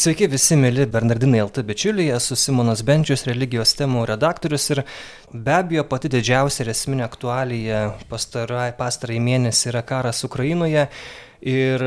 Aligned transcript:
Sveiki 0.00 0.30
visi 0.32 0.56
mėly 0.56 0.86
Bernardinai 0.88 1.42
LT 1.42 1.60
bičiuliai, 1.68 2.14
esu 2.16 2.32
Simonas 2.38 2.80
Benčius, 2.88 3.26
religijos 3.28 3.74
temų 3.76 4.06
redaktorius 4.08 4.64
ir 4.72 4.80
be 5.28 5.52
abejo 5.52 5.84
pati 5.90 6.08
didžiausia 6.14 6.62
ir 6.64 6.70
esminė 6.72 7.04
aktualija 7.04 7.82
pastarąjį 8.08 9.20
mėnesį 9.26 9.68
yra 9.74 9.82
karas 9.90 10.24
Ukrainoje 10.24 10.86
ir 11.52 11.84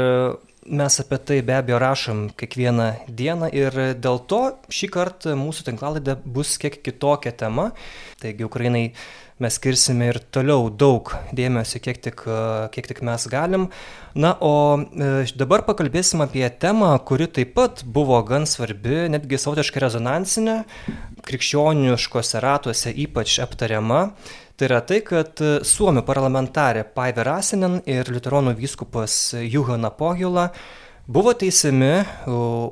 mes 0.70 1.00
apie 1.02 1.20
tai 1.26 1.40
be 1.48 1.58
abejo 1.58 1.80
rašom 1.82 2.22
kiekvieną 2.38 2.88
dieną 3.10 3.50
ir 3.50 3.80
dėl 3.98 4.22
to 4.30 4.44
šį 4.70 4.92
kartą 4.94 5.34
mūsų 5.40 5.66
tinklalaidė 5.72 6.20
bus 6.38 6.54
kiek 6.62 6.84
kitokia 6.86 7.34
tema. 7.34 7.72
Taigi 8.22 8.46
Ukrainai 8.46 8.92
mes 9.42 9.58
skirsime 9.58 10.10
ir 10.12 10.20
toliau 10.34 10.68
daug 10.70 11.10
dėmesio, 11.36 11.82
kiek 11.84 12.02
tik, 12.04 12.26
kiek 12.74 12.90
tik 12.90 13.02
mes 13.06 13.26
galim. 13.32 13.70
Na, 14.14 14.36
o 14.46 14.78
e, 14.78 15.26
dabar 15.40 15.64
pakalbėsim 15.66 16.22
apie 16.26 16.46
temą, 16.62 16.92
kuri 17.08 17.26
taip 17.34 17.56
pat 17.58 17.82
buvo 17.86 18.20
gan 18.28 18.46
svarbi, 18.50 19.08
netgi 19.14 19.40
savotiškai 19.42 19.82
rezonansinė, 19.86 20.60
krikščioniškose 21.26 22.44
ratuose 22.44 22.94
ypač 23.06 23.40
aptariama. 23.44 24.06
Tai 24.54 24.70
yra 24.70 24.84
tai, 24.86 25.00
kad 25.02 25.42
suomių 25.66 26.04
parlamentarė 26.06 26.84
Paive 26.94 27.26
Rasinen 27.26 27.80
ir 27.90 28.12
liuteronų 28.14 28.54
vyskupas 28.60 29.34
Juhana 29.42 29.90
Pohila 29.90 30.52
buvo 31.08 31.34
teisiami 31.36 32.06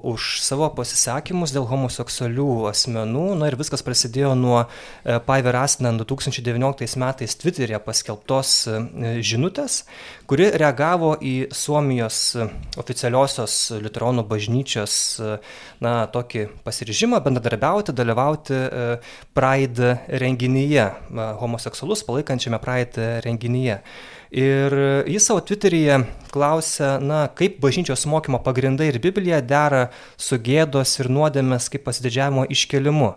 už 0.08 0.40
savo 0.40 0.70
pasisakymus 0.72 1.52
dėl 1.52 1.66
homoseksualių 1.68 2.70
asmenų. 2.70 3.26
Na 3.36 3.50
ir 3.52 3.58
viskas 3.60 3.84
prasidėjo 3.84 4.32
nuo 4.40 4.62
e, 4.64 5.18
Paiver 5.26 5.58
Asnan 5.60 6.00
2019 6.00 6.96
metais 7.02 7.36
Twitter'e 7.36 7.82
paskelbtos 7.84 8.54
e, 8.72 8.78
žinutės, 9.20 9.82
kuri 10.32 10.48
reagavo 10.56 11.18
į 11.20 11.52
Suomijos 11.52 12.22
oficialiosios 12.80 13.58
liuteronų 13.84 14.24
bažnyčios 14.30 14.96
na, 15.84 16.08
tokį 16.08 16.48
pasiryžimą 16.64 17.20
bendradarbiauti, 17.26 17.92
dalyvauti 17.92 18.56
e, 18.56 18.88
Pride 19.36 19.98
renginyje, 20.24 20.88
homoseksualus 21.44 22.08
palaikančiame 22.08 22.64
Pride 22.64 23.12
renginyje. 23.28 23.82
Ir 24.32 24.74
jis 25.12 25.26
savo 25.28 25.42
Twitteryje 25.44 25.98
klausia, 26.32 26.96
na, 27.04 27.26
kaip 27.36 27.58
bažnyčios 27.60 28.06
mokymo 28.08 28.40
pagrindai 28.40 28.88
ir 28.88 29.00
Biblija 29.04 29.42
dera 29.44 29.90
su 30.16 30.40
gėdos 30.40 30.94
ir 31.04 31.10
nuodėmės 31.12 31.68
kaip 31.74 31.84
pasididžiavimo 31.84 32.46
iškelimu. 32.56 33.10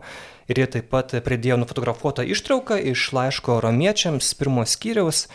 Ir 0.50 0.60
jie 0.60 0.66
taip 0.74 0.90
pat 0.90 1.14
pridėjo 1.24 1.60
nufotografuotą 1.62 2.26
ištrauką 2.34 2.80
iš 2.90 3.12
laiško 3.14 3.60
romiečiams 3.62 4.34
pirmos 4.40 4.74
skyriaus, 4.74 5.28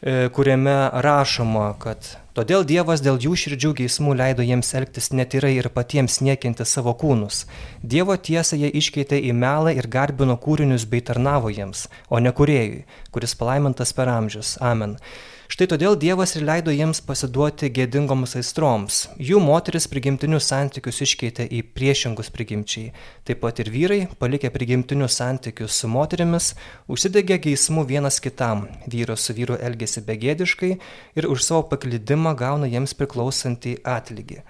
e, 0.00 0.30
kuriame 0.32 0.78
rašoma, 1.04 1.68
kad 1.84 2.16
todėl 2.36 2.64
Dievas 2.68 3.00
dėl 3.04 3.16
jų 3.24 3.32
širdžių 3.42 3.72
geismų 3.80 4.14
leido 4.20 4.44
jiems 4.44 4.74
elgtis 4.78 5.08
netyrai 5.16 5.54
ir 5.56 5.70
patiems 5.72 6.20
niekinti 6.20 6.66
savo 6.68 6.92
kūnus. 7.00 7.44
Dievo 7.82 8.16
tiesą 8.28 8.58
jie 8.60 8.70
iškeitė 8.80 9.22
į 9.30 9.32
melą 9.36 9.72
ir 9.76 9.88
garbino 9.88 10.36
kūrinius 10.36 10.84
bei 10.90 11.00
tarnavo 11.00 11.52
jiems, 11.52 11.86
o 12.08 12.20
ne 12.20 12.32
kuriejui, 12.36 12.84
kuris 13.10 13.34
palaimintas 13.40 13.96
per 13.96 14.12
amžius. 14.12 14.56
Amen. 14.60 14.98
Štai 15.46 15.68
todėl 15.70 15.94
Dievas 15.94 16.32
ir 16.34 16.42
leido 16.42 16.72
jiems 16.74 16.98
pasiduoti 17.06 17.68
gėdingoms 17.70 18.32
aistroms. 18.40 18.96
Jų 19.22 19.38
moteris 19.38 19.86
prigimtinius 19.86 20.48
santykius 20.50 20.98
iškeitė 21.06 21.46
į 21.46 21.60
priešingus 21.76 22.32
prigimčiai. 22.34 22.88
Taip 23.22 23.44
pat 23.44 23.62
ir 23.62 23.70
vyrai, 23.70 24.00
palikę 24.18 24.50
prigimtinius 24.50 25.20
santykius 25.20 25.78
su 25.78 25.90
moterimis, 25.92 26.50
užsidegė 26.90 27.38
geismų 27.46 27.86
vienas 27.92 28.18
kitam. 28.24 28.66
Vyras 28.90 29.28
su 29.28 29.36
vyru 29.38 29.54
elgėsi 29.68 30.02
begėdiškai 30.08 30.72
ir 31.14 31.30
už 31.30 31.46
savo 31.46 31.62
paklydimą 31.70 32.34
gauna 32.42 32.66
jiems 32.72 32.98
priklausantį 32.98 33.78
atlygį 33.86 34.42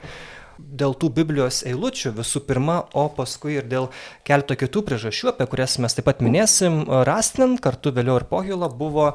dėl 0.58 0.94
tų 0.98 1.10
Biblijos 1.16 1.62
eilučių 1.66 2.14
visų 2.16 2.42
pirma, 2.48 2.78
o 2.96 3.06
paskui 3.12 3.58
ir 3.58 3.68
dėl 3.68 3.90
keleto 4.26 4.56
kitų 4.58 4.82
priežasčių, 4.88 5.32
apie 5.32 5.48
kurias 5.50 5.76
mes 5.82 5.96
taip 5.96 6.08
pat 6.08 6.22
minėsim, 6.24 6.84
Rastin, 7.08 7.56
kartu 7.62 7.92
vėliau 7.96 8.20
ir 8.20 8.26
Pohila 8.30 8.70
buvo 8.72 9.12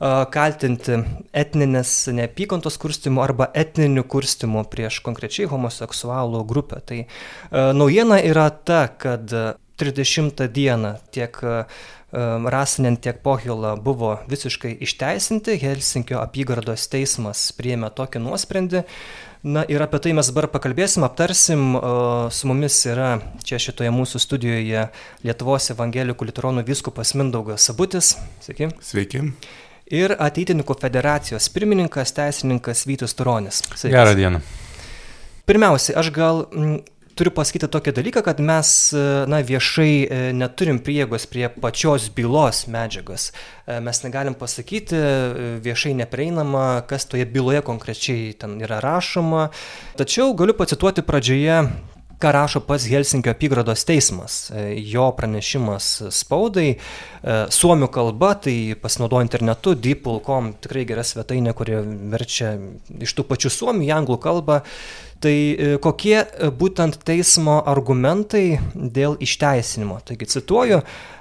kaltinti 0.00 1.02
etninės 1.36 1.92
neapykantos 2.16 2.78
kurstimu 2.80 3.20
arba 3.22 3.50
etniniu 3.52 4.06
kurstimu 4.08 4.64
prieš 4.72 5.02
konkrečiai 5.04 5.50
homoseksualų 5.50 6.44
grupę. 6.48 6.80
Tai 6.80 7.00
naujiena 7.76 8.22
yra 8.24 8.48
ta, 8.50 8.86
kad 8.88 9.28
30 9.80 10.48
dieną 10.48 10.94
tiek 11.12 11.36
Rasinen, 12.12 12.96
tiek 12.96 13.20
Pohila 13.22 13.76
buvo 13.78 14.16
visiškai 14.28 14.72
išteisinti, 14.82 15.54
Helsinkio 15.62 16.18
apygardos 16.18 16.88
teismas 16.90 17.44
priėmė 17.54 17.92
tokį 17.94 18.24
nuosprendį, 18.24 18.82
Na 19.42 19.64
ir 19.64 19.80
apie 19.80 19.96
tai 20.04 20.10
mes 20.12 20.28
dabar 20.28 20.50
pakalbėsim, 20.52 21.00
aptarsim. 21.06 21.62
Su 22.28 22.48
mumis 22.50 22.74
yra 22.84 23.14
čia 23.40 23.56
šitoje 23.56 23.88
mūsų 23.88 24.20
studijoje 24.20 24.82
Lietuvos 25.24 25.70
evangelikų 25.72 26.28
liuteronų 26.28 26.66
viskupas 26.68 27.14
Mindaugas 27.16 27.64
Sabutis. 27.64 28.18
Sveiki. 28.44 28.68
Sveiki. 28.84 29.22
Ir 29.96 30.12
ateitininkų 30.12 30.76
federacijos 30.82 31.48
pirmininkas, 31.54 32.12
teisininkas 32.18 32.84
Vytus 32.84 33.16
Turonis. 33.16 33.62
Sveiki. 33.72 33.94
Gerą 33.96 34.12
dieną. 34.18 34.42
Pirmiausia, 35.48 35.96
aš 35.96 36.12
gal 36.12 36.44
turiu 37.20 37.32
pasakyti 37.36 37.68
tokį 37.68 37.92
dalyką, 37.98 38.22
kad 38.24 38.40
mes 38.40 38.70
na, 39.28 39.42
viešai 39.44 39.92
e, 40.00 40.20
neturim 40.36 40.80
priegos 40.84 41.26
prie 41.28 41.50
pačios 41.52 42.08
bylos 42.16 42.64
medžiagos. 42.72 43.28
E, 43.30 43.76
mes 43.84 44.00
negalim 44.06 44.36
pasakyti 44.40 44.96
e, 44.96 45.52
viešai 45.64 45.92
neprieinama, 46.00 46.86
kas 46.88 47.04
toje 47.10 47.28
byloje 47.28 47.60
konkrečiai 47.66 48.32
ten 48.40 48.56
yra 48.64 48.80
rašoma. 48.84 49.50
Tačiau 50.00 50.32
galiu 50.38 50.56
pacituoti 50.56 51.04
pradžioje 51.04 51.60
ką 52.20 52.32
rašo 52.36 52.60
pats 52.60 52.84
Helsinkio 52.84 53.32
apygardos 53.32 53.84
teismas. 53.88 54.50
E, 54.52 54.74
jo 54.92 55.08
pranešimas 55.16 55.86
spaudai, 56.12 56.74
e, 56.76 57.36
suomių 57.48 57.88
kalba, 57.92 58.34
tai 58.44 58.76
pasinaudoju 58.80 59.24
internetu, 59.24 59.74
deepul.com, 59.74 60.52
tikrai 60.60 60.84
gera 60.88 61.04
svetainė, 61.06 61.54
kuri 61.56 61.80
verčia 62.12 62.52
iš 63.00 63.16
tų 63.16 63.24
pačių 63.30 63.52
suomių 63.56 63.88
į 63.88 63.94
anglų 63.96 64.20
kalbą. 64.20 64.60
Tai 65.20 65.36
e, 65.36 65.76
kokie 65.84 66.18
būtent 66.56 67.02
teismo 67.04 67.60
argumentai 67.68 68.60
dėl 68.74 69.18
išteisinimo? 69.20 70.00
Taigi 70.08 70.28
cituoju, 70.32 70.80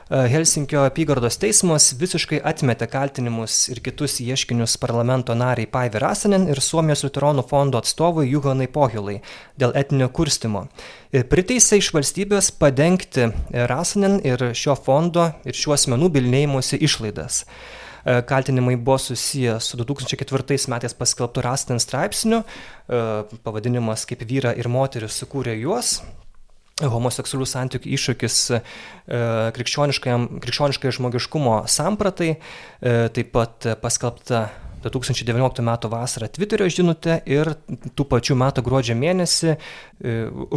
Helsinkio 0.10 0.82
apygardos 0.88 1.36
teismas 1.38 1.92
visiškai 2.00 2.40
atmetė 2.52 2.88
kaltinimus 2.90 3.68
ir 3.70 3.78
kitus 3.86 4.16
ieškinius 4.24 4.74
parlamento 4.82 5.36
nariai 5.38 5.70
Paivi 5.70 6.02
Rasanen 6.02 6.48
ir 6.50 6.58
Suomijos 6.66 7.04
liuteronų 7.06 7.44
fondo 7.52 7.78
atstovui 7.78 8.26
Juhanai 8.32 8.66
Pohilai 8.74 9.20
dėl 9.62 9.76
etinio 9.78 10.08
kurstimo. 10.10 10.64
Priteisė 11.14 11.78
iš 11.78 11.92
valstybės 11.94 12.50
padengti 12.58 13.28
Rasanen 13.70 14.18
ir 14.26 14.48
šio 14.58 14.74
fondo 14.81 15.28
ir 15.46 15.54
šių 15.62 15.76
asmenų 15.78 16.10
bilinėjimuose 16.18 16.81
išlaidas 16.81 17.44
kaltinimai 18.30 18.75
buvo 18.75 18.97
susiję 18.97 19.59
su 19.59 19.78
2004 19.78 20.58
metais 20.72 20.96
paskelbtu 20.97 21.42
Rasten 21.46 21.80
straipsniu, 21.80 22.44
pavadinimas 23.44 24.08
kaip 24.09 24.24
vyra 24.25 24.56
ir 24.58 24.70
moteris 24.72 25.20
sukūrė 25.22 25.53
juos, 25.59 26.00
homoseksualių 26.88 27.48
santykių 27.50 27.92
iššūkis 27.98 28.38
e, 28.56 28.62
krikščioniškai 29.58 30.94
žmogiškumo 30.96 31.62
sampratai, 31.68 32.31
e, 32.36 32.96
taip 33.16 33.34
pat 33.36 33.68
paskelbta 33.84 34.48
2019 34.84 35.64
m. 35.64 35.72
vasarą 35.92 36.30
Twitterio 36.32 36.68
žinutė 36.72 37.20
ir 37.30 37.54
tų 37.98 38.06
pačių 38.10 38.38
metų 38.40 38.64
gruodžio 38.66 38.96
mėnesį 39.00 39.50
e, 39.52 39.58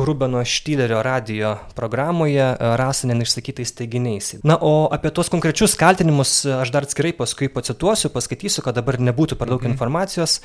Rubeno 0.06 0.42
Štylerio 0.46 1.02
radio 1.04 1.54
programoje 1.78 2.50
Rasanen 2.80 3.22
išsakytais 3.24 3.74
teiginiais. 3.78 4.34
Na, 4.46 4.56
o 4.56 4.88
apie 4.94 5.12
tuos 5.14 5.32
konkrečius 5.32 5.76
kaltinimus 5.80 6.42
aš 6.46 6.74
dar 6.74 6.86
atskirai 6.88 7.14
paskui 7.16 7.50
pacituosiu, 7.52 8.12
paskaitysiu, 8.14 8.64
kad 8.66 8.78
dabar 8.78 9.00
nebūtų 9.02 9.40
per 9.40 9.50
daug 9.50 9.62
mhm. 9.62 9.74
informacijos. 9.74 10.40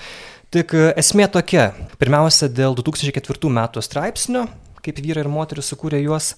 Tik 0.54 0.74
esmė 0.96 1.28
tokia. 1.32 1.74
Pirmiausia, 2.00 2.48
dėl 2.48 2.78
2004 2.78 3.52
metų 3.52 3.84
straipsnio 3.84 4.48
kaip 4.88 5.04
vyrai 5.04 5.26
ir 5.26 5.32
moteris 5.32 5.72
sukūrė 5.74 6.02
juos. 6.06 6.34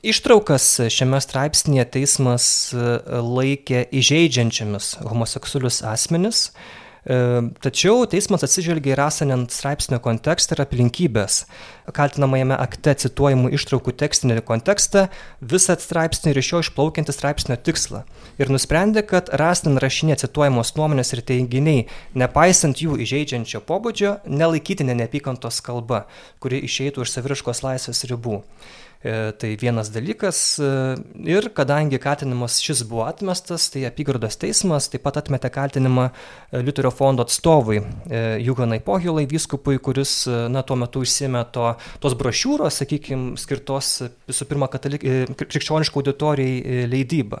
Ištraukas 0.00 0.64
šiame 0.88 1.18
straipsnėje 1.20 1.84
teismas 1.96 2.44
e, 2.72 2.84
laikė 3.20 3.82
įžeidžiančiamis 4.00 4.94
homoseksualius 5.04 5.82
asmenis, 5.84 6.46
E, 7.00 7.16
tačiau 7.64 8.04
teismas 8.10 8.44
atsižvelgia 8.44 8.92
į 8.92 8.96
Rasanen 8.98 9.46
straipsnio 9.48 9.96
kontekstą 10.04 10.56
ir 10.56 10.62
aplinkybės. 10.66 11.44
Kaltinamajame 11.96 12.58
akte 12.60 12.92
cituojamų 13.06 13.54
ištraukų 13.56 13.94
tekstinį 14.02 14.42
kontekstą, 14.44 15.06
visą 15.40 15.78
straipsnį 15.80 16.34
ir 16.34 16.40
iš 16.42 16.50
jo 16.52 16.60
išplaukiantį 16.66 17.14
straipsnio 17.16 17.56
tikslą. 17.56 18.02
Ir 18.40 18.52
nusprendė, 18.52 19.04
kad 19.08 19.32
Rasanen 19.32 19.80
rašinė 19.80 20.18
cituojamos 20.20 20.74
nuomonės 20.76 21.14
ir 21.16 21.24
teiginiai, 21.24 21.88
nepaisant 22.12 22.84
jų 22.84 23.00
įžeidžiančio 23.06 23.64
pobūdžio, 23.64 24.18
nelaikytinė 24.28 24.98
neapykantos 25.00 25.64
kalba, 25.64 26.04
kuri 26.38 26.60
išeitų 26.68 27.06
iš 27.06 27.16
saviriškos 27.16 27.64
laisvės 27.64 28.04
ribų. 28.12 28.42
E, 29.02 29.32
tai 29.32 29.56
vienas 29.56 29.88
dalykas. 29.88 30.58
E, 30.60 30.64
ir 31.24 31.46
kadangi 31.56 31.96
kaltinimas 31.96 32.58
šis 32.60 32.82
buvo 32.84 33.06
atmestas, 33.08 33.70
tai 33.72 33.86
apygardos 33.88 34.36
teismas 34.36 34.90
taip 34.92 35.06
pat 35.06 35.16
atmetė 35.22 35.48
kaltinimą 35.54 36.10
e, 36.10 36.60
Liuterio 36.60 36.92
fondo 36.92 37.24
atstovui 37.24 37.80
Juhanai 38.44 38.82
Pohilai, 38.84 39.24
vyskupui, 39.30 39.78
kuris 39.80 40.12
na, 40.52 40.60
tuo 40.60 40.76
metu 40.76 41.00
užsėmė 41.00 41.46
to 41.54 41.70
tos 42.04 42.16
brošiūros, 42.20 42.82
sakykime, 42.82 43.38
skirtos 43.40 43.94
visų 44.28 44.48
pirma 44.50 44.68
katalik, 44.68 45.06
krikščioniško 45.32 46.02
auditorijai 46.02 46.84
leidyba. 46.92 47.40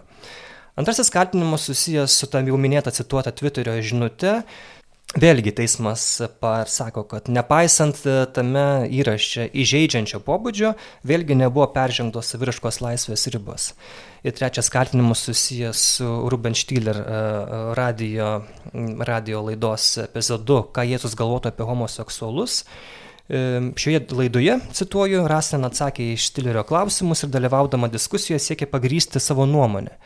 Antrasis 0.80 1.12
kaltinimas 1.12 1.66
susijęs 1.68 2.14
su 2.22 2.28
tam 2.32 2.48
jau 2.48 2.56
minėta 2.56 2.94
cituota 2.94 3.34
Twitterio 3.36 3.74
žinute, 3.84 4.38
Vėlgi 5.18 5.50
teismas 5.58 6.04
pasako, 6.38 7.02
kad 7.10 7.26
nepaisant 7.34 7.98
tame 8.30 8.86
įraše 8.94 9.48
įžeidžiančio 9.58 10.20
pobūdžio, 10.22 10.76
vėlgi 11.02 11.34
nebuvo 11.34 11.64
peržengtos 11.74 12.28
saviriškos 12.30 12.76
laisvės 12.78 13.26
ribos. 13.34 13.72
Ir 14.22 14.36
trečias 14.38 14.68
kaltinimas 14.70 15.24
susijęs 15.26 15.80
su 15.96 16.06
Ruben 16.30 16.54
Štiller 16.54 17.00
e, 17.02 17.22
radio, 17.74 18.28
radio 19.08 19.40
laidos 19.48 19.96
epizodu, 20.04 20.60
ką 20.70 20.84
Jėzus 20.92 21.16
galvotų 21.18 21.50
apie 21.50 21.66
homoseksualus. 21.66 22.60
E, 23.26 23.40
šioje 23.82 24.04
laidoje, 24.14 24.60
cituoju, 24.78 25.24
Rasen 25.32 25.66
atsakė 25.66 26.12
į 26.12 26.20
Štilerio 26.22 26.62
klausimus 26.68 27.24
ir 27.26 27.32
dalyvaudama 27.34 27.90
diskusijoje 27.90 28.44
siekė 28.44 28.70
pagrysti 28.70 29.18
savo 29.18 29.48
nuomonę. 29.50 29.96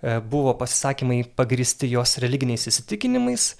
E, 0.00 0.16
buvo 0.24 0.56
pasisakymai 0.56 1.20
pagristi 1.36 1.92
jos 1.92 2.16
religiniais 2.24 2.64
įsitikinimais 2.72 3.50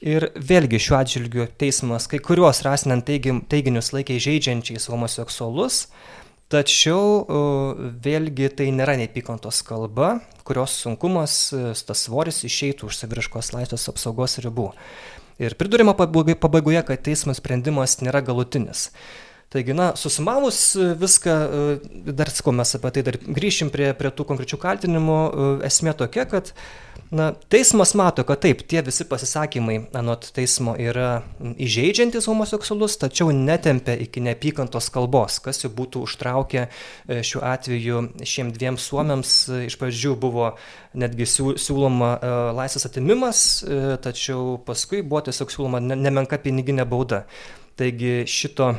Ir 0.00 0.30
vėlgi 0.32 0.78
šiuo 0.80 0.96
atžvilgiu 0.96 1.44
teismas 1.60 2.06
kai 2.08 2.22
kuriuos 2.24 2.62
rasinant 2.64 3.04
teiginius 3.04 3.92
laikė 3.92 4.16
žaidžiančiais 4.16 4.88
homoseksualus, 4.88 5.82
tačiau 6.48 7.26
vėlgi 8.00 8.48
tai 8.56 8.70
nėra 8.72 8.96
neapykantos 8.96 9.60
kalba, 9.66 10.22
kurios 10.48 10.78
sunkumas, 10.80 11.36
tas 11.84 12.06
svoris 12.06 12.40
išeitų 12.48 12.88
už 12.88 12.96
saviriškos 13.02 13.52
laisvės 13.52 13.90
apsaugos 13.92 14.40
ribų. 14.40 14.70
Ir 15.40 15.54
pridurima 15.60 15.92
pabaigoje, 15.96 16.80
kad 16.88 17.04
teismo 17.04 17.36
sprendimas 17.36 18.00
nėra 18.00 18.24
galutinis. 18.24 18.90
Taigi, 19.50 19.74
na, 19.74 19.88
susumavus 19.98 20.60
viską, 21.00 21.32
dar 22.14 22.30
sakau, 22.30 22.52
mes 22.54 22.70
apie 22.76 22.92
tai 22.94 23.02
dar 23.08 23.16
grįšim 23.18 23.72
prie, 23.74 23.88
prie 23.98 24.12
tų 24.14 24.28
konkrečių 24.28 24.60
kaltinimų, 24.62 25.16
esmė 25.66 25.96
tokia, 25.98 26.28
kad 26.30 26.52
na 27.10 27.32
teismas 27.48 27.94
mato 27.94 28.22
kad 28.24 28.38
taip 28.38 28.62
tie 28.70 28.82
visi 28.86 29.04
pasisakymai 29.08 29.76
anot 29.98 30.28
teismo 30.34 30.76
yra 30.78 31.22
įžeidžiantys 31.42 32.28
homoseksualus 32.30 32.94
tačiau 33.02 33.32
netempia 33.34 33.96
iki 33.98 34.22
neapykantos 34.22 34.90
kalbos 34.94 35.40
kas 35.42 35.64
jau 35.64 35.72
būtų 35.74 36.04
užtraukę 36.06 36.62
e, 36.68 37.20
šiuo 37.26 37.42
atveju 37.50 38.04
šiem 38.22 38.52
dviem 38.54 38.78
suomiams. 38.78 39.32
E, 39.50 39.64
iš 39.66 39.78
pradžių 39.80 40.14
buvo 40.22 40.52
netgi 40.94 41.26
siū 41.26 41.56
siūloma 41.58 42.12
e, 42.14 42.32
laisvės 42.60 42.86
atėmimas 42.86 43.42
tačiau 44.06 44.60
paskui 44.66 45.02
buvo 45.02 45.24
tiesiog 45.26 45.50
siūloma 45.50 45.82
ne 45.82 45.98
nemenka 45.98 46.38
piniginė 46.38 46.86
bauda. 46.86 47.24
Taigi 47.80 48.22
šito 48.30 48.74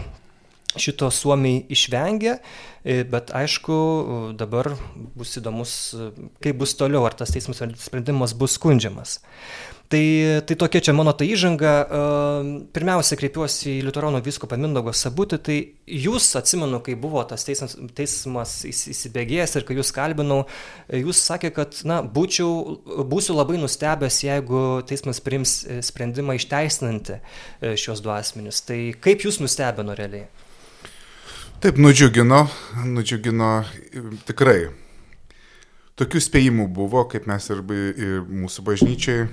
šito 0.79 1.09
suomiai 1.11 1.65
išvengė 1.73 2.37
E, 2.81 3.03
bet 3.05 3.29
aišku, 3.37 3.75
dabar 4.33 4.71
bus 5.13 5.35
įdomus, 5.37 5.73
kaip 6.41 6.57
bus 6.57 6.73
toliau, 6.73 7.05
ar 7.05 7.13
tas 7.13 7.29
teismo 7.29 7.53
sprendimas 7.53 8.33
bus 8.33 8.57
skundžiamas. 8.57 9.19
Tai, 9.91 10.01
tai 10.47 10.55
tokia 10.55 10.79
čia 10.87 10.95
mano 10.95 11.11
ta 11.13 11.27
įžanga. 11.27 11.75
E, 11.83 12.01
pirmiausia, 12.73 13.19
kreipiuosi 13.21 13.75
į 13.75 13.85
Liuteronų 13.85 14.23
viskupą 14.25 14.57
Mindogą 14.57 14.95
Sabutį. 14.97 15.41
Tai 15.45 15.59
jūs, 15.85 16.31
atsimenu, 16.39 16.81
kai 16.81 16.97
buvo 16.97 17.21
tas 17.29 17.45
teismas, 17.45 17.77
teismas 17.93 18.57
įsibėgėjęs 18.71 19.57
ir 19.59 19.67
kai 19.67 19.77
jūs 19.77 19.93
kalbinau, 19.93 20.41
jūs 20.89 21.21
sakė, 21.21 21.53
kad, 21.53 21.83
na, 21.85 22.01
būčiau, 22.01 22.79
būsiu 23.11 23.37
labai 23.37 23.61
nustebęs, 23.61 24.23
jeigu 24.25 24.63
teismas 24.89 25.21
priims 25.21 25.59
sprendimą 25.85 26.39
išteisinantį 26.39 27.19
e, 27.19 27.75
šios 27.77 28.01
du 28.01 28.15
asmenius. 28.15 28.65
Tai 28.65 28.87
kaip 29.03 29.27
jūs 29.27 29.43
nustebino 29.43 29.93
realiai? 29.93 30.31
Taip, 31.61 31.77
nudžiugino, 31.77 32.47
nudžiugino 32.89 33.47
tikrai. 34.25 34.71
Tokių 35.93 36.19
spėjimų 36.25 36.63
buvo, 36.73 37.03
kaip 37.05 37.27
mes 37.29 37.45
ir, 37.53 37.59
ir 38.01 38.23
mūsų 38.25 38.63
bažnyčiai, 38.65 39.27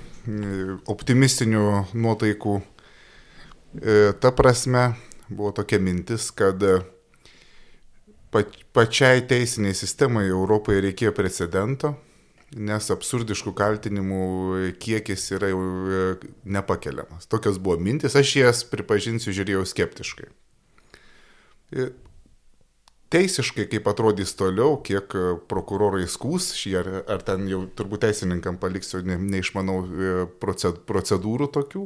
optimistinių 0.93 1.63
nuotaikų. 1.97 2.51
E, 3.81 3.95
ta 4.21 4.29
prasme, 4.37 4.83
buvo 5.25 5.49
tokia 5.57 5.79
mintis, 5.81 6.27
kad 6.29 6.61
pačiai 8.29 9.23
teisiniai 9.25 9.73
sistemai 9.73 10.27
Europoje 10.27 10.83
reikėjo 10.85 11.15
precedento, 11.17 11.95
nes 12.53 12.91
absurdiškų 12.93 13.55
kaltinimų 13.57 14.19
kiekis 14.77 15.23
yra 15.39 15.49
jau 15.49 15.63
e, 15.65 16.03
nepakeliamas. 16.45 17.25
Tokios 17.25 17.57
buvo 17.57 17.79
mintis, 17.81 18.13
aš 18.13 18.35
jas, 18.43 18.61
pripažinsiu, 18.69 19.33
žiūrėjau 19.33 19.65
skeptiškai. 19.73 20.29
E, 23.09 23.11
teisiškai, 23.13 23.65
kaip 23.69 23.87
atrodys 23.89 24.35
toliau, 24.37 24.77
kiek 24.85 25.13
e, 25.17 25.25
prokurorai 25.49 26.05
skūs 26.09 26.51
šį, 26.57 26.73
ar, 26.79 26.89
ar 27.15 27.23
ten 27.25 27.47
jau 27.49 27.63
turbūt 27.77 28.05
teisininkam 28.05 28.59
paliksiu, 28.61 29.01
ne, 29.05 29.17
neišmanau 29.17 29.79
e, 29.85 30.15
procedūrų 30.41 31.49
tokių, 31.55 31.85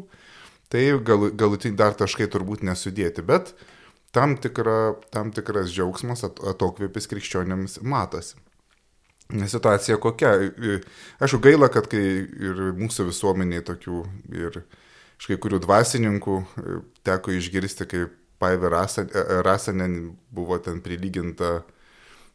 tai 0.73 0.85
gal, 1.07 1.29
galutinį 1.31 1.79
dar 1.79 1.95
taškai 1.99 2.27
turbūt 2.31 2.65
nesudėti, 2.67 3.23
bet 3.25 3.53
tam, 4.15 4.35
tikra, 4.37 4.95
tam 5.15 5.31
tikras 5.35 5.71
džiaugsmas, 5.71 6.25
atokvėpis 6.27 7.07
krikščionėms 7.11 7.79
matosi. 7.87 8.35
Situacija 9.33 9.95
kokia? 10.03 10.33
Aišku, 11.23 11.39
gaila, 11.41 11.69
kad 11.71 11.87
kai 11.89 12.03
ir 12.27 12.59
mūsų 12.77 13.07
visuomeniai 13.07 13.63
tokių 13.65 14.01
ir 14.35 14.59
iš 14.59 15.29
kai 15.29 15.39
kurių 15.39 15.61
dvasininkų 15.63 16.35
e, 16.43 16.75
teko 17.07 17.31
išgirsti, 17.39 17.87
kaip 17.87 18.19
Paive 18.43 18.71
Rasanen 19.47 19.97
buvo 20.35 20.59
ten 20.59 20.83
prilyginta 20.83 21.61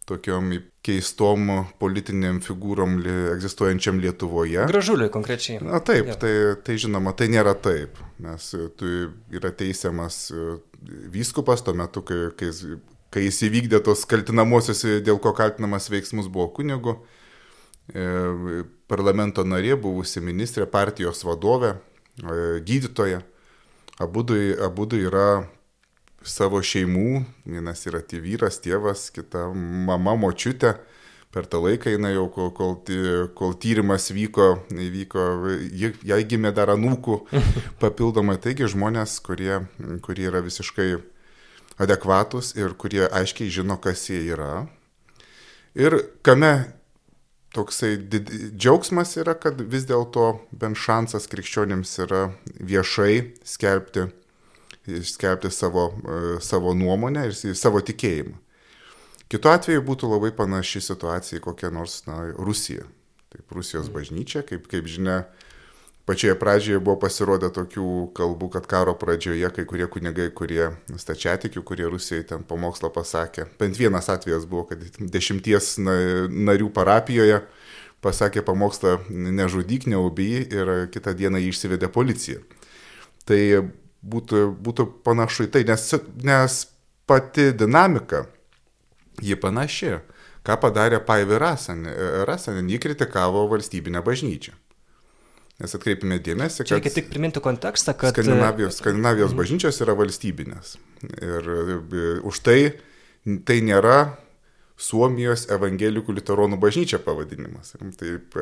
tokiom 0.08 0.52
keistom 0.84 1.50
politiniam 1.80 2.40
figūrom 2.44 2.98
li, 3.02 3.14
egzistuojančiam 3.34 4.00
Lietuvoje. 4.02 4.64
Gražuliui 4.70 5.10
konkrečiai. 5.12 5.60
Na 5.64 5.82
taip, 5.84 6.12
ja. 6.12 6.16
tai, 6.20 6.32
tai 6.64 6.78
žinoma, 6.80 7.12
tai 7.18 7.28
nėra 7.32 7.54
taip, 7.58 7.98
nes 8.24 8.48
tu 8.78 8.92
yra 9.34 9.52
teisiamas 9.54 10.20
e, 10.32 10.46
vyskupas 11.12 11.64
tuo 11.64 11.76
metu, 11.76 12.04
kai, 12.08 12.30
kai, 12.38 12.50
kai 13.14 13.26
jis 13.26 13.42
įvykdė 13.50 13.82
tos 13.84 14.06
kaltinamosios, 14.08 14.84
dėl 15.04 15.20
ko 15.22 15.34
kaltinamas 15.36 15.90
veiksmus 15.92 16.30
buvo 16.32 16.48
kunigu, 16.56 16.98
e, 17.92 18.62
parlamento 18.88 19.44
narė, 19.44 19.74
buvusi 19.80 20.24
ministrė, 20.24 20.68
partijos 20.72 21.24
vadovė, 21.28 21.76
e, 22.22 22.40
gydytoja. 22.64 23.24
Abudu, 23.98 24.36
abudu 24.62 25.00
yra 25.02 25.28
savo 26.26 26.60
šeimų, 26.64 27.24
vienas 27.48 27.84
yra 27.88 28.00
tie 28.02 28.20
vyras, 28.22 28.60
tėvas, 28.62 29.08
kita 29.14 29.48
mama, 29.54 30.16
močiutė. 30.18 30.76
Per 31.28 31.44
tą 31.44 31.60
laiką 31.60 31.92
jinai 31.92 32.14
jau, 32.14 32.24
kol, 32.32 32.48
kol, 32.56 32.72
kol 33.36 33.52
tyrimas 33.60 34.08
vyko, 34.16 34.62
vyko 34.72 35.24
jai 36.08 36.22
gimė 36.24 36.54
dar 36.56 36.72
anūkų 36.72 37.18
papildomai. 37.82 38.38
Taigi 38.40 38.70
žmonės, 38.72 39.18
kurie, 39.26 39.60
kurie 40.04 40.30
yra 40.30 40.40
visiškai 40.44 40.94
adekvatus 41.78 42.54
ir 42.56 42.72
kurie 42.80 43.04
aiškiai 43.06 43.52
žino, 43.52 43.76
kas 43.76 44.08
jie 44.08 44.22
yra. 44.32 44.64
Ir 45.78 46.00
kame 46.24 46.72
toksai 47.54 47.98
did... 48.08 48.32
džiaugsmas 48.56 49.14
yra, 49.20 49.36
kad 49.38 49.60
vis 49.60 49.84
dėlto 49.88 50.30
bent 50.56 50.80
šansas 50.80 51.28
krikščionėms 51.30 51.92
yra 52.06 52.22
viešai 52.56 53.12
skelbti 53.46 54.08
išskelbti 54.88 55.50
savo, 55.54 55.90
e, 55.92 56.20
savo 56.44 56.74
nuomonę 56.74 57.28
ir 57.28 57.56
savo 57.56 57.80
tikėjimą. 57.84 58.36
Kitu 59.28 59.50
atveju 59.52 59.84
būtų 59.84 60.08
labai 60.08 60.30
panaši 60.32 60.80
situacija 60.80 61.38
į 61.38 61.44
kokią 61.44 61.70
nors 61.74 62.00
na, 62.06 62.22
Rusiją. 62.32 62.86
Taip, 63.28 63.44
Rusijos 63.52 63.90
bažnyčia, 63.92 64.40
kaip, 64.48 64.64
kaip 64.72 64.86
žinia, 64.88 65.26
pačioje 66.08 66.32
pradžioje 66.40 66.80
buvo 66.80 66.96
pasirodę 67.02 67.50
tokių 67.52 67.88
kalbų, 68.16 68.48
kad 68.54 68.68
karo 68.70 68.94
pradžioje 68.96 69.50
kai 69.52 69.66
kurie 69.68 69.84
kunigai, 69.92 70.30
kurie 70.32 70.70
stačiatikių, 70.96 71.60
kurie 71.60 71.90
Rusijai 71.92 72.24
ten 72.30 72.46
pamokslą 72.48 72.88
pasakė. 72.94 73.44
Bent 73.60 73.76
vienas 73.76 74.08
atvejas 74.08 74.48
buvo, 74.48 74.64
kad 74.70 74.80
dešimties 74.96 75.74
narių 76.32 76.70
parapijoje 76.72 77.42
pasakė 78.00 78.40
pamokslą 78.46 78.96
nežudyk, 79.10 79.84
neubijai 79.92 80.46
ir 80.48 80.72
kitą 80.94 81.12
dieną 81.18 81.42
jį 81.42 81.52
išsivedė 81.52 81.92
policija. 81.92 82.40
Tai 83.28 83.40
būtų, 84.02 84.44
būtų 84.64 84.86
panašu 85.06 85.48
į 85.48 85.50
tai, 85.54 85.64
nes, 85.68 85.88
nes 86.24 86.60
pati 87.08 87.50
dinamika, 87.56 88.26
ji 89.24 89.38
panaši. 89.40 89.98
Ką 90.46 90.54
padarė 90.62 91.02
Paivi 91.04 91.36
Rasanen, 91.36 92.70
jį 92.70 92.78
kritikavo 92.80 93.42
valstybinę 93.50 94.00
bažnyčią. 94.06 94.54
Nes 95.58 95.74
atkreipime 95.74 96.20
dėmesį, 96.22 96.62
kad... 96.62 96.76
Reikia 96.76 96.92
tik 96.94 97.08
priminti 97.10 97.42
kontekstą, 97.42 97.92
kad... 97.98 98.14
Skandinavijos, 98.14 98.78
Skandinavijos 98.78 99.34
mm. 99.34 99.40
bažnyčios 99.42 99.80
yra 99.82 99.96
valstybinės. 99.98 100.76
Ir 101.18 101.50
už 102.22 102.40
tai 102.46 102.58
tai 103.44 103.58
nėra 103.66 104.14
Suomijos 104.78 105.48
evangelikų 105.50 106.14
liuteronų 106.14 106.56
bažnyčia 106.62 107.00
pavadinimas. 107.02 107.72
Taip, 107.98 108.36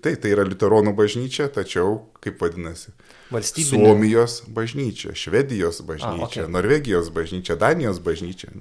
tai, 0.00 0.14
tai 0.16 0.30
yra 0.32 0.46
liuteronų 0.48 0.94
bažnyčia, 0.96 1.50
tačiau 1.52 1.98
kaip 2.24 2.40
vadinasi? 2.40 2.94
Valstybinė. 3.34 3.68
Suomijos 3.68 4.38
bažnyčia, 4.56 5.12
Švedijos 5.12 5.82
bažnyčia, 5.84 6.24
A, 6.24 6.30
okay. 6.30 6.48
Norvegijos 6.48 7.10
bažnyčia, 7.12 7.58
Danijos 7.60 8.00
bažnyčia. 8.00 8.54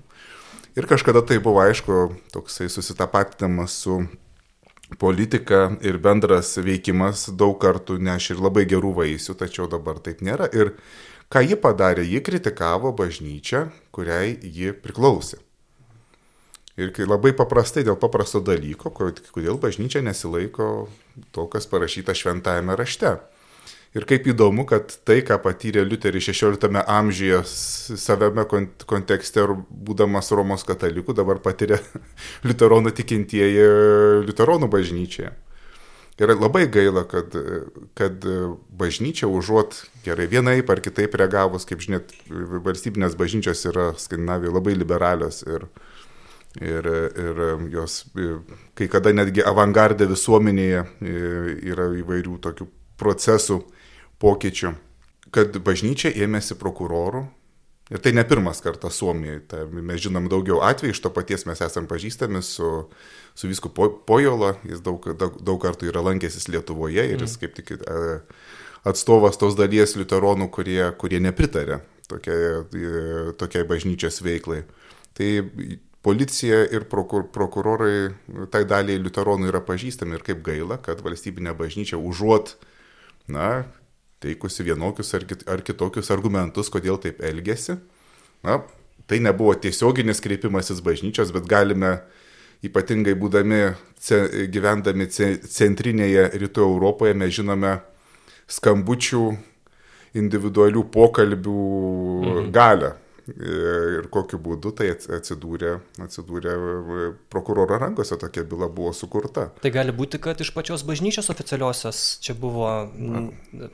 Ir 0.76 0.90
kažkada 0.90 1.22
tai 1.24 1.38
buvo 1.40 1.62
aišku, 1.64 2.18
toksai 2.34 2.68
susitapatinamas 2.74 3.78
su 3.86 4.02
politika 5.00 5.78
ir 5.86 6.02
bendras 6.04 6.56
veikimas 6.58 7.30
daug 7.32 7.56
kartų 7.62 8.00
neš 8.04 8.34
ir 8.34 8.44
labai 8.44 8.66
gerų 8.70 8.92
vaisių, 9.00 9.38
tačiau 9.40 9.70
dabar 9.72 10.02
taip 10.04 10.20
nėra. 10.26 10.50
Ir 10.52 10.74
ką 11.32 11.46
ji 11.48 11.58
padarė, 11.64 12.04
ji 12.04 12.20
kritikavo 12.26 12.92
bažnyčią, 12.98 13.68
kuriai 13.96 14.36
ji 14.42 14.74
priklausė. 14.84 15.43
Ir 16.74 16.90
labai 17.06 17.36
paprastai, 17.38 17.84
dėl 17.86 18.00
paprasto 18.02 18.42
dalyko, 18.42 18.90
kodėl 18.90 19.60
bažnyčia 19.62 20.02
nesilaiko 20.02 20.88
to, 21.36 21.46
kas 21.46 21.70
parašyta 21.70 22.16
šventajame 22.18 22.74
rašte. 22.80 23.20
Ir 23.94 24.08
kaip 24.10 24.26
įdomu, 24.26 24.66
kad 24.66 24.90
tai, 25.06 25.20
ką 25.22 25.38
patyrė 25.44 25.84
Liuteris 25.86 26.32
XVI 26.32 26.82
amžiuje 26.82 27.44
savame 27.46 28.48
kontekste, 28.90 29.46
būdamas 29.70 30.34
Romos 30.34 30.66
katalikų, 30.66 31.14
dabar 31.14 31.38
patiria 31.46 31.78
liuteronų 32.48 32.96
tikintieji 32.98 33.68
liuteronų 34.26 34.72
bažnyčioje. 34.74 35.36
Ir 36.22 36.30
labai 36.38 36.66
gaila, 36.70 37.06
kad, 37.10 37.34
kad 37.98 38.26
bažnyčia 38.78 39.30
užuot 39.30 39.78
gerai 40.06 40.26
vienaip 40.30 40.70
ar 40.70 40.82
kitaip 40.82 41.14
reagavus, 41.18 41.66
kaip 41.70 41.82
žinot, 41.86 42.14
valstybinės 42.66 43.18
bažnyčios 43.18 43.62
yra 43.70 43.92
Skandinavijoje 43.98 44.58
labai 44.58 44.76
liberalios 44.78 45.42
ir, 45.46 45.66
ir, 46.62 46.88
ir 46.88 47.44
jos 47.74 48.00
kai 48.78 48.88
kada 48.92 49.14
netgi 49.16 49.46
avangardė 49.46 50.08
visuomenėje 50.12 50.84
yra 51.74 51.88
įvairių 52.02 52.40
tokių 52.44 52.68
procesų, 53.00 53.62
pokyčių, 54.22 54.74
kad 55.34 55.56
bažnyčia 55.66 56.14
ėmėsi 56.24 56.58
prokurorų. 56.60 57.26
Ir 57.92 58.00
tai 58.00 58.14
ne 58.16 58.24
pirmas 58.26 58.62
kartas 58.64 58.96
Suomijoje, 58.96 59.42
tai 59.52 59.66
mes 59.68 60.00
žinom 60.02 60.30
daugiau 60.32 60.62
atvejų, 60.64 60.96
iš 60.96 61.02
to 61.04 61.10
paties 61.14 61.44
mes 61.46 61.60
esame 61.62 61.90
pažįstami 61.90 62.40
su, 62.42 62.70
su 63.36 63.50
visku 63.50 63.70
Pojola, 63.76 64.54
jis 64.64 64.80
daug, 64.82 65.04
daug, 65.20 65.36
daug 65.44 65.60
kartų 65.62 65.90
yra 65.92 66.02
lankęsis 66.06 66.48
Lietuvoje 66.48 67.04
ir 67.12 67.20
jis 67.20 67.36
mm. 67.36 67.42
kaip 67.42 67.58
tik 67.60 67.74
atstovas 68.88 69.38
tos 69.40 69.58
dalies 69.60 69.98
liuteronų, 70.00 70.48
kurie, 70.56 70.80
kurie 71.00 71.20
nepritarė 71.24 71.82
tokiai, 72.08 72.64
tokiai 73.40 73.68
bažnyčios 73.68 74.22
veiklai. 74.24 74.64
Tai 75.14 75.30
policija 76.04 76.66
ir 76.76 76.84
prokur, 76.92 77.26
prokurorai 77.32 78.48
tai 78.52 78.66
daliai 78.68 79.00
liuteronų 79.00 79.48
yra 79.52 79.64
pažįstami 79.64 80.18
ir 80.18 80.26
kaip 80.28 80.44
gaila, 80.44 80.78
kad 80.84 81.00
valstybinė 81.04 81.56
bažnyčia 81.56 82.00
užuot, 82.00 82.58
na, 83.32 83.64
teikusi 84.24 84.66
vienokius 84.68 85.14
ar, 85.16 85.24
kit, 85.28 85.46
ar 85.48 85.64
kitokius 85.64 86.12
argumentus, 86.12 86.72
kodėl 86.74 87.00
taip 87.00 87.24
elgesi, 87.24 87.78
na, 88.44 88.60
tai 89.08 89.22
nebuvo 89.24 89.56
tiesioginis 89.56 90.20
kreipimasis 90.24 90.84
bažnyčios, 90.84 91.32
bet 91.36 91.48
galime 91.48 91.96
ypatingai 92.64 93.16
būdami, 93.20 93.62
gyvendami 94.52 95.08
ce, 95.12 95.38
centrinėje 95.56 96.30
rytų 96.40 96.68
Europoje, 96.68 97.16
mes 97.16 97.32
žinome 97.36 97.78
skambučių 98.52 99.24
individualių 100.20 100.84
pokalbių 100.92 101.64
mhm. 101.64 102.52
galę 102.56 102.92
ir 103.32 104.08
kokiu 104.12 104.40
būdu 104.44 104.74
tai 104.76 104.90
atsidūrė, 104.94 105.78
atsidūrė 106.04 106.56
prokuroro 107.32 107.78
rankose, 107.80 108.18
tokia 108.20 108.44
byla 108.48 108.68
buvo 108.68 108.92
sukurta. 108.96 109.48
Tai 109.64 109.72
gali 109.74 109.96
būti, 109.96 110.20
kad 110.24 110.40
iš 110.44 110.52
pačios 110.56 110.84
bažnyčios 110.88 111.32
oficialiosios 111.32 112.02
čia 112.24 112.36
buvo 112.36 112.70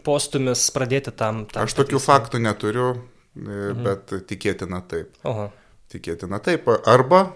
postumis 0.06 0.68
pradėti 0.76 1.14
tam. 1.16 1.46
tam 1.50 1.66
Aš 1.66 1.78
tokių 1.80 1.98
teismą. 1.98 2.06
faktų 2.06 2.44
neturiu, 2.46 2.88
e, 2.94 3.42
mhm. 3.42 3.84
bet 3.88 4.16
tikėtina 4.30 4.84
taip. 4.90 5.18
Oho. 5.26 5.50
Tikėtina 5.90 6.38
taip. 6.46 6.70
Arba, 6.86 7.32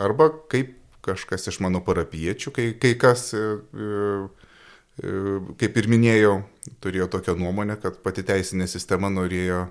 arba 0.00 0.30
kaip 0.48 0.72
kažkas 1.04 1.50
iš 1.52 1.60
mano 1.64 1.82
parapiečių, 1.84 2.52
kai, 2.54 2.68
kai 2.80 2.94
kas, 3.00 3.28
e, 3.36 3.44
e, 3.76 5.12
kaip 5.60 5.76
ir 5.76 5.90
minėjau, 5.92 6.38
turėjo 6.84 7.10
tokią 7.12 7.36
nuomonę, 7.38 7.76
kad 7.82 8.00
pati 8.04 8.24
teisinė 8.24 8.68
sistema 8.68 9.12
norėjo 9.12 9.66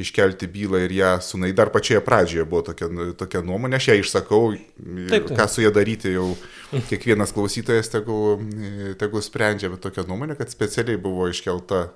iškelti 0.00 0.48
bylą 0.52 0.82
ir 0.84 0.92
ją 0.92 1.12
sunai. 1.24 1.52
Dar 1.56 1.70
pačioje 1.72 2.02
pradžioje 2.04 2.44
buvo 2.48 2.62
tokia, 2.68 2.88
tokia 3.16 3.40
nuomonė, 3.46 3.78
aš 3.78 3.88
ją 3.90 3.98
išsakau, 4.02 4.40
taip, 4.56 5.12
taip. 5.12 5.30
ką 5.38 5.46
su 5.48 5.64
ją 5.64 5.72
daryti 5.74 6.12
jau 6.12 6.28
kiekvienas 6.90 7.32
klausytojas 7.36 7.88
tegul, 7.92 8.42
tegul 9.00 9.24
sprendžia, 9.24 9.70
bet 9.72 9.84
tokia 9.86 10.04
nuomonė, 10.08 10.36
kad 10.36 10.52
specialiai 10.52 11.00
buvo 11.00 11.30
iškelta 11.32 11.86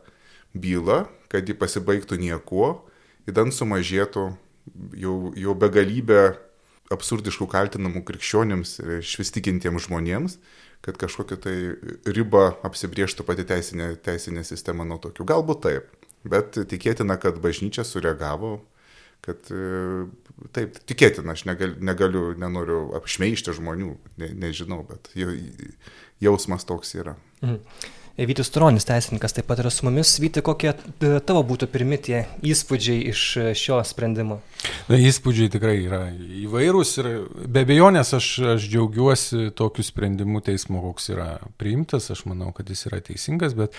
byla, 0.56 1.04
kad 1.32 1.48
ji 1.48 1.56
pasibaigtų 1.58 2.18
niekuo, 2.24 2.72
įdant 3.28 3.54
sumažėtų 3.54 4.30
jau, 4.96 5.16
jau 5.36 5.58
begalybę 5.58 6.22
absurdiškų 6.90 7.46
kaltinamų 7.52 8.02
krikščionėms 8.06 8.78
ir 8.82 8.96
švistikintiems 9.06 9.86
žmonėms, 9.86 10.40
kad 10.82 10.96
kažkokią 10.98 11.36
tai 11.44 11.56
ribą 12.08 12.48
apsibrieštų 12.66 13.26
pati 13.28 13.44
teisinė, 13.46 13.92
teisinė 14.00 14.42
sistema 14.48 14.86
nuo 14.88 14.98
tokių. 15.02 15.28
Galbūt 15.28 15.66
taip. 15.68 15.99
Bet 16.24 16.58
tikėtina, 16.68 17.16
kad 17.20 17.38
bažnyčia 17.40 17.84
sureagavo, 17.86 18.58
kad 19.24 19.48
e, 19.52 20.06
taip, 20.56 20.76
tikėtina, 20.88 21.32
aš 21.32 21.46
negaliu, 21.48 21.78
negaliu 21.84 22.24
nenoriu 22.40 22.82
apšmeišti 22.98 23.54
žmonių, 23.56 23.94
ne, 24.20 24.28
nežinau, 24.44 24.82
bet 24.88 25.12
jausmas 26.20 26.68
toks 26.68 26.94
yra. 26.98 27.16
Mhm. 27.40 27.96
Vytis 28.20 28.50
Turonis, 28.52 28.84
teisininkas, 28.84 29.32
taip 29.32 29.46
pat 29.48 29.62
yra 29.62 29.70
su 29.72 29.86
mumis. 29.86 30.18
Vyti, 30.20 30.42
kokie 30.44 30.74
e, 30.74 31.12
tavo 31.24 31.40
būtų 31.46 31.70
pirmi 31.72 31.96
tie 31.96 32.26
įspūdžiai 32.44 33.06
iš 33.08 33.22
e, 33.40 33.44
šio 33.56 33.78
sprendimo? 33.88 34.42
Na, 34.90 34.98
įspūdžiai 35.00 35.48
tikrai 35.54 35.78
yra 35.86 36.00
įvairūs 36.42 36.90
ir 37.00 37.08
be 37.48 37.62
abejonės 37.64 38.12
aš, 38.18 38.28
aš 38.56 38.66
džiaugiuosi 38.68 39.54
tokiu 39.56 39.84
sprendimu 39.86 40.42
teismo, 40.44 40.82
koks 40.84 41.08
yra 41.14 41.28
priimtas. 41.60 42.10
Aš 42.12 42.26
manau, 42.28 42.50
kad 42.52 42.68
jis 42.68 42.84
yra 42.90 42.98
teisingas, 43.06 43.56
bet 43.56 43.78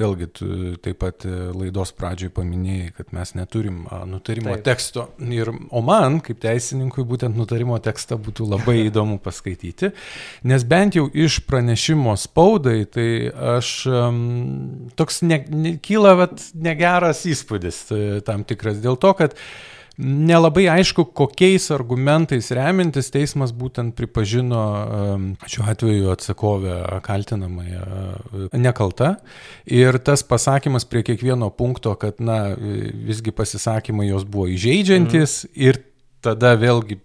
vėlgi 0.00 0.30
tu 0.40 0.48
taip 0.80 1.02
pat 1.04 1.28
e, 1.28 1.34
laidos 1.52 1.92
pradžioj 1.98 2.32
paminėjai, 2.38 2.94
kad 2.96 3.12
mes 3.12 3.34
neturim 3.36 3.84
nutarimo 4.08 4.56
taip. 4.56 4.64
teksto. 4.70 5.10
Ir, 5.20 5.52
o 5.68 5.84
man, 5.84 6.22
kaip 6.24 6.40
teisininkui, 6.40 7.04
būtent 7.12 7.36
nutarimo 7.36 7.76
tekstą 7.82 8.16
būtų 8.16 8.48
labai 8.54 8.78
įdomu 8.88 9.20
paskaityti, 9.20 9.92
nes 10.48 10.64
bent 10.64 10.96
jau 10.96 11.10
iš 11.12 11.42
pranešimo 11.44 12.16
spaudai, 12.24 12.78
tai 12.88 13.08
aš 13.58 13.81
toks 14.98 15.22
ne, 15.26 15.42
ne, 15.50 15.76
kyla 15.82 16.16
vat, 16.22 16.48
negeras 16.54 17.24
įspūdis 17.28 17.84
e, 17.92 18.02
tam 18.26 18.46
tikras 18.48 18.82
dėl 18.82 18.98
to, 19.00 19.12
kad 19.18 19.38
Nelabai 20.02 20.64
aišku, 20.72 21.04
kokiais 21.12 21.66
argumentais 21.74 22.46
remintis 22.56 23.10
teismas 23.12 23.50
būtent 23.52 23.92
pripažino 23.92 24.62
šiuo 25.44 25.66
atveju 25.68 26.08
atsakovę 26.14 26.76
kaltinamąją 27.04 27.82
e, 27.84 28.46
nekalta. 28.56 29.10
Ir 29.68 30.00
tas 30.00 30.24
pasakymas 30.24 30.88
prie 30.88 31.04
kiekvieno 31.04 31.50
punkto, 31.52 31.92
kad, 32.00 32.24
na, 32.24 32.54
visgi 32.56 33.36
pasisakymai 33.36 34.08
jos 34.08 34.24
buvo 34.24 34.48
įžeidžiantis 34.54 35.42
mm. 35.44 35.54
ir 35.68 35.82
tada 36.22 36.54
vėlgi, 36.60 36.98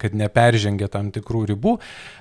kad 0.00 0.16
neperžengia 0.16 0.88
tam 0.92 1.12
tikrų 1.14 1.44
ribų, 1.52 1.76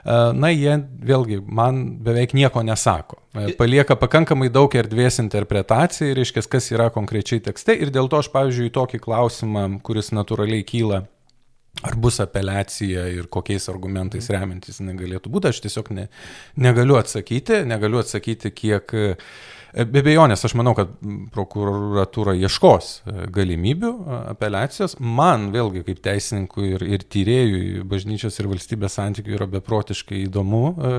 na, 0.06 0.52
jie 0.54 0.78
vėlgi 1.06 1.42
man 1.46 1.84
beveik 2.06 2.36
nieko 2.38 2.64
nesako. 2.66 3.22
Palieka 3.60 3.98
pakankamai 4.00 4.52
daug 4.54 4.76
erdvės 4.76 5.20
interpretacijai, 5.24 6.14
reiškia, 6.16 6.46
kas 6.52 6.72
yra 6.72 6.92
konkrečiai 6.94 7.44
tekste 7.44 7.76
ir 7.76 7.92
dėl 7.96 8.12
to 8.12 8.22
aš, 8.22 8.32
pavyzdžiui, 8.36 8.72
tokį 8.76 9.02
klausimą, 9.08 9.68
kuris 9.86 10.14
natūraliai 10.16 10.68
kyla 10.68 11.06
ar 11.86 11.98
bus 12.02 12.22
apeliacija 12.24 13.08
ir 13.14 13.30
kokiais 13.32 13.70
argumentais 13.72 14.30
remiantis 14.34 14.82
jinai 14.82 14.98
galėtų 15.00 15.32
būti, 15.34 15.52
aš 15.52 15.64
tiesiog 15.66 15.92
ne, 15.96 16.08
negaliu 16.62 16.98
atsakyti, 17.00 17.64
negaliu 17.70 18.02
atsakyti, 18.02 18.54
kiek 18.56 18.96
uh, 18.96 19.36
Be 19.76 20.00
abejonės, 20.00 20.40
aš 20.48 20.54
manau, 20.56 20.72
kad 20.78 20.94
prokuratūra 21.36 22.32
ieškos 22.40 22.86
e, 22.96 23.16
galimybių 23.36 23.90
apeliacijos. 24.32 24.94
Man 25.04 25.50
vėlgi 25.52 25.82
kaip 25.90 26.00
teisininkui 26.06 26.70
ir, 26.78 26.86
ir 26.96 27.04
tyrėjui 27.12 27.82
bažnyčios 27.90 28.40
ir 28.40 28.48
valstybės 28.54 28.96
santykių 28.96 29.36
yra 29.36 29.50
beprotiškai 29.58 30.22
įdomu, 30.30 30.64
e, 30.72 30.94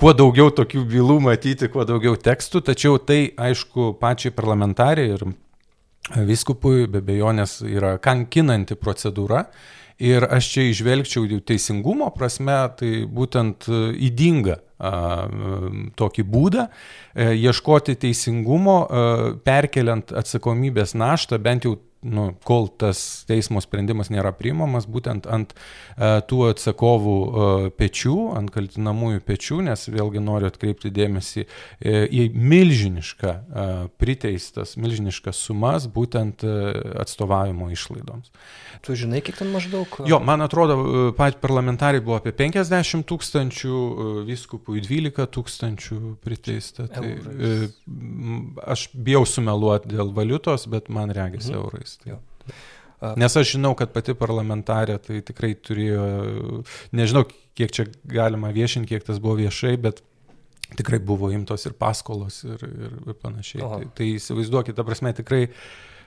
kuo 0.00 0.10
daugiau 0.18 0.50
tokių 0.58 0.82
bylų 0.90 1.20
matyti, 1.28 1.70
kuo 1.70 1.86
daugiau 1.86 2.18
tekstų, 2.18 2.64
tačiau 2.66 2.98
tai 2.98 3.28
aišku 3.30 3.92
pačiai 4.02 4.34
parlamentariai 4.34 5.14
ir 5.14 5.26
viskupui 6.26 6.90
be 6.90 7.04
abejonės 7.04 7.60
yra 7.62 7.94
kankinanti 8.02 8.74
procedūra. 8.74 9.46
Ir 10.04 10.26
aš 10.28 10.50
čia 10.52 10.66
išvelgčiau 10.68 11.40
teisingumo 11.40 12.10
prasme, 12.12 12.56
tai 12.76 12.90
būtent 13.08 13.68
įdinga 13.96 14.58
tokį 15.96 16.24
būdą, 16.28 16.66
e, 17.14 17.30
ieškoti 17.40 17.94
teisingumo, 17.96 18.76
perkeliant 19.44 20.12
atsakomybės 20.12 20.92
naštą 20.92 21.38
bent 21.40 21.64
jau 21.64 21.78
nu, 22.06 22.26
kol 22.46 22.68
tas 22.70 23.00
teismo 23.28 23.60
sprendimas 23.64 24.10
nėra 24.12 24.32
priimamas, 24.36 24.86
būtent 24.90 25.26
ant 25.30 25.54
uh, 25.56 26.20
tų 26.26 26.42
atsakovų 26.52 27.16
uh, 27.26 27.66
pečių, 27.76 28.16
ant 28.38 28.52
kaltinamųjų 28.54 29.22
pečių, 29.26 29.60
nes 29.68 29.86
vėlgi 29.90 30.22
noriu 30.24 30.50
atkreipti 30.50 30.92
dėmesį 30.94 31.46
uh, 31.46 32.04
į 32.06 32.28
milžinišką 32.34 33.32
uh, 33.32 33.74
priteistas, 34.00 34.76
milžiniškas 34.80 35.42
sumas 35.48 35.88
būtent 35.90 36.46
uh, 36.46 36.70
atstovavimo 37.02 37.70
išlaidoms. 37.74 38.32
Tu 38.84 38.96
žinai, 38.98 39.22
kiek 39.24 39.38
ten 39.38 39.50
maždaug? 39.54 39.98
Jo, 40.08 40.20
man 40.22 40.44
atrodo, 40.44 40.76
pat 41.16 41.40
parlamentarai 41.42 42.02
buvo 42.04 42.18
apie 42.20 42.32
50 42.36 43.06
tūkstančių, 43.08 43.78
viskupų 44.28 44.76
į 44.80 44.84
12 44.86 45.26
tūkstančių 45.36 46.00
priteista. 46.24 46.86
Tai, 46.92 47.04
Eurais. 47.06 47.74
aš 48.66 48.86
bijau 48.92 49.24
sumeluoti 49.28 49.94
dėl 49.94 50.12
valiutos, 50.16 50.68
bet 50.70 50.90
man 50.92 51.12
regis 51.14 51.48
mhm. 51.50 51.58
eurais. 51.60 51.95
Tai. 52.02 52.14
Jo. 52.14 52.20
Nes 53.20 53.36
aš 53.36 53.56
žinau, 53.56 53.74
kad 53.76 53.92
pati 53.92 54.14
parlamentarė 54.16 54.96
tai 55.04 55.20
tikrai 55.26 55.52
turėjo, 55.60 56.04
nežinau, 56.96 57.26
kiek 57.58 57.74
čia 57.74 57.84
galima 58.08 58.48
viešinti, 58.56 58.88
kiek 58.94 59.04
tas 59.04 59.20
buvo 59.22 59.36
viešai, 59.42 59.74
bet 59.80 60.00
tikrai 60.78 60.98
buvo 61.04 61.28
imtos 61.34 61.68
ir 61.68 61.76
paskolos 61.78 62.40
ir, 62.46 62.62
ir, 62.66 62.94
ir 63.04 63.18
panašiai. 63.20 63.60
Tai, 63.62 63.90
tai 63.98 64.08
įsivaizduokit, 64.14 64.74
ta 64.78 64.86
prasme, 64.86 65.12
tikrai 65.16 65.44
uh, 65.50 65.60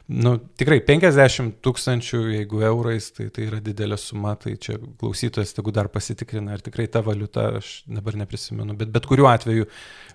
nu, 0.10 0.34
tikrai 0.58 0.80
50 0.82 1.60
tūkstančių, 1.66 2.20
jeigu 2.34 2.64
eurais, 2.66 3.12
tai 3.14 3.28
tai 3.34 3.46
yra 3.46 3.60
didelė 3.64 3.98
suma, 4.02 4.34
tai 4.42 4.56
čia 4.62 4.80
klausytojas 5.02 5.54
tegu 5.54 5.74
dar 5.76 5.90
pasitikrina, 5.94 6.56
ar 6.58 6.64
tikrai 6.66 6.88
ta 6.90 7.04
valiuta, 7.06 7.46
aš 7.60 7.84
dabar 7.86 8.18
neprisimenu, 8.18 8.74
bet 8.80 8.90
bet 8.96 9.06
kuriuo 9.10 9.30
atveju, 9.30 9.68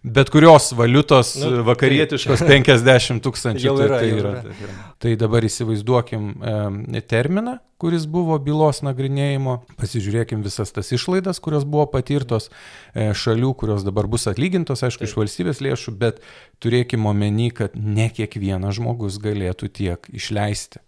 bet 0.04 0.32
kurios 0.34 0.72
valiutos 0.76 1.36
nu, 1.40 1.62
vakarietiškos 1.68 2.42
tai, 2.48 2.58
50 2.66 3.22
tūkstančių. 3.24 3.68
Jau 3.68 3.76
yra, 3.78 4.00
tai, 4.00 4.10
tai, 4.10 4.18
yra, 4.18 4.34
tai, 4.42 4.56
yra. 4.66 4.80
tai 5.04 5.14
dabar 5.20 5.46
įsivaizduokim 5.46 6.26
e, 6.34 7.04
terminą, 7.14 7.58
kuris 7.84 8.06
buvo 8.08 8.36
bylos 8.40 8.80
nagrinėjimo, 8.86 9.58
pasižiūrėkim 9.80 10.44
visas 10.44 10.72
tas 10.72 10.92
išlaidas, 10.94 11.40
kurios 11.42 11.66
buvo 11.68 11.86
patirtos 11.92 12.48
e, 12.48 13.10
šalių, 13.16 13.50
kurios 13.60 13.84
dabar 13.86 14.08
bus 14.10 14.28
atlygintos, 14.30 14.84
aišku, 14.86 15.02
Taip. 15.02 15.10
iš 15.10 15.16
valstybės 15.18 15.62
lėšų, 15.64 15.94
bet 16.00 16.22
turėkime 16.64 17.10
omeny, 17.10 17.50
kad 17.54 17.74
ne 17.76 18.08
kiekvienas 18.14 18.78
žmogus 18.78 19.18
galėtų 19.22 19.68
tiek 19.84 20.08
išleisti. 20.16 20.80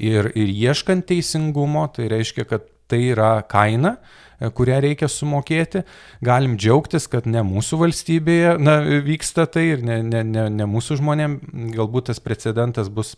Ir, 0.00 0.30
ir 0.34 0.50
ieškant 0.50 1.06
teisingumo, 1.10 1.86
tai 1.94 2.08
reiškia, 2.10 2.46
kad 2.50 2.70
tai 2.90 3.00
yra 3.12 3.36
kaina, 3.50 3.96
e, 4.38 4.50
kurią 4.54 4.80
reikia 4.84 5.08
sumokėti. 5.10 5.84
Galim 6.24 6.56
džiaugtis, 6.60 7.06
kad 7.10 7.28
ne 7.30 7.44
mūsų 7.46 7.80
valstybėje 7.84 8.56
na, 8.62 8.78
vyksta 9.06 9.46
tai 9.50 9.68
ir 9.74 9.84
ne, 9.86 10.00
ne, 10.06 10.24
ne, 10.26 10.48
ne 10.52 10.68
mūsų 10.70 10.98
žmonėm, 11.02 11.38
galbūt 11.76 12.10
tas 12.10 12.22
precedentas 12.22 12.90
bus 12.92 13.14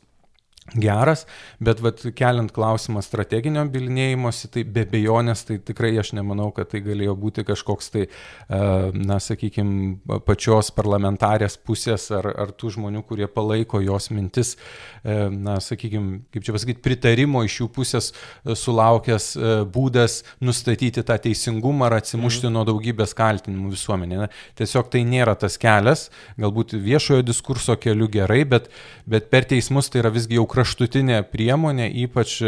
geras, 0.75 1.25
bet 1.63 1.81
vat, 1.85 2.03
keliant 2.17 2.51
klausimą 2.55 3.03
strateginio 3.05 3.63
bilinėjimosi, 3.71 4.51
tai 4.53 4.65
be 4.65 4.83
bejonės, 4.91 5.45
tai 5.47 5.59
tikrai 5.63 5.93
aš 6.01 6.13
nemanau, 6.17 6.49
kad 6.55 6.71
tai 6.73 6.81
galėjo 6.85 7.15
būti 7.21 7.45
kažkoks 7.47 7.93
tai, 7.95 8.07
e, 8.07 8.61
na, 8.97 9.19
sakykime, 9.23 10.19
pačios 10.27 10.73
parlamentarės 10.75 11.59
pusės 11.63 12.09
ar, 12.15 12.29
ar 12.35 12.53
tų 12.57 12.75
žmonių, 12.77 13.05
kurie 13.07 13.29
palaiko 13.31 13.81
jos 13.85 14.11
mintis, 14.11 14.57
e, 15.05 15.29
na, 15.31 15.59
sakykime, 15.63 16.25
kaip 16.35 16.47
čia 16.47 16.57
pasakyti, 16.57 16.83
pritarimo 16.83 17.45
iš 17.47 17.61
jų 17.63 17.71
pusės 17.79 18.11
e, 18.11 18.57
sulaukęs 18.59 19.29
būdas 19.73 20.21
nustatyti 20.43 21.05
tą 21.07 21.19
teisingumą 21.23 21.87
ar 21.91 22.01
atsimušti 22.01 22.49
mhm. 22.49 22.57
nuo 22.57 22.67
daugybės 22.67 23.15
kaltinimų 23.17 23.73
visuomenėje. 23.77 24.31
Tiesiog 24.59 24.91
tai 24.93 25.05
nėra 25.07 25.37
tas 25.39 25.59
kelias, 25.61 26.09
galbūt 26.41 26.75
viešojo 26.83 27.25
diskurso 27.27 27.77
keliu 27.81 28.11
gerai, 28.11 28.43
bet, 28.49 28.69
bet 29.07 29.31
per 29.31 29.47
teismus 29.49 29.91
tai 29.93 30.03
yra 30.03 30.13
visgi 30.15 30.41
jau 30.41 30.47
kraštutinė 30.57 31.21
priemonė, 31.31 31.93
ypač 32.07 32.41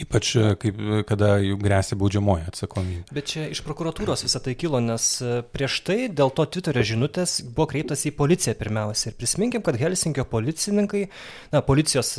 Ypač 0.00 0.30
kaip, 0.62 0.78
kada 1.08 1.34
jų 1.42 1.56
grėsia 1.60 1.96
baudžiamoji 1.98 2.46
atsakomybė. 2.48 3.12
Bet 3.12 3.26
čia 3.32 3.48
iš 3.50 3.60
prokuratūros 3.66 4.22
visą 4.24 4.40
tai 4.44 4.54
kilo, 4.56 4.78
nes 4.80 5.06
e, 5.20 5.40
prieš 5.52 5.80
tai 5.84 5.96
dėl 6.08 6.30
to 6.36 6.46
Twitterio 6.46 6.84
žinutės 6.92 7.40
buvo 7.44 7.66
kreiptas 7.72 8.06
į 8.08 8.14
policiją 8.16 8.54
pirmiausia. 8.56 9.10
Ir 9.10 9.18
prisiminkim, 9.18 9.64
kad 9.66 9.76
Helsinkio 9.80 10.24
policininkai, 10.30 11.02
na, 11.52 11.60
policijos 11.66 12.14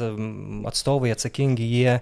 atstovai 0.70 1.14
atsakingi, 1.16 1.72
jie 1.72 1.96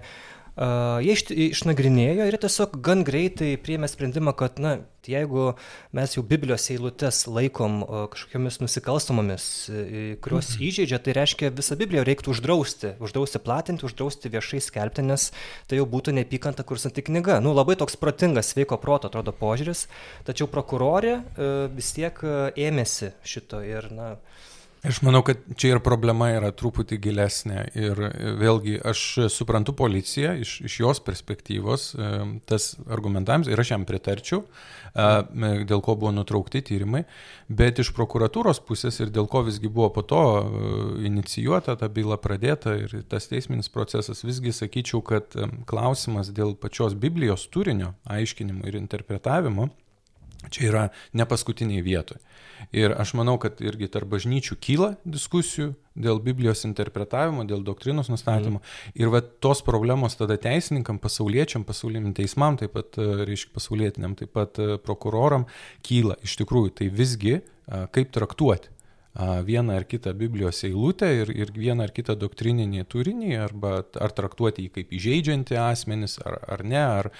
Jie 0.60 1.14
iš, 1.16 1.22
išnagrinėjo 1.32 2.26
ir 2.28 2.36
tiesiog 2.36 2.74
gan 2.84 3.00
greitai 3.06 3.54
priėmė 3.56 3.88
sprendimą, 3.88 4.34
kad, 4.36 4.58
na, 4.60 4.74
jeigu 5.08 5.54
mes 5.96 6.12
jau 6.12 6.24
Biblijos 6.26 6.66
eilutes 6.74 7.22
laikom 7.24 7.78
kažkokiamis 8.12 8.58
nusikalstamomis, 8.60 9.46
kurios 10.20 10.50
mhm. 10.52 10.66
įžeidžia, 10.68 10.98
tai 11.00 11.14
reiškia 11.16 11.52
visą 11.56 11.78
Bibliją 11.80 12.04
reiktų 12.04 12.34
uždrausti, 12.34 12.92
uždrausti 13.00 13.40
platinti, 13.40 13.86
uždrausti 13.88 14.32
viešai 14.34 14.60
skelbti, 14.66 15.06
nes 15.08 15.30
tai 15.70 15.80
jau 15.80 15.88
būtų 15.88 16.12
neapykanta 16.18 16.66
kursanti 16.68 17.06
knyga. 17.08 17.38
Nu, 17.40 17.54
labai 17.56 17.78
toks 17.80 17.96
protingas, 18.00 18.52
sveiko 18.52 18.76
proto 18.84 19.08
atrodo 19.08 19.32
požiūris, 19.32 19.86
tačiau 20.28 20.50
prokurorė 20.52 21.22
vis 21.72 21.94
tiek 21.96 22.20
ėmėsi 22.52 23.14
šito 23.24 23.64
ir, 23.64 23.88
na, 23.96 24.12
Aš 24.80 25.02
manau, 25.04 25.20
kad 25.20 25.36
čia 25.60 25.74
ir 25.74 25.82
problema 25.84 26.30
yra 26.32 26.48
truputį 26.56 26.96
gilesnė 27.04 27.64
ir 27.76 27.98
vėlgi 28.40 28.78
aš 28.88 29.02
suprantu 29.28 29.74
policiją 29.76 30.32
iš, 30.40 30.54
iš 30.64 30.76
jos 30.80 31.02
perspektyvos, 31.04 31.84
e, 31.92 32.12
tas 32.48 32.70
argumentavimas 32.88 33.50
ir 33.52 33.60
aš 33.60 33.74
jam 33.74 33.84
pritarčiau, 33.84 34.40
e, 34.40 35.10
dėl 35.68 35.82
ko 35.84 35.98
buvo 36.00 36.14
nutraukti 36.16 36.62
tyrimai, 36.64 37.02
bet 37.52 37.82
iš 37.84 37.90
prokuratūros 37.98 38.62
pusės 38.64 39.02
ir 39.04 39.12
dėl 39.12 39.28
ko 39.28 39.42
visgi 39.50 39.68
buvo 39.68 39.90
po 39.98 40.06
to 40.14 40.22
e, 40.38 40.72
inicijuota 41.10 41.76
ta 41.76 41.90
byla 41.92 42.16
pradėta 42.16 42.78
ir 42.80 42.96
tas 43.12 43.28
teisminis 43.28 43.68
procesas, 43.68 44.24
visgi 44.24 44.54
sakyčiau, 44.62 45.04
kad 45.04 45.36
klausimas 45.68 46.32
dėl 46.32 46.56
pačios 46.56 46.96
Biblijos 46.96 47.50
turinio, 47.52 47.92
aiškinimo 48.08 48.64
ir 48.64 48.80
interpretavimo 48.80 49.68
čia 50.48 50.68
yra 50.70 50.88
ne 51.12 51.28
paskutiniai 51.28 51.84
vietoje. 51.84 52.22
Ir 52.76 52.94
aš 52.98 53.14
manau, 53.18 53.36
kad 53.42 53.60
irgi 53.64 53.88
tarp 53.92 54.10
bažnyčių 54.12 54.56
kyla 54.62 54.90
diskusijų 55.04 55.74
dėl 56.00 56.20
Biblijos 56.24 56.64
interpretavimo, 56.68 57.44
dėl 57.48 57.64
doktrinos 57.66 58.10
nustatymo. 58.12 58.60
Mm. 58.60 58.96
Ir 59.02 59.12
va 59.12 59.20
tos 59.20 59.62
problemos 59.66 60.16
tada 60.18 60.38
teisininkam, 60.40 61.00
pasauliečiam, 61.02 61.64
pasauliniam 61.68 62.14
teismam, 62.16 62.58
taip 62.60 62.74
pat, 62.76 62.98
e, 63.00 63.24
reiškia, 63.28 63.54
pasaulietiniam, 63.56 64.16
taip 64.18 64.34
pat 64.36 64.60
e, 64.62 64.76
prokuroram 64.82 65.48
kyla. 65.86 66.18
Iš 66.26 66.38
tikrųjų, 66.42 66.76
tai 66.80 66.92
visgi 66.94 67.40
kaip 67.94 68.08
traktuoti 68.10 68.72
vieną 69.44 69.74
ar 69.76 69.86
kitą 69.86 70.14
Biblijos 70.14 70.64
eilutę 70.64 71.08
ir, 71.22 71.30
ir 71.34 71.50
vieną 71.52 71.82
ar 71.84 71.92
kitą 71.92 72.14
doktrininį 72.14 72.84
turinį, 72.86 73.32
arba 73.42 73.82
ar 73.98 74.12
traktuoti 74.14 74.66
jį 74.66 74.70
kaip 74.74 74.92
įžeidžiantį 74.94 75.58
asmenis, 75.58 76.18
ar, 76.22 76.38
ar 76.46 76.62
ne, 76.64 76.78
ar 76.78 77.10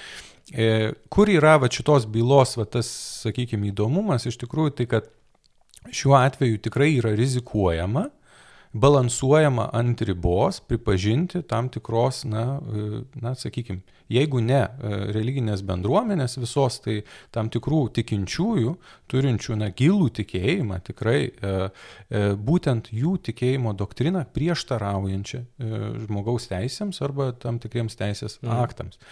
e, 0.52 0.92
kur 1.10 1.28
yra 1.28 1.58
va 1.58 1.70
šitos 1.70 2.06
bylos, 2.06 2.56
va 2.56 2.64
tas, 2.64 2.86
sakykime, 3.24 3.72
įdomumas 3.72 4.26
iš 4.30 4.38
tikrųjų 4.38 4.76
tai, 4.78 4.86
kad 4.86 5.10
šiuo 5.88 6.14
atveju 6.20 6.60
tikrai 6.62 6.92
yra 7.00 7.14
rizikuojama, 7.16 8.08
balansuojama 8.72 9.70
ant 9.72 10.02
ribos 10.02 10.60
pripažinti 10.60 11.42
tam 11.42 11.68
tikros, 11.68 12.24
na, 12.24 12.60
e, 12.74 13.00
na 13.14 13.34
sakykime, 13.34 13.80
jeigu 14.10 14.38
ne 14.42 14.60
e, 14.62 14.92
religinės 15.14 15.64
bendruomenės 15.66 16.38
visos, 16.38 16.78
tai 16.84 17.00
tam 17.34 17.50
tikrų 17.50 17.80
tikinčiųjų, 17.98 18.74
turinčių, 19.10 19.56
na, 19.58 19.72
gilų 19.74 20.12
tikėjimą, 20.20 20.78
tikrai 20.86 21.18
e, 21.30 21.54
būtent 22.38 22.92
jų 22.94 23.16
tikėjimo 23.30 23.74
doktriną 23.78 24.22
prieštaraujančią 24.34 25.42
žmogaus 26.06 26.46
teisėms 26.50 27.02
arba 27.02 27.32
tam 27.34 27.58
tikriems 27.62 27.98
teisės 27.98 28.38
mm. 28.38 28.54
aktams. 28.54 29.02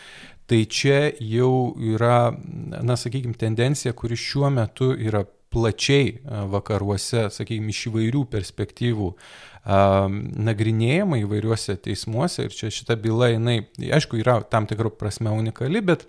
Tai 0.49 0.61
čia 0.71 1.11
jau 1.19 1.75
yra, 1.83 2.31
na, 2.79 2.95
sakykime, 2.97 3.35
tendencija, 3.39 3.93
kuri 3.93 4.17
šiuo 4.17 4.53
metu 4.55 4.95
yra 4.95 5.27
plačiai 5.53 6.19
vakaruose, 6.53 7.29
sakykime, 7.33 7.73
iš 7.73 7.87
įvairių 7.91 8.25
perspektyvų 8.33 9.13
nagrinėjama 10.49 11.19
įvairiuose 11.25 11.77
teismuose 11.85 12.47
ir 12.47 12.55
čia 12.57 12.71
šita 12.73 12.97
byla, 13.01 13.33
jinai, 13.35 13.59
aišku, 13.99 14.21
yra 14.23 14.39
tam 14.49 14.69
tikrų 14.71 14.95
prasme 14.97 15.33
unikali, 15.35 15.83
bet 15.85 16.07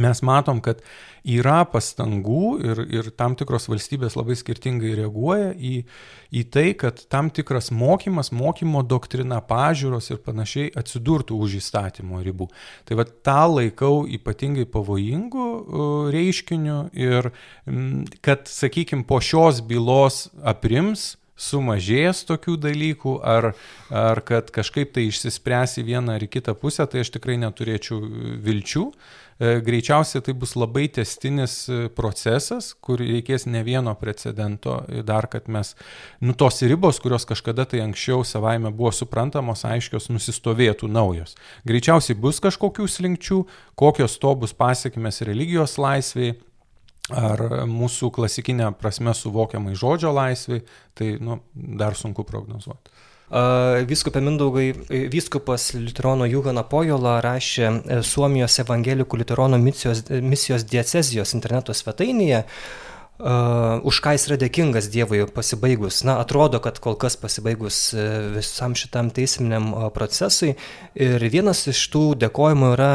mes 0.00 0.22
matom, 0.24 0.60
kad 0.64 0.82
yra 1.26 1.64
pastangų 1.68 2.44
ir, 2.62 2.82
ir 2.92 3.08
tam 3.18 3.34
tikros 3.38 3.66
valstybės 3.70 4.16
labai 4.18 4.36
skirtingai 4.38 4.92
reaguoja 4.98 5.50
į, 5.54 5.74
į 6.30 6.44
tai, 6.54 6.66
kad 6.78 7.02
tam 7.12 7.32
tikras 7.34 7.72
mokymas, 7.74 8.30
mokymo 8.34 8.84
doktrina, 8.86 9.40
pažiūros 9.44 10.12
ir 10.12 10.22
panašiai 10.22 10.70
atsidurtų 10.78 11.40
už 11.42 11.58
įstatymo 11.60 12.22
ribų. 12.26 12.48
Tai 12.86 13.00
va 13.00 13.06
tą 13.06 13.42
laikau 13.56 14.04
ypatingai 14.06 14.68
pavojingų 14.70 15.50
reiškiniu 16.14 16.80
ir 16.94 17.32
kad, 18.22 18.46
sakykime, 18.50 19.06
po 19.08 19.20
šios 19.24 19.62
bylos 19.66 20.26
aprims 20.46 21.16
sumažės 21.36 22.24
tokių 22.26 22.56
dalykų, 22.64 23.18
ar, 23.20 23.50
ar 23.92 24.22
kad 24.26 24.50
kažkaip 24.54 24.94
tai 24.96 25.06
išsispręs 25.10 25.76
į 25.82 25.86
vieną 25.90 26.16
ar 26.16 26.24
į 26.24 26.30
kitą 26.38 26.56
pusę, 26.58 26.86
tai 26.88 27.04
aš 27.04 27.12
tikrai 27.18 27.36
neturėčiau 27.42 28.00
vilčių. 28.44 28.86
e, 28.88 29.25
greičiausiai 29.38 30.22
tai 30.24 30.32
bus 30.32 30.54
labai 30.56 30.86
testinis 30.88 31.66
e, 31.68 31.78
procesas, 31.92 32.70
kur 32.80 33.02
reikės 33.02 33.44
ne 33.50 33.60
vieno 33.66 33.92
precedento, 34.00 34.78
dar 35.04 35.28
kad 35.28 35.50
mes, 35.52 35.74
nu 36.24 36.32
tos 36.32 36.62
ribos, 36.64 37.00
kurios 37.04 37.28
kažkada 37.28 37.66
tai 37.68 37.82
anksčiau 37.84 38.24
savaime 38.24 38.72
buvo 38.72 38.94
suprantamos, 38.96 39.66
aiškios, 39.68 40.08
nusistovėtų 40.08 40.88
naujos. 40.88 41.36
Greičiausiai 41.68 42.16
bus 42.16 42.40
kažkokių 42.40 42.88
slinkčių, 42.88 43.42
kokios 43.76 44.16
to 44.22 44.32
bus 44.40 44.56
pasiekmes 44.56 45.20
religijos 45.28 45.76
laisviai, 45.76 46.38
ar 47.12 47.42
mūsų 47.70 48.10
klasikinė 48.14 48.72
prasme 48.80 49.12
suvokiamai 49.14 49.76
žodžio 49.78 50.10
laisvai, 50.16 50.62
tai 50.96 51.12
nu, 51.22 51.38
dar 51.54 51.94
sunku 51.94 52.24
prognozuoti. 52.26 52.95
Vyskupė 53.26 54.20
Mindaugai, 54.22 54.68
vyskupas 55.10 55.72
Liuterono 55.74 56.28
Jugana 56.30 56.62
Pojola 56.62 57.16
rašė 57.24 57.64
e, 57.66 58.00
Suomijos 58.06 58.60
evangelikų 58.62 59.18
Liuterono 59.18 59.58
misijos, 59.58 60.04
misijos 60.22 60.62
diecezijos 60.70 61.34
interneto 61.34 61.74
svetainėje, 61.74 62.44
Uh, 63.16 63.80
už 63.80 64.02
ką 64.04 64.12
jis 64.12 64.26
yra 64.28 64.36
dėkingas 64.36 64.90
Dievui 64.92 65.22
pasibaigus. 65.32 66.02
Na, 66.04 66.18
atrodo, 66.20 66.58
kad 66.60 66.76
kol 66.84 66.98
kas 67.00 67.14
pasibaigus 67.16 67.78
e, 67.96 68.02
visam 68.34 68.74
šitam 68.76 69.08
teisminiam 69.08 69.70
procesui. 69.94 70.52
Ir 70.92 71.24
vienas 71.32 71.62
iš 71.72 71.80
tų 71.94 72.02
dėkojimų 72.20 72.68
yra, 72.74 72.90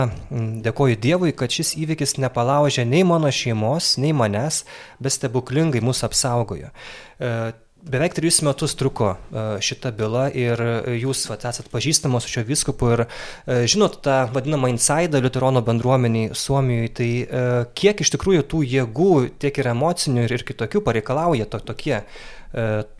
dėkoju 0.61 0.99
Dievui, 1.01 1.33
kad 1.33 1.49
šis 1.49 1.73
įvykis 1.73 2.19
nepalaužė 2.21 2.85
nei 2.85 3.01
mano 3.01 3.33
šeimos, 3.33 3.95
nei 3.97 4.13
manęs, 4.13 4.61
bet 5.01 5.17
stebuklingai 5.17 5.81
mūsų 5.81 6.05
apsaugojo. 6.11 6.69
Uh, 7.17 7.49
Beveik 7.81 8.13
trijus 8.13 8.41
metus 8.45 8.75
truko 8.77 9.15
e, 9.15 9.43
šita 9.63 9.89
byla 9.97 10.27
ir 10.37 10.61
jūs 11.01 11.23
vat, 11.31 11.47
esat 11.49 11.69
pažįstamos 11.73 12.27
su 12.27 12.29
šio 12.35 12.43
viskupu 12.45 12.91
ir 12.93 13.03
e, 13.05 13.63
žinot 13.65 13.97
tą 14.05 14.17
vadinamą 14.35 14.69
insaidą 14.69 15.21
Luterono 15.23 15.63
bendruomeniai 15.65 16.35
Suomijoje, 16.37 16.91
tai 16.99 17.09
e, 17.25 17.41
kiek 17.73 18.03
iš 18.05 18.13
tikrųjų 18.13 18.45
tų 18.53 18.61
jėgų, 18.75 19.13
tiek 19.41 19.57
ir 19.57 19.71
emocinių 19.73 20.27
ir, 20.27 20.35
ir 20.37 20.45
kitokių 20.45 20.83
pareikalauja 20.85 21.49
to, 21.49 21.61
tokie, 21.71 22.03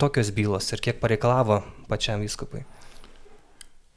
tokios 0.00 0.32
bylos 0.34 0.72
ir 0.72 0.80
kiek 0.82 0.98
pareikalavo 0.98 1.60
pačiam 1.90 2.24
viskupui? 2.24 2.64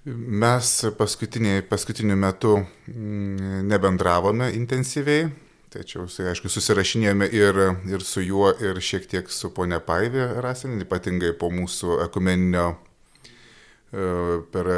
Mes 0.06 0.72
paskutiniu 1.00 2.18
metu 2.20 2.60
mm, 2.60 3.64
nebendravome 3.72 4.52
intensyviai, 4.54 5.32
Tačiau, 5.76 6.06
aišku, 6.08 6.48
susirašinėjome 6.52 7.28
ir, 7.36 7.58
ir 7.92 8.04
su 8.06 8.24
juo, 8.24 8.48
ir 8.64 8.80
šiek 8.80 9.10
tiek 9.12 9.32
su 9.34 9.50
ponia 9.52 9.82
Paivė 9.84 10.30
Rasin, 10.44 10.78
ypatingai 10.86 11.34
po 11.36 11.50
mūsų 11.52 11.98
ekumeninio 12.06 12.70
e, 12.72 14.06
per, 14.54 14.70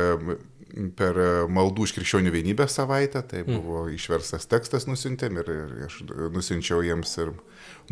per 0.98 1.20
maldų 1.54 1.86
už 1.86 1.94
krikščionių 2.00 2.34
vienybę 2.34 2.66
savaitę. 2.72 3.22
Tai 3.30 3.44
mm. 3.44 3.60
buvo 3.62 3.84
išverstas 3.94 4.50
tekstas 4.50 4.90
nusintėm 4.90 5.38
ir, 5.44 5.54
ir 5.54 5.86
aš 5.86 6.00
nusinčiau 6.34 6.82
jiems 6.86 7.14
ir 7.22 7.36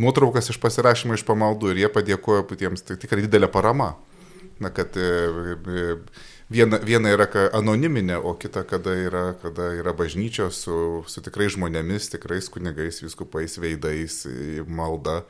nuotraukas 0.02 0.50
iš 0.50 0.60
pasirašymo 0.64 1.18
iš 1.20 1.28
pamaldų 1.30 1.76
ir 1.76 1.84
jie 1.86 1.92
padėkojo 1.94 2.48
patiems, 2.50 2.88
tai 2.88 2.98
tikrai 3.02 3.28
didelė 3.28 3.52
parama. 3.54 3.94
Na, 4.64 4.72
kad 4.74 4.98
e, 4.98 5.06
e, 5.06 5.98
viena, 6.52 6.80
viena 6.84 7.12
yra 7.14 7.28
anoniminė, 7.58 8.18
o 8.20 8.36
kita 8.40 8.66
kada 8.68 8.96
yra, 9.06 9.26
kada 9.42 9.72
yra 9.80 9.94
bažnyčios 9.98 10.62
su, 10.66 10.78
su 11.08 11.24
tikrai 11.26 11.50
žmonėmis, 11.54 12.12
tikrais 12.14 12.50
kunigais, 12.54 13.02
viskupais, 13.04 13.58
veidais, 13.62 14.22
malda, 14.68 15.24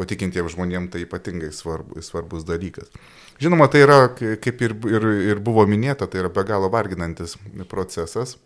o 0.00 0.06
tikintiems 0.08 0.54
žmonėms 0.54 0.92
tai 0.94 1.04
ypatingai 1.04 1.52
svarbu, 1.52 2.00
svarbus 2.04 2.46
dalykas. 2.48 2.92
Žinoma, 3.40 3.70
tai 3.72 3.84
yra, 3.86 3.98
kaip 4.12 4.62
ir, 4.64 4.76
ir, 4.88 5.08
ir 5.32 5.42
buvo 5.44 5.64
minėta, 5.68 6.08
tai 6.08 6.22
yra 6.24 6.32
be 6.32 6.44
galo 6.48 6.70
varginantis 6.72 7.36
procesas, 7.68 8.36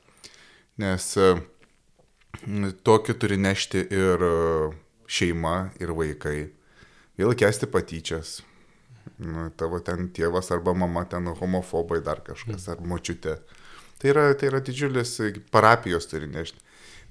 nes 0.79 1.13
tokį 2.87 3.19
turi 3.19 3.39
nešti 3.39 3.87
ir 3.95 4.27
šeima, 5.11 5.75
ir 5.83 5.95
vaikai, 5.95 6.39
vėl 7.19 7.35
kesti 7.39 7.69
patyčias, 7.71 8.41
nu, 9.23 9.49
tavo 9.59 9.81
ten 9.85 10.09
tėvas 10.15 10.51
arba 10.55 10.75
mama 10.75 11.05
ten 11.09 11.29
homofobai 11.39 12.01
dar 12.05 12.23
kažkas, 12.27 12.67
ar 12.73 12.83
močiutė. 12.83 13.39
Tai 14.01 14.11
yra, 14.11 14.25
tai 14.39 14.51
yra 14.51 14.61
didžiulis 14.65 15.17
parapijos 15.55 16.09
turi 16.11 16.29
nešti. 16.31 16.61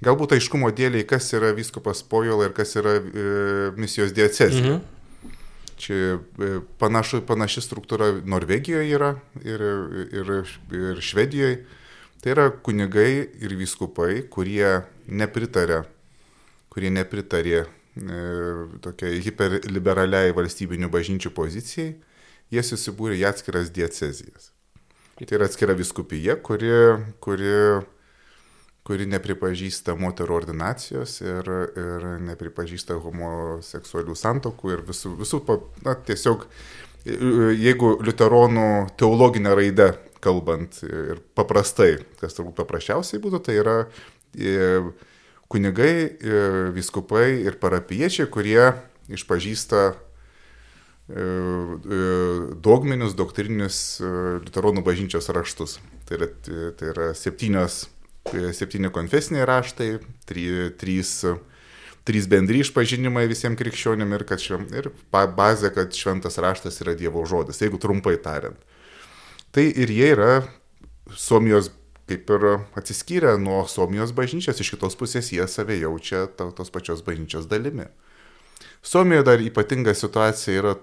Galbūt 0.04 0.36
aiškumo 0.36 0.72
dėliai, 0.76 1.06
kas 1.08 1.30
yra 1.36 1.54
viskupas 1.56 2.04
Pojola 2.04 2.50
ir 2.50 2.56
kas 2.58 2.76
yra 2.80 2.98
e, 3.00 3.28
misijos 3.80 4.12
diecezija. 4.16 4.76
Mhm. 4.76 5.32
Čia 5.80 6.18
e, 6.18 6.50
panašu, 6.80 7.22
panaši 7.28 7.63
struktūra 7.63 8.12
Norvegijoje 8.28 8.92
yra 8.92 9.13
ir, 9.46 9.63
ir, 10.12 10.34
ir 10.76 11.00
Švedijoje. 11.02 11.63
Tai 12.24 12.36
yra 12.36 12.50
kunigai 12.63 13.24
ir 13.44 13.56
viskupai, 13.60 14.26
kurie 14.32 14.84
nepritarė, 15.08 15.82
kurie 16.72 16.92
nepritarė 16.92 17.63
E, 17.63 17.83
tokiai 18.84 19.22
hiperliberaliai 19.22 20.34
valstybinių 20.34 20.90
bažnyčių 20.94 21.32
pozicijai, 21.36 21.94
jie 22.54 22.64
susibūrė 22.66 23.20
į 23.20 23.28
atskiras 23.30 23.70
diecezijas. 23.74 24.52
Tai 25.20 25.38
yra 25.38 25.46
atskira 25.46 25.76
viskupija, 25.78 26.36
kuri, 26.42 26.72
kuri, 27.22 27.52
kuri 28.88 29.06
nepripažįsta 29.12 29.94
moterų 30.00 30.40
ordinacijos 30.40 31.20
ir, 31.22 31.52
ir 31.78 32.08
nepripažįsta 32.32 32.98
homoseksualių 33.04 34.18
santokų 34.18 34.74
ir 34.74 34.82
visų, 34.90 35.14
visų 35.22 35.44
na, 35.86 35.94
tiesiog, 35.94 36.48
jeigu 37.06 37.94
liuteronų 38.02 38.68
teologinę 38.98 39.54
raidę 39.60 39.92
kalbant 40.24 40.82
ir 40.88 41.22
paprastai, 41.38 41.98
kas 42.22 42.36
turbūt 42.38 42.58
paprasčiausiai 42.62 43.22
būtų, 43.22 43.44
tai 43.44 43.60
yra 43.62 43.78
kunigai, 45.54 45.94
e, 46.18 46.42
viskupai 46.74 47.28
ir 47.46 47.60
parapiečiai, 47.62 48.30
kurie 48.34 48.72
išpažįsta 49.13 49.82
e, 49.92 49.96
e, 51.13 52.02
dogminius, 52.66 53.13
doktrininius 53.18 53.80
liuteronų 54.02 54.84
bažnyčios 54.86 55.30
raštus. 55.36 55.78
Tai 56.08 56.18
yra, 56.20 56.30
tai 56.80 56.89
yra 56.92 57.12
septynios, 57.18 57.84
septyni 58.58 58.89
konfesiniai 58.94 59.46
raštai, 59.48 59.89
try, 60.28 60.48
trys, 60.80 61.13
trys 62.08 62.28
bendry 62.32 62.63
išpažinimai 62.63 63.28
visiems 63.32 63.60
krikščionim 63.60 64.18
ir, 64.18 64.26
kad, 64.28 64.42
ir 64.74 64.89
bazė, 65.12 65.72
kad 65.76 65.94
šventas 65.96 66.39
raštas 66.42 66.82
yra 66.84 66.98
Dievo 66.98 67.24
žodis, 67.30 67.62
jeigu 67.62 67.80
trumpai 67.82 68.18
tariant. 68.24 68.58
Tai 69.54 69.63
ir 69.70 69.92
jie 69.94 70.10
yra 70.16 70.42
Suomijos 71.13 71.70
kaip 72.08 72.30
ir 72.30 72.48
atsiskyrę 72.80 73.38
nuo 73.39 73.63
Suomijos 73.68 74.12
bažnyčios, 74.16 74.60
iš 74.60 74.74
kitos 74.76 74.98
pusės 75.00 75.32
jie 75.32 75.46
save 75.48 75.80
jaučia 75.80 76.26
tos 76.38 76.74
pačios 76.74 77.04
bažnyčios 77.06 77.48
dalimi. 77.48 77.88
Suomijoje 78.84 79.24
dar 79.24 79.42
ypatinga 79.42 79.94
situacija 79.96 80.60
yra 80.60 80.74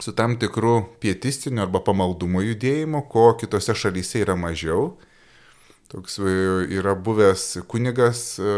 su 0.00 0.12
tam 0.12 0.38
tikru 0.38 0.82
pietistiniu 1.00 1.62
arba 1.64 1.80
pamaldumo 1.84 2.42
judėjimu, 2.44 3.06
ko 3.08 3.32
kitose 3.40 3.74
šalyse 3.74 4.20
yra 4.22 4.36
mažiau. 4.36 4.92
Toks 5.88 6.18
e, 6.20 6.34
yra 6.76 6.92
buvęs 6.94 7.62
kunigas 7.68 8.36
e, 8.36 8.52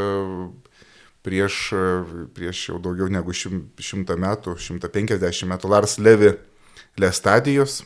prieš, 1.23 1.61
e, 1.73 1.85
prieš 2.35 2.65
jau 2.73 2.81
daugiau 2.83 3.07
negu 3.13 3.35
šimtą 3.35 4.19
metų, 4.19 4.57
150 4.59 5.47
metų 5.53 5.71
Lars 5.71 5.99
Levi 6.03 6.35
Lestadijos, 6.99 7.85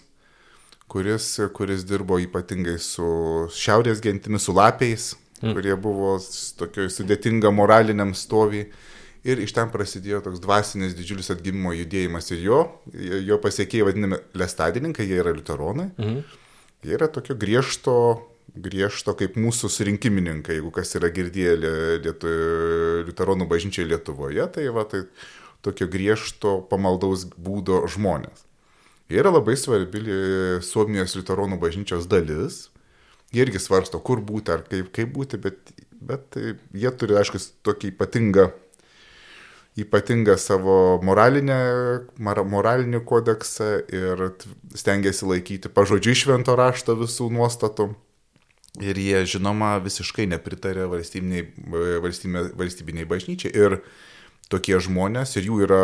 kuris, 0.95 1.27
kuris 1.53 1.83
dirbo 1.89 2.21
ypatingai 2.23 2.77
su 2.79 3.05
šiaurės 3.51 3.99
gentimis, 4.05 4.47
su 4.47 4.55
lapiais, 4.55 5.09
mm. 5.41 5.55
kurie 5.57 5.75
buvo 5.75 6.15
tokio 6.61 6.87
sudėtinga 6.93 7.51
moraliniam 7.55 8.15
stovi. 8.15 8.69
Ir 9.25 9.41
iš 9.41 9.55
ten 9.57 9.71
prasidėjo 9.73 10.21
toks 10.27 10.43
dvasinis 10.45 10.93
didžiulis 10.95 11.33
atgimimo 11.33 11.73
judėjimas 11.73 12.29
ir 12.37 12.43
jo, 12.45 12.59
jo 13.25 13.39
pasiekėjai 13.41 13.87
vadinami 13.89 14.19
lestadininkai, 14.37 15.07
jie 15.09 15.19
yra 15.23 15.33
liuteronai. 15.33 15.89
Mm. 15.97 16.21
Jie 16.85 16.95
yra 16.99 17.09
tokio 17.09 17.35
griežto, 17.41 17.97
griežto 18.55 19.17
kaip 19.19 19.39
mūsų 19.41 19.73
surinkimininkai, 19.73 20.61
jeigu 20.61 20.71
kas 20.77 20.93
yra 21.01 21.09
girdėję 21.17 21.57
lietu, 22.05 22.35
liuteronų 23.09 23.49
bažnyčiai 23.51 23.89
Lietuvoje, 23.89 24.45
tai 24.55 24.69
va 24.77 24.85
tai 24.87 25.07
tokio 25.65 25.89
griežto 25.91 26.59
pamaldaus 26.71 27.25
būdo 27.35 27.87
žmonės. 27.91 28.44
Yra 29.13 29.29
labai 29.29 29.57
svarbi 29.61 30.01
Suomijos 30.65 31.13
liuteronų 31.19 31.59
bažnyčios 31.61 32.07
dalis. 32.09 32.69
Jie 33.35 33.43
irgi 33.45 33.61
svarsto, 33.61 33.99
kur 34.01 34.23
būti 34.25 34.53
ar 34.55 34.63
kaip, 34.65 34.93
kaip 34.95 35.11
būti, 35.13 35.41
bet, 35.43 35.73
bet 36.01 36.39
jie 36.39 36.93
turi, 36.95 37.17
aišku, 37.19 37.41
tokį 37.67 37.91
ypatingą, 37.91 38.47
ypatingą 39.83 40.37
savo 40.39 40.77
moralinę, 41.05 41.59
moralinį 42.23 43.03
kodeksą 43.05 43.69
ir 43.91 44.25
stengiasi 44.79 45.27
laikyti 45.27 45.73
pažodžiui 45.75 46.17
švento 46.23 46.55
rašto 46.57 46.97
visų 47.01 47.29
nuostatų. 47.35 47.91
Ir 48.83 48.99
jie, 48.99 49.21
žinoma, 49.37 49.77
visiškai 49.83 50.25
nepritarė 50.33 50.89
valstybiniai, 50.91 51.45
valstybiniai, 52.03 52.49
valstybiniai 52.59 53.07
bažnyčiai. 53.07 53.53
Ir 53.55 53.77
tokie 54.55 54.79
žmonės 54.83 55.35
ir 55.39 55.49
jų 55.49 55.61
yra, 55.67 55.83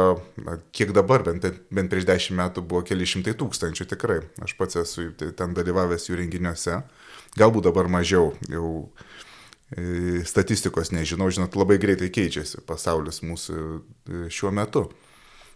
kiek 0.77 0.95
dabar, 0.97 1.25
bent, 1.27 1.47
bent 1.75 1.93
prieš 1.93 2.07
dešimt 2.09 2.39
metų 2.39 2.65
buvo 2.67 2.85
keli 2.87 3.09
šimtai 3.09 3.35
tūkstančių 3.39 3.87
tikrai. 3.91 4.21
Aš 4.45 4.55
pats 4.59 4.79
esu 4.81 5.11
ten 5.19 5.57
dalyvavęs 5.57 6.09
jų 6.09 6.21
renginiuose, 6.23 6.81
galbūt 7.41 7.69
dabar 7.69 7.91
mažiau, 7.91 8.33
jau 8.51 8.71
e, 9.75 10.23
statistikos 10.29 10.95
nežinau, 10.95 11.31
žinot, 11.35 11.59
labai 11.59 11.81
greitai 11.83 12.13
keičiasi 12.15 12.63
pasaulis 12.69 13.23
mūsų 13.27 13.59
e, 13.59 14.23
šiuo 14.33 14.55
metu. 14.55 14.87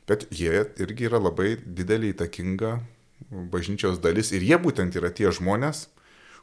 Bet 0.09 0.27
jie 0.35 0.67
irgi 0.85 1.09
yra 1.09 1.23
labai 1.23 1.55
didelį 1.65 2.13
įtakinga 2.13 2.77
bažnyčios 3.31 4.03
dalis 4.05 4.35
ir 4.37 4.45
jie 4.45 4.59
būtent 4.61 4.97
yra 4.99 5.11
tie 5.15 5.31
žmonės, 5.33 5.87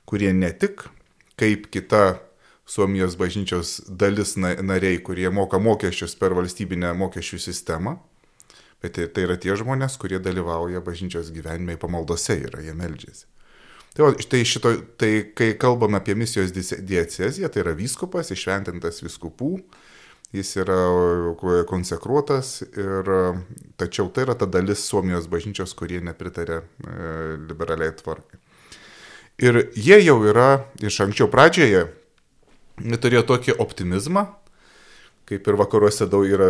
kurie 0.09 0.31
ne 0.33 0.49
tik 0.49 0.87
kaip 1.39 1.67
kita 1.73 2.21
Suomijos 2.71 3.17
bažnyčios 3.19 3.81
dalis 3.87 4.37
nariai, 4.39 5.01
kurie 5.03 5.27
moka 5.29 5.59
mokesčius 5.59 6.15
per 6.15 6.31
valstybinę 6.37 6.93
mokesčių 6.95 7.39
sistemą, 7.43 7.97
bet 8.83 8.95
tai 8.95 9.25
yra 9.25 9.35
tie 9.35 9.57
žmonės, 9.59 9.97
kurie 9.99 10.21
dalyvauja 10.23 10.79
bažnyčios 10.85 11.33
gyvenime 11.35 11.75
pamaldose, 11.81 12.37
yra 12.47 12.63
jie 12.63 12.75
meldžiasi. 12.77 13.27
Tai, 13.91 14.05
o, 14.07 14.11
tai, 14.15 14.45
šito, 14.47 14.71
tai 14.95 15.11
kai 15.35 15.51
kalbame 15.59 15.99
apie 15.99 16.15
misijos 16.15 16.53
dieceziją, 16.55 17.51
tai 17.51 17.65
yra 17.65 17.75
vyskupas, 17.75 18.31
išventintas 18.31 19.03
viskupų, 19.03 19.51
jis 20.31 20.55
yra 20.63 20.79
konsekruotas, 21.67 22.61
ir, 22.71 23.15
tačiau 23.75 24.07
tai 24.15 24.29
yra 24.29 24.39
ta 24.39 24.47
dalis 24.47 24.85
Suomijos 24.87 25.27
bažnyčios, 25.27 25.75
kurie 25.75 25.99
nepritarė 26.07 26.61
e, 26.61 26.65
liberaliai 27.49 27.91
tvarkai. 27.99 28.39
Ir 29.43 29.65
jie 29.75 29.97
jau 30.05 30.21
yra 30.23 30.69
iš 30.79 31.01
anksčiau 31.03 31.27
pradžioje, 31.33 31.89
turėjo 32.79 33.23
tokį 33.27 33.57
optimizmą, 33.61 34.27
kaip 35.31 35.47
ir 35.47 35.57
vakaruose 35.59 36.07
daug 36.11 36.27
yra, 36.27 36.49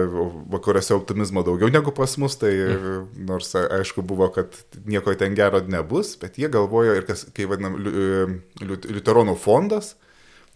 vakaruose 0.51 0.95
optimizmo 0.95 1.43
daugiau 1.45 1.69
negu 1.73 1.93
pas 1.93 2.15
mus, 2.21 2.37
tai 2.41 2.53
mm. 2.55 3.25
nors 3.29 3.53
aišku 3.59 4.01
buvo, 4.07 4.31
kad 4.33 4.55
nieko 4.89 5.13
ten 5.19 5.35
gero 5.37 5.61
nebus, 5.61 6.15
bet 6.21 6.39
jie 6.41 6.49
galvojo 6.51 6.95
ir 6.97 7.05
kas, 7.09 7.27
kai 7.35 7.45
vadinam, 7.49 7.77
Liuteronų 8.61 9.35
fondas, 9.41 9.95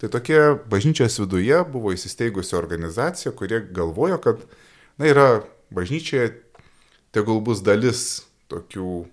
tai 0.01 0.10
tokie 0.13 0.39
bažnyčios 0.71 1.19
viduje 1.21 1.60
buvo 1.69 1.93
įsisteigusi 1.93 2.58
organizacija, 2.58 3.36
kurie 3.38 3.62
galvojo, 3.75 4.17
kad, 4.23 4.41
na, 4.97 5.10
yra 5.12 5.28
bažnyčioje 5.75 6.32
tegul 7.15 7.43
bus 7.45 7.62
dalis 7.65 8.25
tokių 8.51 9.06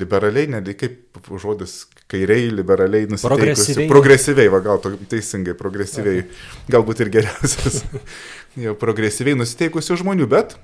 liberaliai, 0.00 0.50
netgi 0.52 0.76
kaip 0.84 1.32
žodis 1.40 1.84
kairiai, 2.14 2.48
liberaliai 2.54 3.10
nusiteikusių. 3.10 3.34
Progresyviai. 3.34 3.90
Progresyviai, 3.90 4.54
va 4.54 4.62
gal 4.64 4.80
to, 4.82 4.94
teisingai, 5.10 5.56
progresyviai, 5.58 6.24
galbūt 6.72 7.04
ir 7.04 7.12
geriausias. 7.18 7.82
progresyviai 8.84 9.38
nusiteikusių 9.38 9.98
žmonių, 10.04 10.28
bet 10.30 10.54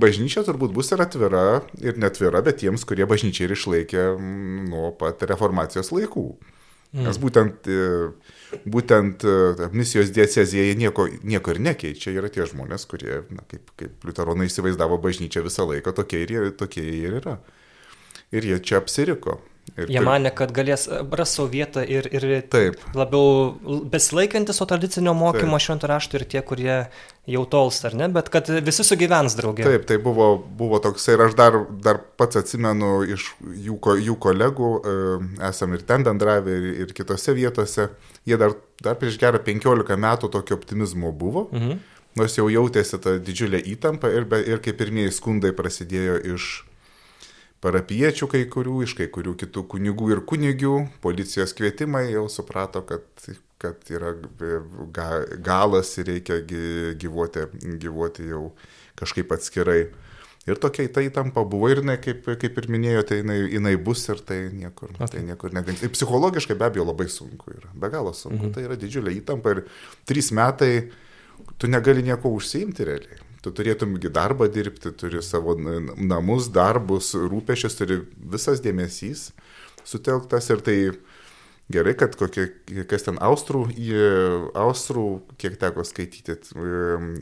bažnyčia 0.00 0.44
turbūt 0.46 0.72
bus 0.74 0.92
ir 0.94 1.02
atvira, 1.02 1.44
ir 1.82 1.98
netvira, 2.00 2.42
bet 2.46 2.62
tiems, 2.62 2.86
kurie 2.86 3.08
bažnyčiai 3.10 3.48
ir 3.48 3.56
išlaikė 3.56 4.06
mm, 4.14 4.70
nuo 4.70 4.94
pat 4.98 5.26
reformacijos 5.26 5.90
laikų. 5.94 6.28
Mm. 6.90 7.04
Nes 7.06 7.18
būtent, 7.22 7.68
e, 7.70 8.60
būtent 8.70 9.22
e, 9.26 9.68
misijos 9.74 10.10
diecezija 10.14 10.74
nieko, 10.78 11.06
nieko 11.22 11.54
ir 11.54 11.60
nekeičia, 11.62 12.14
yra 12.18 12.30
tie 12.32 12.46
žmonės, 12.50 12.86
kurie, 12.90 13.22
na, 13.30 13.44
kaip, 13.50 13.70
kaip 13.78 14.06
liuteronai 14.06 14.48
įsivaizdavo 14.50 14.98
bažnyčią 15.02 15.44
visą 15.46 15.66
laiką, 15.70 15.94
tokie 15.94 16.24
ir, 16.26 16.50
tokie 16.58 16.82
ir 16.82 17.20
yra. 17.22 17.38
Ir 18.34 18.46
jie 18.46 18.58
čia 18.62 18.78
apsiriko. 18.78 19.40
Ir 19.76 19.90
Jie 19.90 20.00
taip, 20.00 20.06
mane, 20.06 20.30
kad 20.34 20.52
galės 20.54 20.86
ras 20.88 21.34
savo 21.36 21.48
vietą 21.52 21.82
ir, 21.86 22.08
ir 22.10 22.26
taip. 22.50 22.80
labiau 22.96 23.80
besilaikantis 23.92 24.58
to 24.60 24.66
tradicinio 24.68 25.14
mokymo 25.16 25.60
šventų 25.62 25.90
raštų 25.90 26.20
ir 26.20 26.24
tie, 26.34 26.42
kurie 26.46 26.76
jau 27.30 27.44
tolsta, 27.50 27.90
ar 27.90 27.96
ne, 27.98 28.08
bet 28.12 28.30
kad 28.32 28.48
visi 28.64 28.84
sugyvens 28.86 29.36
draugė. 29.38 29.66
Taip, 29.68 29.84
tai 29.88 30.00
buvo, 30.02 30.32
buvo 30.58 30.80
toksai 30.82 31.14
ir 31.16 31.24
aš 31.28 31.36
dar, 31.38 31.58
dar 31.84 32.00
pats 32.18 32.40
atsimenu 32.40 33.00
iš 33.14 33.28
jų, 33.66 33.76
jų 34.08 34.16
kolegų, 34.22 34.70
e, 34.80 34.96
esam 35.50 35.76
ir 35.76 35.84
ten 35.86 36.06
bendravę, 36.06 36.56
ir, 36.56 36.72
ir 36.86 36.96
kitose 36.96 37.36
vietose, 37.36 37.90
jie 38.28 38.40
dar, 38.40 38.56
dar 38.82 38.98
prieš 39.00 39.20
gerą 39.20 39.42
15 39.46 40.00
metų 40.00 40.32
tokio 40.32 40.58
optimizmo 40.58 41.12
buvo. 41.12 41.48
Mhm. 41.54 41.80
Nors 42.18 42.34
jau 42.34 42.48
jautėsi 42.50 42.98
ta 42.98 43.20
didžiulė 43.22 43.60
įtampa 43.70 44.10
ir, 44.10 44.24
ir 44.42 44.58
kaip 44.64 44.80
pirmieji 44.80 45.12
skundai 45.14 45.52
prasidėjo 45.54 46.16
iš 46.34 46.48
parapiečių 47.64 48.28
kai 48.30 48.44
kurių, 48.50 48.80
iš 48.86 48.96
kai 48.98 49.08
kurių 49.12 49.36
kitų 49.40 49.66
kunigų 49.74 50.10
ir 50.14 50.24
kunigių, 50.28 50.74
policijos 51.04 51.52
kvietimai 51.56 52.06
jau 52.08 52.26
suprato, 52.32 52.82
kad, 52.88 53.04
kad 53.60 53.92
yra 53.92 54.14
ga, 54.96 55.08
galas 55.44 55.92
ir 56.00 56.08
reikia 56.14 56.40
gyvuoti, 56.44 57.46
gyvuoti 57.82 58.30
jau 58.32 58.46
kažkaip 59.00 59.36
atskirai. 59.36 59.82
Ir 60.48 60.56
tokia 60.56 60.88
ta 60.88 61.02
įtampa 61.04 61.44
buvo 61.46 61.68
ir 61.68 61.82
jinai, 61.82 61.98
kaip, 62.00 62.24
kaip 62.40 62.56
ir 62.62 62.68
minėjote, 62.72 63.20
jinai, 63.20 63.36
jinai 63.52 63.74
bus 63.76 64.06
ir 64.08 64.22
tai 64.24 64.38
niekur, 64.56 64.94
okay. 64.96 65.10
tai 65.12 65.24
niekur 65.28 65.52
nedings. 65.54 65.82
Ir 65.84 65.92
psichologiškai 65.92 66.56
be 66.58 66.64
abejo 66.66 66.86
labai 66.88 67.10
sunku 67.12 67.52
yra, 67.52 67.68
be 67.76 67.90
galo 67.92 68.14
sunku. 68.16 68.46
Mhm. 68.46 68.54
Tai 68.56 68.64
yra 68.64 68.78
didžiulė 68.80 69.12
įtampa 69.20 69.52
ir 69.52 69.66
trys 70.08 70.32
metai 70.34 70.72
tu 71.60 71.68
negali 71.68 72.02
nieko 72.08 72.32
užsiimti 72.38 72.88
realiai. 72.88 73.20
Tu 73.40 73.52
turėtumgi 73.56 74.10
darbą 74.12 74.50
dirbti, 74.52 74.92
turi 74.92 75.22
savo 75.24 75.54
namus, 75.56 76.50
darbus, 76.52 77.14
rūpešius, 77.16 77.78
turi 77.78 78.02
visas 78.20 78.60
dėmesys 78.60 79.30
sutelktas 79.84 80.50
ir 80.50 80.60
tai 80.64 80.76
gerai, 81.70 81.94
kad 81.98 82.16
kokie, 82.18 82.48
kas 82.90 83.06
ten 83.06 83.18
austrų, 83.22 83.66
į 83.72 83.90
austrų, 84.58 85.06
kiek 85.40 85.58
teko 85.60 85.84
skaityti, 85.86 86.36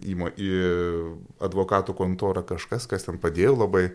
į, 0.02 0.16
į 0.40 0.50
advokatų 1.44 1.96
kontorą 1.98 2.44
kažkas, 2.48 2.88
kas 2.90 3.08
ten 3.08 3.20
padėjo 3.22 3.58
labai. 3.58 3.90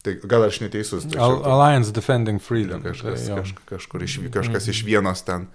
Tai 0.00 0.14
gal 0.24 0.46
aš 0.46 0.62
neteisus. 0.62 1.04
Tačiau, 1.04 1.42
Alliance 1.44 1.92
Defending 1.92 2.40
Freedom. 2.40 2.80
Kažkas, 2.80 3.26
tai, 3.26 3.40
kaž, 3.42 3.50
kažkur 3.68 4.06
iš, 4.06 4.14
kažkas 4.32 4.70
iš 4.72 4.80
vienos 4.88 5.20
ten, 5.26 5.50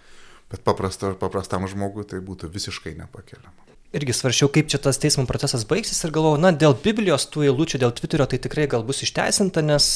bet 0.53 0.61
paprasta, 0.67 1.15
paprastam 1.17 1.65
žmogui 1.69 2.05
tai 2.05 2.21
būtų 2.21 2.51
visiškai 2.53 2.93
nepakeliama 2.99 3.64
irgi 3.95 4.15
svaršiau, 4.15 4.49
kaip 4.53 4.69
čia 4.71 4.79
tas 4.81 4.99
teismo 5.01 5.25
procesas 5.29 5.65
baigsis 5.67 6.01
ir 6.03 6.13
galvojau, 6.15 6.41
na, 6.41 6.51
dėl 6.55 6.75
Biblijos 6.83 7.27
tų 7.31 7.47
eilučių, 7.49 7.81
dėl 7.83 7.93
Twitterio 7.95 8.27
tai 8.29 8.39
tikrai 8.43 8.67
gal 8.71 8.85
bus 8.87 9.03
išteisinta, 9.05 9.63
nes, 9.65 9.87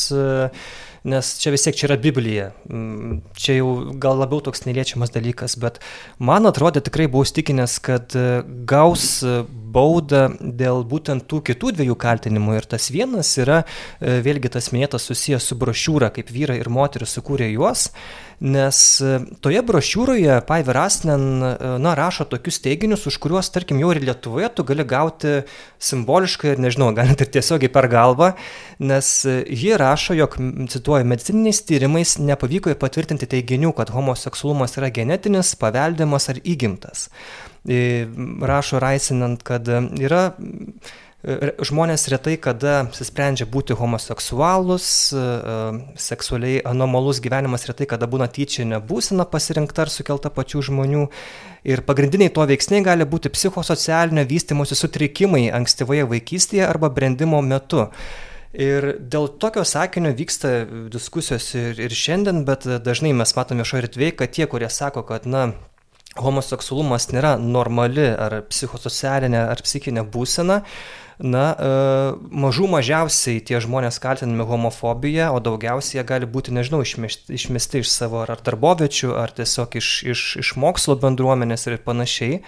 nes 1.08 1.32
čia 1.42 1.54
vis 1.56 1.68
tiek 1.68 1.78
čia 1.80 1.90
yra 1.90 2.00
Biblija. 2.02 2.50
Mm, 2.70 3.20
čia 3.40 3.60
jau 3.60 3.70
gal 4.02 4.20
labiau 4.22 4.44
toks 4.46 4.66
neliečiamas 4.68 5.14
dalykas, 5.16 5.58
bet 5.62 5.82
man 6.18 6.50
atrodė 6.50 6.84
tikrai 6.86 7.10
buvau 7.12 7.28
stikinęs, 7.28 7.80
kad 7.84 8.16
gaus 8.70 9.20
baudą 9.76 10.28
dėl 10.40 10.84
būtent 10.90 11.28
tų 11.30 11.42
kitų 11.52 11.76
dviejų 11.78 11.98
kaltinimų. 12.00 12.60
Ir 12.60 12.70
tas 12.70 12.90
vienas 12.94 13.32
yra, 13.42 13.64
vėlgi 14.00 14.52
tas 14.56 14.72
minėtas 14.76 15.06
susijęs 15.10 15.52
su 15.52 15.60
brošiūra, 15.60 16.12
kaip 16.16 16.34
vyrai 16.34 16.60
ir 16.62 16.72
moteris 16.74 17.18
sukūrė 17.18 17.52
juos 17.54 17.90
nes 18.40 18.80
e, 19.04 19.20
toje 19.44 19.62
brošiūroje 19.68 20.40
Paiver 20.48 20.80
Asnen 20.82 21.26
e, 21.44 21.52
na, 21.84 21.94
rašo 21.98 22.26
tokius 22.32 22.62
teiginius, 22.64 23.06
už 23.10 23.20
kuriuos, 23.22 23.52
tarkim, 23.54 23.82
jau 23.84 23.92
ir 23.94 24.02
Lietuvoje 24.04 24.50
tu 24.56 24.66
gali 24.68 24.86
gauti 24.88 25.42
simboliškai 25.84 26.54
ir, 26.54 26.64
nežinau, 26.64 26.90
gal 26.98 27.12
net 27.12 27.24
ir 27.26 27.32
tiesiogiai 27.36 27.72
per 27.74 27.90
galvą, 27.92 28.32
nes 28.80 29.12
e, 29.28 29.42
ji 29.44 29.76
rašo, 29.80 30.16
jog, 30.18 30.40
cituoju, 30.72 31.08
medicininiais 31.12 31.62
tyrimais 31.68 32.18
nepavyko 32.24 32.74
patvirtinti 32.80 33.28
teiginių, 33.30 33.74
kad 33.78 33.92
homoseksualumas 33.94 34.78
yra 34.80 34.92
genetinis, 34.96 35.56
paveldimas 35.60 36.32
ar 36.32 36.40
įgimtas. 36.44 37.10
Rašo 37.66 38.80
Raisinant, 38.80 39.44
kad 39.44 39.68
yra 39.68 40.24
Žmonės 41.20 42.06
retai 42.14 42.38
kada 42.40 42.78
apsisprendžia 42.86 43.44
būti 43.44 43.76
homoseksualus, 43.76 44.86
e, 45.12 45.24
seksualiai 46.00 46.62
anomalus 46.64 47.20
gyvenimas 47.20 47.68
retai 47.68 47.90
kada 47.92 48.08
būna 48.08 48.30
tyčinė 48.32 48.80
būsena 48.80 49.26
pasirinkta 49.28 49.84
ar 49.84 49.92
sukelta 49.92 50.32
pačių 50.32 50.64
žmonių. 50.70 51.10
Ir 51.68 51.84
pagrindiniai 51.84 52.32
to 52.32 52.48
veiksniai 52.48 52.86
gali 52.88 53.04
būti 53.04 53.34
psichosocialinio 53.36 54.24
vystimosi 54.32 54.80
sutrikimai 54.80 55.50
ankstyvoje 55.52 56.08
vaikystėje 56.08 56.64
arba 56.64 56.88
brandimo 56.88 57.44
metu. 57.44 57.90
Ir 58.56 58.96
dėl 59.04 59.28
tokio 59.44 59.68
sakinio 59.68 60.16
vyksta 60.16 60.64
diskusijos 60.90 61.52
ir, 61.54 61.84
ir 61.84 61.92
šiandien, 61.92 62.46
bet 62.48 62.64
dažnai 62.64 63.12
mes 63.12 63.36
matome 63.36 63.68
viešoje 63.68 63.90
erdvėje, 63.90 64.16
kad 64.24 64.32
tie, 64.40 64.48
kurie 64.48 64.72
sako, 64.72 65.04
kad, 65.04 65.28
na, 65.28 65.52
homoseksualumas 66.24 67.10
nėra 67.14 67.36
normali 67.42 68.08
ar 68.12 68.42
psichosocialinė 68.50 69.46
ar 69.50 69.62
psichinė 69.66 70.04
būsena, 70.14 70.62
na, 71.20 71.46
e, 71.52 71.72
mažų 72.32 72.70
mažiausiai 72.72 73.42
tie 73.44 73.60
žmonės 73.64 74.00
kaltinami 74.04 74.48
homofobija, 74.48 75.32
o 75.36 75.42
daugiausiai 75.44 76.00
jie 76.00 76.06
gali 76.08 76.30
būti, 76.30 76.54
nežinau, 76.56 76.82
išmesti, 76.86 77.34
išmesti 77.36 77.84
iš 77.84 77.92
savo 77.92 78.24
ar 78.24 78.40
darboviečių, 78.46 79.14
ar 79.20 79.34
tiesiog 79.36 79.80
iš, 79.82 79.90
iš, 80.16 80.28
iš 80.44 80.54
mokslo 80.60 80.96
bendruomenės 81.00 81.68
ir 81.68 81.80
panašiai. 81.84 82.40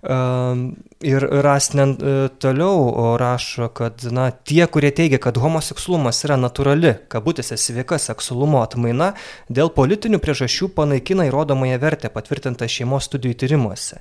Uh, 0.00 0.72
ir 1.04 1.20
Rasnen 1.44 1.90
uh, 2.00 2.28
toliau 2.40 3.16
rašo, 3.20 3.68
kad 3.68 4.00
na, 4.08 4.30
tie, 4.32 4.62
kurie 4.64 4.88
teigia, 4.96 5.20
kad 5.20 5.36
homoseksualumas 5.36 6.22
yra 6.24 6.38
natūrali, 6.40 6.94
kabutėse 7.12 7.58
sveika 7.60 7.98
seksualumo 8.00 8.62
atmaina, 8.64 9.10
dėl 9.52 9.68
politinių 9.76 10.22
priežasčių 10.24 10.70
panaikina 10.78 11.28
įrodomąją 11.28 11.76
vertę 11.84 12.08
patvirtintą 12.14 12.68
šeimos 12.72 13.10
studijų 13.10 13.42
tyrimuose. 13.44 14.00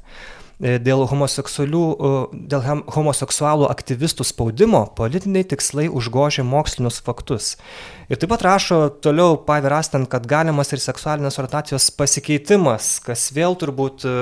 Dėl, 0.59 1.05
dėl 2.51 2.63
homoseksualų 2.91 3.69
aktyvistų 3.71 4.25
spaudimo 4.27 4.83
politiniai 4.97 5.47
tikslai 5.47 5.87
užgožia 5.87 6.43
mokslinius 6.43 6.99
faktus. 7.03 7.53
Ir 8.09 8.19
taip 8.19 8.31
pat 8.33 8.43
rašo 8.43 8.79
toliau 9.03 9.37
Pavirastan, 9.45 10.07
kad 10.09 10.27
galimas 10.27 10.73
ir 10.73 10.81
seksualinės 10.83 11.39
orientacijos 11.39 11.89
pasikeitimas, 11.95 12.97
kas 13.05 13.29
vėl 13.35 13.55
turbūt 13.59 14.05
e, 14.09 14.15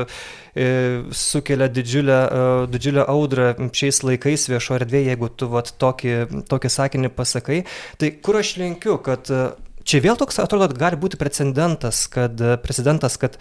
sukelia 1.15 1.69
didžiulę, 1.71 2.19
e, 2.19 2.47
didžiulę 2.73 3.08
audrą 3.08 3.54
šiais 3.71 4.04
laikais 4.06 4.50
viešo 4.52 4.78
erdvėje, 4.78 5.13
jeigu 5.13 5.32
tu 5.34 5.50
vat, 5.50 5.73
tokį, 5.80 6.17
tokį 6.52 6.73
sakinį 6.73 7.13
pasakai. 7.17 7.63
Tai 7.97 8.12
kur 8.21 8.41
aš 8.43 8.58
linkiu, 8.62 9.00
kad 9.02 9.32
e, 9.32 9.45
čia 9.88 10.04
vėl 10.06 10.19
toks 10.19 10.43
atrodo, 10.43 10.69
gali 10.78 11.00
būti 11.00 11.17
precedentas, 11.17 12.06
kad 12.12 12.38
prezidentas, 12.62 13.17
kad 13.17 13.39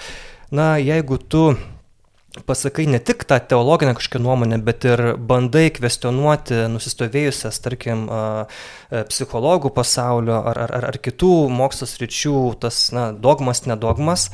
na, 0.55 0.77
jeigu 0.79 1.19
tu 1.19 1.51
pasakai 2.47 2.87
ne 2.91 2.99
tik 2.99 3.25
tą 3.29 3.39
teologinę 3.41 3.95
kažkokią 3.97 4.23
nuomonę, 4.23 4.59
bet 4.65 4.85
ir 4.89 5.03
bandai 5.17 5.71
kvestionuoti 5.75 6.67
nusistovėjusias, 6.73 7.61
tarkim, 7.65 8.07
psichologų 8.91 9.73
pasaulio 9.77 10.39
ar, 10.53 10.61
ar, 10.67 10.77
ar, 10.93 11.01
kitų 11.03 11.49
mokslo 11.53 11.89
sričių 11.91 12.39
tas 12.63 12.89
na, 12.97 13.11
dogmas, 13.13 13.65
nedogmas. 13.67 14.29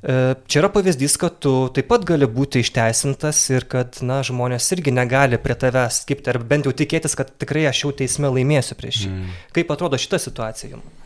E, 0.00 0.36
čia 0.48 0.62
yra 0.62 0.70
pavyzdys, 0.72 1.18
kad 1.20 1.40
tu 1.44 1.52
taip 1.76 1.90
pat 1.90 2.06
gali 2.08 2.28
būti 2.30 2.62
išteisintas 2.64 3.42
ir 3.52 3.66
kad 3.68 3.98
na, 4.06 4.22
žmonės 4.24 4.70
irgi 4.76 4.94
negali 4.96 5.40
prie 5.42 5.58
tavęs 5.60 6.04
skipti, 6.06 6.32
ar 6.32 6.40
bent 6.40 6.68
jau 6.68 6.72
tikėtis, 6.76 7.18
kad 7.18 7.34
tikrai 7.40 7.66
aš 7.68 7.84
jau 7.84 7.92
teisme 7.98 8.30
laimėsiu 8.32 8.78
prieš 8.80 9.04
jį. 9.04 9.12
Mm. 9.12 9.36
Kaip 9.58 9.74
atrodo 9.76 10.00
šita 10.00 10.22
situacija 10.22 10.76
jums? 10.76 10.99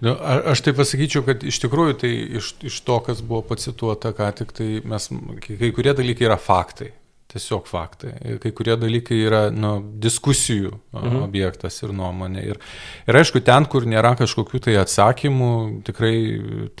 Nu, 0.00 0.14
aš 0.52 0.62
tai 0.64 0.72
pasakyčiau, 0.76 1.24
kad 1.26 1.44
iš 1.46 1.60
tikrųjų 1.62 1.98
tai 2.00 2.10
iš, 2.40 2.54
iš 2.66 2.80
to, 2.86 2.96
kas 3.06 3.20
buvo 3.24 3.42
pacituota, 3.52 4.14
ką 4.16 4.30
tik 4.38 4.54
tai 4.56 4.70
mes, 4.88 5.10
kai 5.44 5.70
kurie 5.76 5.94
dalykai 5.96 6.26
yra 6.30 6.40
faktai. 6.40 6.94
Tiesiog 7.30 7.68
faktai. 7.70 8.10
Kai 8.42 8.50
kurie 8.58 8.74
dalykai 8.74 9.20
yra 9.22 9.42
nu, 9.54 9.76
diskusijų 10.02 10.72
mhm. 10.96 11.20
objektas 11.22 11.76
ir 11.84 11.92
nuomonė. 11.94 12.42
Ir, 12.54 12.58
ir 13.06 13.18
aišku, 13.20 13.42
ten, 13.46 13.68
kur 13.70 13.86
nėra 13.86 14.16
kažkokių 14.18 14.64
tai 14.66 14.74
atsakymų, 14.80 15.52
tikrai 15.86 16.14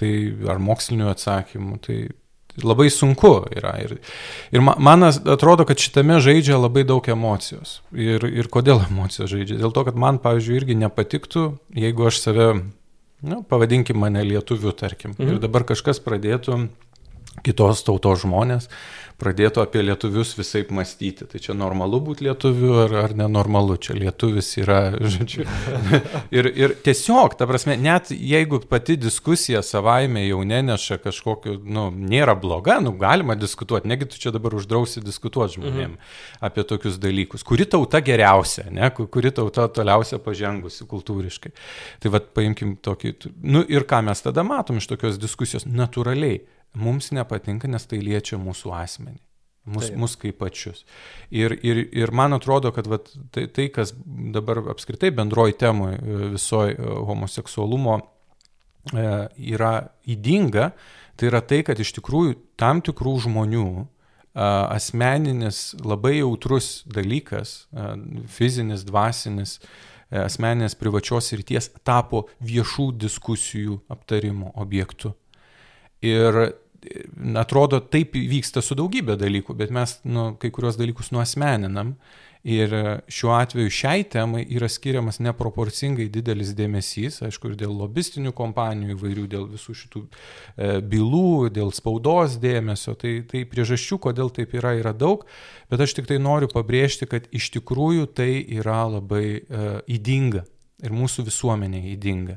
tai 0.00 0.10
ar 0.50 0.58
mokslinių 0.58 1.06
atsakymų, 1.12 1.78
tai 1.86 2.00
labai 2.66 2.88
sunku 2.90 3.30
yra. 3.54 3.76
Ir, 3.84 3.94
ir 4.50 4.64
man 4.66 5.06
atrodo, 5.06 5.68
kad 5.68 5.78
šitame 5.78 6.18
žaidžia 6.24 6.58
labai 6.58 6.82
daug 6.88 7.06
emocijos. 7.14 7.78
Ir, 7.94 8.26
ir 8.26 8.50
kodėl 8.50 8.82
emocijos 8.90 9.30
žaidžia? 9.30 9.60
Dėl 9.62 9.76
to, 9.76 9.86
kad 9.86 9.98
man, 9.98 10.18
pavyzdžiui, 10.24 10.58
irgi 10.64 10.78
nepatiktų, 10.82 11.46
jeigu 11.78 12.10
aš 12.10 12.24
save 12.24 12.50
nu, 13.22 13.42
pavadinkim 13.48 13.98
mane 14.00 14.22
lietuviu, 14.24 14.72
tarkim. 14.72 15.14
Mhm. 15.18 15.34
Ir 15.34 15.42
dabar 15.42 15.66
kažkas 15.68 16.00
pradėtų 16.04 16.68
kitos 17.46 17.84
tautos 17.86 18.24
žmonės 18.24 18.70
pradėtų 19.20 19.62
apie 19.62 19.82
lietuvius 19.84 20.32
visai 20.38 20.62
mąstyti. 20.72 21.26
Tai 21.30 21.40
čia 21.42 21.54
normalu 21.56 22.00
būti 22.04 22.26
lietuviu 22.26 22.72
ar, 22.84 22.94
ar 23.04 23.14
nenormalu, 23.16 23.76
čia 23.82 23.96
lietuvis 23.98 24.48
yra, 24.60 24.80
žodžiu. 25.14 25.44
ir, 26.34 26.48
ir 26.56 26.74
tiesiog, 26.84 27.36
ta 27.38 27.48
prasme, 27.50 27.76
net 27.80 28.12
jeigu 28.14 28.62
pati 28.70 28.96
diskusija 29.00 29.62
savaime 29.66 30.24
jau 30.26 30.40
neneša 30.46 31.00
kažkokiu, 31.04 31.58
nu, 31.64 31.88
nėra 31.90 32.36
bloga, 32.40 32.78
nu, 32.84 32.94
galima 33.00 33.36
diskutuoti, 33.38 33.90
negi 33.90 34.08
tu 34.10 34.20
čia 34.20 34.32
dabar 34.34 34.56
uždrausi 34.58 35.04
diskutuoti 35.04 35.58
žmonėm 35.58 35.96
mhm. 35.96 36.14
apie 36.50 36.64
tokius 36.68 37.00
dalykus. 37.02 37.44
Kuri 37.46 37.68
tauta 37.70 38.02
geriausia, 38.04 38.68
ne, 38.72 38.88
kuri 38.90 39.34
tauta 39.36 39.68
toliausia 39.72 40.20
pažengusi 40.22 40.88
kultūriškai. 40.88 41.52
Tai 42.00 42.14
vad 42.14 42.32
paimkim 42.36 42.76
tokį, 42.80 43.14
nu 43.44 43.64
ir 43.68 43.86
ką 43.88 44.02
mes 44.06 44.24
tada 44.24 44.44
matom 44.46 44.80
iš 44.80 44.88
tokios 44.90 45.20
diskusijos, 45.20 45.68
natūraliai 45.68 46.40
mums 46.74 47.10
nepatinka, 47.14 47.68
nes 47.68 47.86
tai 47.86 48.00
liečia 48.04 48.38
mūsų 48.40 48.72
asmenį. 48.76 49.20
Mus, 49.70 49.90
mus 49.92 50.14
kaip 50.16 50.38
pačius. 50.40 50.86
Ir, 51.28 51.52
ir, 51.62 51.82
ir 51.92 52.10
man 52.16 52.32
atrodo, 52.32 52.72
kad 52.72 52.88
vat, 52.88 53.10
tai, 53.30 53.44
tai, 53.52 53.68
kas 53.68 53.92
dabar 54.32 54.62
apskritai 54.72 55.10
bendroji 55.14 55.58
temoje 55.60 55.98
visoji 56.32 56.78
e, 56.78 56.94
homoseksualumo 57.10 57.98
e, 58.00 59.04
yra 59.52 59.74
įdinga, 60.08 60.70
tai 61.20 61.28
yra 61.28 61.42
tai, 61.44 61.60
kad 61.68 61.78
iš 61.78 61.92
tikrųjų 61.98 62.38
tam 62.58 62.80
tikrų 62.86 63.14
žmonių 63.26 63.66
e, 63.76 63.84
asmeninis 64.40 65.60
labai 65.84 66.16
jautrus 66.16 66.80
dalykas, 66.88 67.68
fizinis, 68.32 68.88
dvasinis, 68.88 69.58
asmeninės 70.10 70.74
privačios 70.74 71.30
ryties 71.36 71.68
tapo 71.86 72.24
viešų 72.42 72.90
diskusijų 73.04 73.76
aptarimo 73.92 74.50
objektu. 74.58 75.12
Ir 76.00 76.40
atrodo, 77.36 77.80
taip 77.80 78.16
vyksta 78.16 78.62
su 78.64 78.76
daugybė 78.78 79.18
dalykų, 79.20 79.56
bet 79.58 79.72
mes 79.74 79.98
nu, 80.08 80.32
kai 80.40 80.52
kurios 80.54 80.80
dalykus 80.80 81.12
nuosmeninam. 81.14 81.96
Ir 82.40 82.72
šiuo 83.12 83.34
atveju 83.36 83.68
šiai 83.68 84.04
temai 84.08 84.46
yra 84.48 84.64
skiriamas 84.72 85.18
neproporcingai 85.20 86.06
didelis 86.08 86.54
dėmesys, 86.56 87.18
aišku, 87.26 87.50
ir 87.50 87.58
dėl 87.60 87.74
lobistinių 87.76 88.32
kompanijų 88.32 88.94
įvairių, 88.94 89.24
dėl 89.28 89.44
visų 89.50 89.74
šitų 89.76 90.00
e, 90.06 90.70
bylų, 90.80 91.50
dėl 91.52 91.68
spaudos 91.76 92.38
dėmesio. 92.40 92.94
Tai, 92.96 93.12
tai 93.28 93.42
priežasčių, 93.44 93.98
kodėl 94.08 94.32
taip 94.32 94.54
yra, 94.56 94.72
yra 94.80 94.94
daug, 94.96 95.26
bet 95.68 95.84
aš 95.84 95.98
tik 95.98 96.08
tai 96.08 96.16
noriu 96.16 96.48
pabrėžti, 96.48 97.10
kad 97.12 97.28
iš 97.28 97.50
tikrųjų 97.58 98.08
tai 98.16 98.30
yra 98.40 98.86
labai 98.88 99.26
e, 99.36 99.68
įdinga 99.98 100.46
ir 100.84 100.94
mūsų 100.94 101.26
visuomenė 101.28 101.82
įdinga. 101.94 102.36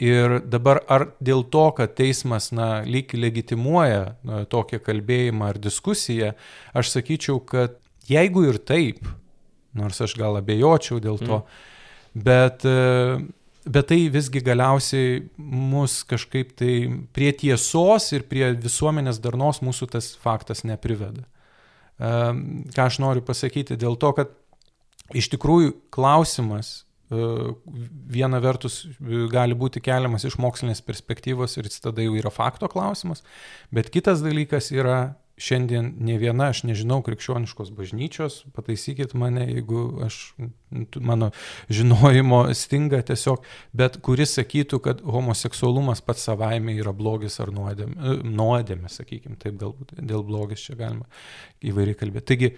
Ir 0.00 0.38
dabar 0.48 0.80
ar 0.88 1.10
dėl 1.20 1.42
to, 1.52 1.66
kad 1.76 1.92
teismas, 1.98 2.48
na, 2.56 2.80
lyg 2.88 3.12
legitimuoja 3.12 4.14
na, 4.24 4.44
tokią 4.48 4.80
kalbėjimą 4.86 5.50
ar 5.52 5.58
diskusiją, 5.60 6.32
aš 6.72 6.94
sakyčiau, 6.94 7.42
kad 7.44 7.76
jeigu 8.08 8.46
ir 8.48 8.56
taip, 8.64 9.04
nors 9.76 10.00
aš 10.00 10.16
gal 10.18 10.40
abejočiau 10.40 11.02
dėl 11.04 11.20
to, 11.20 11.42
mm. 11.42 12.24
bet, 12.24 12.64
bet 13.68 13.90
tai 13.92 14.00
visgi 14.14 14.42
galiausiai 14.44 15.20
mus 15.36 16.00
kažkaip 16.08 16.56
tai 16.58 16.74
prie 17.12 17.34
tiesos 17.36 18.08
ir 18.16 18.24
prie 18.30 18.54
visuomenės 18.56 19.20
darnos 19.20 19.60
mūsų 19.60 19.92
tas 19.98 20.14
faktas 20.22 20.64
nepriveda. 20.64 21.26
Ką 22.00 22.86
aš 22.88 23.02
noriu 23.04 23.20
pasakyti 23.20 23.76
dėl 23.76 24.00
to, 24.00 24.14
kad 24.16 24.32
iš 25.12 25.28
tikrųjų 25.34 25.74
klausimas 25.92 26.86
viena 27.10 28.38
vertus 28.42 28.84
gali 29.32 29.56
būti 29.58 29.82
keliamas 29.82 30.26
iš 30.28 30.38
mokslinės 30.38 30.82
perspektyvos 30.86 31.56
ir 31.58 31.66
jis 31.66 31.82
tada 31.82 32.04
jau 32.04 32.14
yra 32.18 32.30
fakto 32.30 32.70
klausimas, 32.70 33.24
bet 33.74 33.90
kitas 33.90 34.22
dalykas 34.22 34.70
yra 34.74 35.00
šiandien 35.40 35.94
ne 36.04 36.16
viena, 36.20 36.50
aš 36.52 36.62
nežinau, 36.68 37.00
krikščioniškos 37.04 37.70
bažnyčios, 37.76 38.42
pataisykit 38.56 39.14
mane, 39.18 39.46
jeigu 39.48 39.84
aš, 40.04 40.18
mano 41.00 41.30
žinojimo 41.72 42.42
stinga 42.56 43.00
tiesiog, 43.08 43.46
bet 43.76 43.96
kuris 44.04 44.36
sakytų, 44.36 44.82
kad 44.84 45.00
homoseksualumas 45.00 46.04
pats 46.04 46.26
savaime 46.28 46.76
yra 46.76 46.92
blogis 46.96 47.40
ar 47.42 47.54
nuodėmė, 47.56 48.18
nuodėmė 48.26 48.92
sakykime, 48.92 49.38
taip 49.40 49.56
galbūt 49.62 49.96
dėl 49.96 50.26
blogis 50.28 50.66
čia 50.68 50.76
galima 50.80 51.08
įvairiai 51.64 51.98
kalbėti. 52.04 52.28
Taigi, 52.34 52.52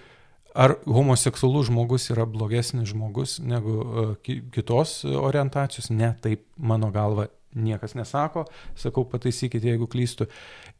Ar 0.54 0.74
homoseksualus 0.84 1.70
žmogus 1.70 2.10
yra 2.12 2.26
blogesnis 2.28 2.90
žmogus 2.92 3.38
negu 3.40 3.76
uh, 3.80 4.10
kitos 4.52 5.00
orientacijos? 5.04 5.88
Ne, 5.90 6.12
taip 6.20 6.44
mano 6.56 6.90
galva 6.92 7.28
niekas 7.54 7.94
nesako, 7.96 8.44
sakau 8.76 9.04
pataisykite, 9.08 9.72
jeigu 9.72 9.88
klystu. 9.88 10.28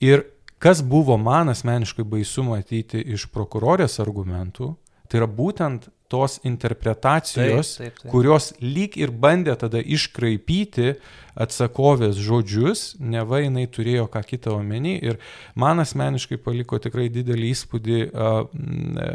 Ir 0.01 0.27
kas 0.63 0.83
buvo 0.85 1.17
man 1.21 1.53
asmeniškai 1.53 2.05
baisu 2.09 2.45
matyti 2.47 3.01
iš 3.17 3.27
prokurorės 3.33 3.99
argumentų, 4.05 4.75
tai 5.09 5.21
yra 5.21 5.29
būtent 5.29 5.89
tos 6.13 6.39
interpretacijos, 6.49 7.77
taip, 7.79 7.93
taip, 7.93 8.01
taip. 8.03 8.11
kurios 8.13 8.51
lyg 8.61 8.99
ir 9.01 9.13
bandė 9.25 9.57
tada 9.61 9.81
iškraipyti 9.81 10.97
atsakovės 11.43 12.19
žodžius, 12.21 12.83
neva 13.01 13.41
jinai 13.41 13.65
turėjo 13.73 14.05
ką 14.13 14.21
kitą 14.29 14.57
omeny 14.59 14.99
ir 15.01 15.17
man 15.57 15.81
asmeniškai 15.81 16.37
paliko 16.45 16.77
tikrai 16.83 17.09
didelį 17.13 17.49
įspūdį 17.55 18.01
a, 18.03 18.11
a, 18.13 19.09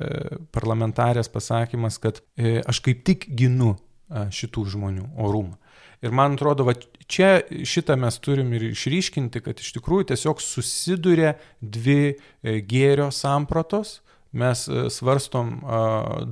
parlamentarės 0.56 1.30
pasakymas, 1.34 2.02
kad 2.02 2.24
a, 2.24 2.26
e, 2.42 2.58
aš 2.66 2.82
kaip 2.88 3.06
tik 3.06 3.30
ginu 3.38 3.76
a, 3.78 4.28
šitų 4.34 4.66
žmonių 4.74 5.12
orumą. 5.22 5.60
Ir 6.06 6.14
man 6.14 6.36
atrodo, 6.38 6.66
va, 6.68 6.76
čia 7.10 7.40
šitą 7.66 7.96
mes 7.98 8.20
turim 8.22 8.52
ir 8.54 8.68
išryškinti, 8.70 9.42
kad 9.46 9.62
iš 9.62 9.72
tikrųjų 9.78 10.12
tiesiog 10.12 10.42
susiduria 10.46 11.36
dvi 11.62 12.02
e, 12.14 12.60
gėrio 12.62 13.10
sampratos 13.14 14.00
mes 14.38 14.64
e, 14.70 14.86
svarstom 14.94 15.58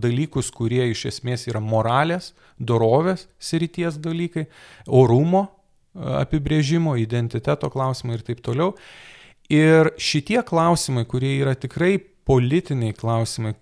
dalykus, 0.01 0.51
kurie 0.55 0.85
iš 0.91 1.07
esmės 1.11 1.47
yra 1.49 1.61
moralės, 1.63 2.33
dorovės 2.59 3.27
srities 3.41 3.99
dalykai, 4.01 4.47
orumo 4.87 5.47
apibrėžimo, 5.95 6.95
identiteto 6.99 7.69
klausimai 7.71 8.17
ir 8.19 8.25
taip 8.27 8.41
toliau. 8.45 8.73
Ir 9.51 9.93
šitie 10.01 10.41
klausimai, 10.45 11.05
kurie 11.07 11.35
yra 11.37 11.53
tikrai 11.55 11.99
politiniai 12.25 12.95
klausimai, 12.97 13.53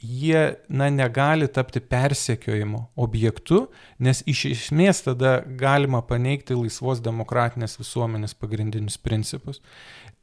jie 0.00 0.54
na, 0.68 0.88
negali 0.90 1.48
tapti 1.48 1.80
persekiojimo 1.80 2.82
objektu, 3.00 3.66
nes 3.98 4.22
iš 4.28 4.44
esmės 4.50 5.02
tada 5.06 5.38
galima 5.60 6.02
paneigti 6.04 6.56
laisvos 6.56 7.00
demokratinės 7.04 7.78
visuomenės 7.80 8.36
pagrindinius 8.36 8.98
principus. 9.00 9.62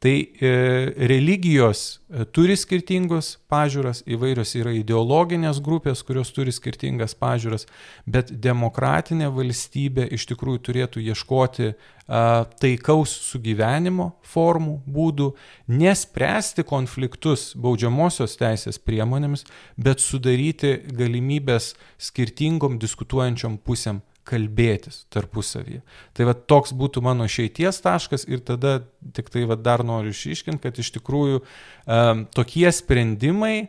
Tai 0.04 0.32
e, 0.42 0.94
religijos 1.08 2.02
e, 2.12 2.26
turi 2.36 2.58
skirtingus 2.60 3.38
pažiūras, 3.48 4.02
įvairios 4.04 4.52
yra 4.60 4.74
ideologinės 4.76 5.62
grupės, 5.64 6.02
kurios 6.04 6.34
turi 6.36 6.52
skirtingas 6.52 7.16
pažiūras, 7.16 7.64
bet 8.04 8.34
demokratinė 8.44 9.32
valstybė 9.32 10.10
iš 10.12 10.28
tikrųjų 10.34 10.60
turėtų 10.68 11.06
ieškoti 11.08 11.70
a, 11.72 12.44
taikaus 12.60 13.16
sugyvenimo 13.30 14.10
formų, 14.28 14.82
būdų, 14.92 15.32
nespręsti 15.72 16.68
konfliktus 16.68 17.54
baudžiamosios 17.56 18.36
teisės 18.44 18.84
priemonėmis, 18.84 19.48
bet 19.80 20.04
sudaryti 20.04 20.82
galimybės 21.00 21.78
skirtingom 22.12 22.76
diskutuojančiom 22.84 23.62
pusėm 23.64 24.04
kalbėtis 24.28 25.04
tarpusavyje. 25.14 25.82
Tai 26.16 26.28
va 26.30 26.34
toks 26.34 26.74
būtų 26.78 27.04
mano 27.04 27.28
šeities 27.30 27.82
taškas 27.84 28.28
ir 28.30 28.44
tada 28.46 28.80
tik 29.16 29.32
tai 29.34 29.46
va 29.50 29.58
dar 29.60 29.84
noriu 29.86 30.14
išiškinti, 30.16 30.62
kad 30.64 30.80
iš 30.80 30.94
tikrųjų 30.98 31.42
um, 31.42 32.26
tokie 32.36 32.70
sprendimai, 32.72 33.68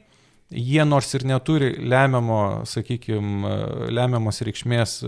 jie 0.55 0.85
nors 0.87 1.11
ir 1.17 1.27
neturi 1.27 1.73
lemiamo, 1.83 2.63
sakykime, 2.71 3.57
lemiamos 3.95 4.43
reikšmės 4.47 5.01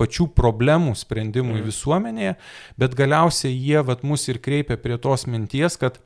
pačių 0.00 0.28
problemų 0.34 0.96
sprendimui 0.98 1.60
mm. 1.60 1.66
visuomenėje, 1.68 2.36
bet 2.80 2.96
galiausiai 2.98 3.52
jie 3.54 3.82
vat, 3.86 4.02
mus 4.06 4.26
ir 4.32 4.40
kreipia 4.42 4.78
prie 4.80 4.98
tos 4.98 5.28
minties, 5.30 5.76
kad 5.78 6.00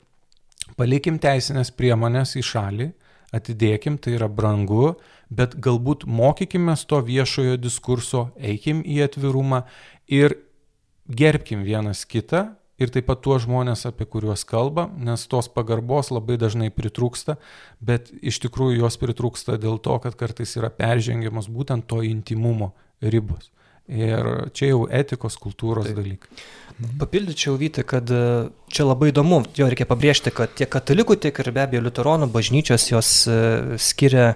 palikim 0.77 1.17
teisinės 1.23 1.71
priemonės 1.73 2.35
į 2.37 2.43
šalį, 2.45 2.89
atidėkim, 3.35 3.97
tai 3.99 4.15
yra 4.19 4.29
brangu, 4.31 4.95
bet 5.29 5.57
galbūt 5.59 6.05
mokykime 6.07 6.75
to 6.87 7.01
viešojo 7.03 7.57
diskurso, 7.59 8.29
eikim 8.37 8.83
į 8.85 9.03
atvirumą 9.07 9.63
ir 10.07 10.37
gerbkim 11.07 11.63
vienas 11.67 12.05
kitą 12.05 12.49
ir 12.77 12.91
taip 12.93 13.07
pat 13.09 13.23
tuos 13.25 13.43
žmonės, 13.47 13.87
apie 13.89 14.05
kuriuos 14.05 14.45
kalba, 14.47 14.87
nes 15.01 15.25
tos 15.29 15.49
pagarbos 15.49 16.11
labai 16.13 16.37
dažnai 16.39 16.69
pritrūksta, 16.73 17.37
bet 17.81 18.11
iš 18.21 18.39
tikrųjų 18.45 18.83
jos 18.83 18.99
pritrūksta 19.01 19.57
dėl 19.61 19.81
to, 19.81 19.97
kad 20.03 20.17
kartais 20.19 20.55
yra 20.59 20.69
peržengiamos 20.73 21.49
būtent 21.49 21.87
to 21.89 22.03
intimumo 22.05 22.73
ribos. 23.01 23.51
Ir 23.87 24.49
čia 24.51 24.73
jau 24.73 24.81
etikos 24.91 25.37
kultūros 25.39 25.87
Taip. 25.87 25.95
dalykai. 25.95 26.41
Papildyčiau 26.99 27.55
Vyti, 27.57 27.85
kad 27.87 28.09
e, 28.11 28.49
čia 28.67 28.83
labai 28.83 29.13
įdomu, 29.13 29.39
jo 29.55 29.69
reikia 29.71 29.87
pabrėžti, 29.87 30.33
kad 30.35 30.51
tiek 30.59 30.69
katalikų, 30.69 31.15
tiek 31.23 31.39
ir 31.39 31.49
be 31.55 31.63
abejo 31.63 31.85
liuteronų 31.85 32.27
bažnyčios 32.33 32.89
jos 32.91 33.11
e, 33.31 33.37
skiria 33.79 34.33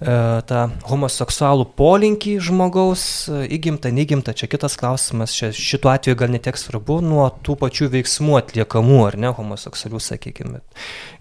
tą 0.00 0.62
homoseksualų 0.88 1.66
polinkį 1.78 2.34
žmogaus, 2.42 3.04
e, 3.30 3.44
įgimta, 3.56 3.92
neįgimta, 3.94 4.34
čia 4.34 4.48
kitas 4.50 4.76
klausimas, 4.80 5.34
čia 5.36 5.50
šituo 5.54 5.92
atveju 5.92 6.18
gal 6.18 6.32
netiek 6.32 6.58
svarbu 6.58 7.00
nuo 7.04 7.28
tų 7.44 7.56
pačių 7.60 7.90
veiksmų 7.92 8.38
atliekamų, 8.40 8.98
ar 9.06 9.18
ne, 9.20 9.32
homoseksualių, 9.36 10.00
sakykime, 10.02 10.62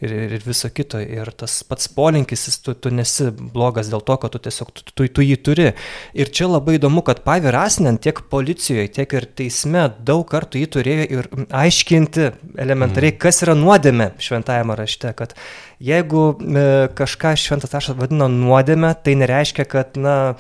ir, 0.02 0.16
ir, 0.16 0.36
ir 0.38 0.46
viso 0.46 0.72
kito. 0.74 1.02
Ir 1.02 1.32
tas 1.38 1.60
pats 1.68 1.90
polinkis, 1.94 2.48
jis, 2.50 2.60
tu, 2.66 2.76
tu 2.78 2.94
nesi 2.94 3.30
blogas 3.32 3.92
dėl 3.92 4.04
to, 4.08 4.18
kad 4.22 4.34
tu 4.34 4.42
tiesiog, 4.48 4.74
tu, 4.74 4.88
tu, 4.94 5.08
tu 5.08 5.26
jį 5.26 5.40
turi. 5.46 5.72
Ir 6.18 6.32
čia 6.34 6.50
labai 6.50 6.78
įdomu, 6.80 7.04
kad 7.06 7.24
pavyrasinant 7.28 8.02
tiek 8.02 8.24
policijoje, 8.32 8.90
tiek 8.98 9.18
ir 9.18 9.28
teisme 9.38 9.90
daug 10.00 10.26
kartų 10.30 10.64
jį 10.64 10.72
turėjo 10.78 11.10
ir 11.18 11.30
aiškinti 11.50 12.32
elementariai, 12.62 13.14
mm. 13.14 13.22
kas 13.22 13.44
yra 13.46 13.58
nuodėme 13.58 14.14
šventajame 14.22 14.80
rašte, 14.80 15.14
kad 15.18 15.36
Jeigu 15.82 16.26
e, 16.38 16.66
kažką 16.94 17.34
šventas 17.40 17.74
raštas 17.74 17.98
vadina 17.98 18.28
nuodėme, 18.30 18.94
tai 19.02 19.16
nereiškia, 19.18 19.66
kad, 19.66 19.96
na, 19.98 20.36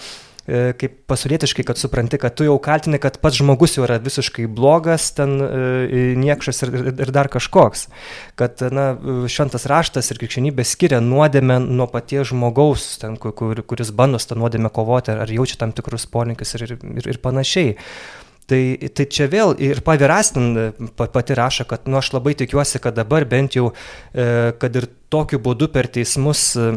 e, 0.45 0.75
kaip 0.77 0.99
pasaulietiškai, 1.09 1.65
kad 1.65 1.81
supranti, 1.81 2.19
kad 2.21 2.35
tu 2.37 2.45
jau 2.45 2.59
kaltini, 2.61 2.99
kad 3.01 3.17
pats 3.23 3.39
žmogus 3.41 3.73
jau 3.77 3.87
yra 3.87 3.97
visiškai 4.03 4.45
blogas, 4.45 5.09
ten 5.17 5.39
e, 5.41 6.03
niekšas 6.21 6.61
ir, 6.67 6.73
ir 6.93 7.13
dar 7.15 7.31
kažkoks. 7.33 7.87
Kad 8.37 8.61
na, 8.69 8.91
šventas 9.25 9.65
raštas 9.71 10.13
ir 10.13 10.21
krikščionybė 10.21 10.67
skiria 10.67 11.01
nuodėmę 11.01 11.57
nuo 11.65 11.89
paties 11.89 12.29
žmogaus, 12.35 12.91
ten, 13.01 13.17
kur, 13.17 13.63
kuris 13.65 13.93
bando 13.97 14.21
tą 14.21 14.37
nuodėmę 14.37 14.69
kovoti, 14.69 15.17
ar 15.25 15.37
jaučia 15.39 15.57
tam 15.63 15.73
tikrus 15.73 16.05
polinkius 16.05 16.53
ir, 16.59 16.69
ir, 16.77 17.13
ir 17.15 17.23
panašiai. 17.25 17.79
Tai, 18.49 18.89
tai 18.97 19.05
čia 19.07 19.27
vėl 19.31 19.53
ir 19.61 19.79
pavirastin 19.85 20.73
pati 20.97 21.35
rašo, 21.37 21.65
kad 21.69 21.85
nu, 21.87 21.99
aš 22.01 22.11
labai 22.15 22.33
tikiuosi, 22.39 22.81
kad 22.83 22.97
dabar 22.97 23.23
bent 23.29 23.55
jau, 23.55 23.71
e, 24.13 24.51
kad 24.59 24.75
ir 24.75 24.89
tokiu 25.13 25.39
būdu 25.39 25.69
per 25.71 25.87
teismus 25.93 26.41
e, 26.59 26.71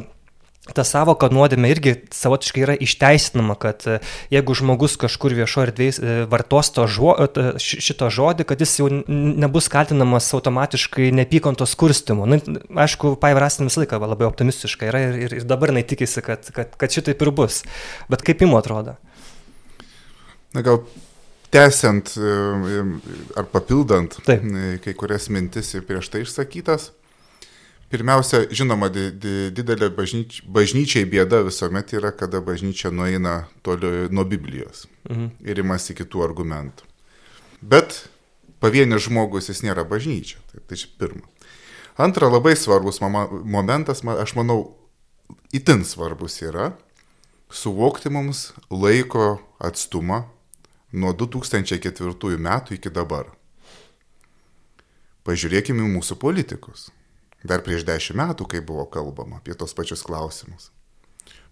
ta 0.76 0.84
savoka 0.86 1.28
nuodėmė 1.32 1.70
irgi 1.74 1.94
savotiškai 2.14 2.62
yra 2.64 2.74
išteisinama, 2.84 3.56
kad 3.60 3.84
e, 3.90 3.96
jeigu 4.32 4.54
žmogus 4.56 4.94
kažkur 5.00 5.34
viešo 5.36 5.64
erdvėje 5.66 6.14
vartos 6.32 6.70
to 6.76 6.86
žo, 6.88 7.16
šito 7.60 8.10
žodį, 8.12 8.46
kad 8.48 8.62
jis 8.62 8.76
jau 8.80 8.90
nebus 9.08 9.68
kaltinamas 9.72 10.30
automatiškai 10.36 11.10
nepykantos 11.16 11.74
kurstimu. 11.80 12.28
Na, 12.28 12.38
nu, 12.44 12.62
aišku, 12.84 13.16
Paivrastin 13.20 13.68
visą 13.68 13.82
laiką 13.82 13.98
labai 14.04 14.28
optimistiška 14.28 14.92
yra 14.92 15.02
ir, 15.08 15.18
ir, 15.26 15.38
ir 15.40 15.48
dabar 15.48 15.72
jinai 15.72 15.84
tikisi, 15.88 16.22
kad, 16.24 16.48
kad, 16.54 16.78
kad 16.80 17.00
šitaip 17.00 17.24
ir 17.24 17.32
bus. 17.34 17.64
Bet 18.12 18.22
kaip 18.24 18.46
jums 18.46 18.60
atrodo? 18.62 18.96
Na 20.54 20.62
gal 20.62 20.84
tęsiant 21.54 22.16
e, 22.18 22.82
ar 23.38 23.46
papildant 23.52 24.18
Taip. 24.26 24.42
E, 24.42 24.76
kai 24.82 24.94
kurias 24.98 25.30
mintis 25.30 25.74
prieš 25.86 26.10
tai 26.10 26.24
išsakytas. 26.24 26.90
Pirmiausia, 27.92 28.40
žinoma, 28.50 28.88
di, 28.90 29.10
di, 29.22 29.34
didelė 29.54 29.90
bažnyč, 29.94 30.40
bažnyčiai 30.50 31.06
bėda 31.06 31.44
visuomet 31.46 31.92
yra, 31.94 32.10
kada 32.16 32.40
bažnyčia 32.42 32.90
nueina 32.90 33.44
toliau 33.62 34.08
nuo 34.10 34.24
Biblijos 34.26 34.88
mhm. 35.06 35.30
ir 35.46 35.62
imasi 35.62 35.94
kitų 35.94 36.24
argumentų. 36.26 36.88
Bet 37.62 38.00
pavienis 38.64 39.06
žmogus 39.06 39.52
jis 39.52 39.62
nėra 39.62 39.84
bažnyčia. 39.86 40.40
Tai, 40.50 40.64
tai 40.66 40.80
čia 40.80 40.90
pirma. 40.98 41.28
Antra, 42.00 42.26
labai 42.26 42.56
svarbus 42.58 42.98
mama, 43.04 43.28
momentas, 43.30 44.02
aš 44.02 44.34
manau, 44.34 44.74
itin 45.54 45.86
svarbus 45.86 46.40
yra 46.42 46.72
suvokti 47.54 48.10
mums 48.10 48.48
laiko 48.72 49.36
atstumą 49.62 50.24
nuo 50.94 51.12
2004 51.12 52.38
metų 52.38 52.78
iki 52.78 52.92
dabar. 52.94 53.32
Pažiūrėkime 55.24 55.84
į 55.86 55.92
mūsų 55.96 56.18
politikus. 56.20 56.90
Dar 57.44 57.64
prieš 57.64 57.84
dešimt 57.84 58.20
metų, 58.20 58.46
kai 58.48 58.62
buvo 58.64 58.86
kalbama 58.88 59.40
apie 59.40 59.56
tos 59.58 59.74
pačius 59.76 60.04
klausimus. 60.04 60.70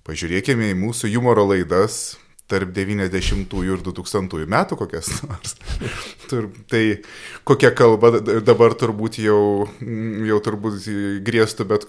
Pažiūrėkime 0.07 0.73
į 0.73 0.79
mūsų 0.79 1.11
humoro 1.13 1.45
laidas 1.51 2.17
tarp 2.53 2.73
90 2.75 3.61
ir 3.65 3.83
2000 3.85 4.47
metų 4.51 4.77
kokias 4.81 5.09
nors. 5.25 5.57
tai 6.71 6.83
kokia 7.49 7.73
kalba 7.77 8.19
dabar 8.21 8.77
turbūt 8.77 9.21
jau, 9.23 9.69
jau 10.29 10.41
turbūt 10.45 10.89
grėstų, 11.25 11.69
bet 11.71 11.89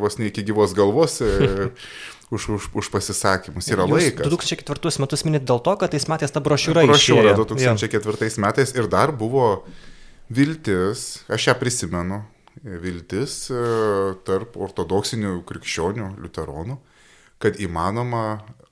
vos 0.00 0.20
ne 0.20 0.30
iki 0.30 0.46
gyvos 0.46 0.76
galvos 0.78 1.20
už, 2.30 2.48
už, 2.48 2.62
už 2.72 2.90
pasisakymus. 2.94 3.68
Yra 3.70 3.84
Jūs 3.84 3.94
laikas. 3.96 4.30
2004 4.30 5.02
metus 5.02 5.24
minit 5.26 5.46
dėl 5.46 5.58
to, 5.66 5.74
kad 5.80 5.90
tais 5.90 6.06
metais 6.06 6.30
ta 6.30 6.42
brošiūra 6.42 6.86
išėjo. 6.86 7.18
Brošiūra 7.18 7.34
2004 7.38 8.30
ja. 8.30 8.42
metais 8.46 8.74
ir 8.78 8.86
dar 8.90 9.10
buvo 9.10 9.64
viltis, 10.30 11.24
aš 11.26 11.50
ją 11.50 11.56
prisimenu, 11.58 12.22
viltis 12.62 13.48
e, 13.50 13.64
tarp 14.26 14.54
ortodoksinių 14.60 15.40
krikščionių, 15.48 16.12
liuteronų, 16.22 16.78
kad 17.42 17.58
įmanoma 17.58 18.24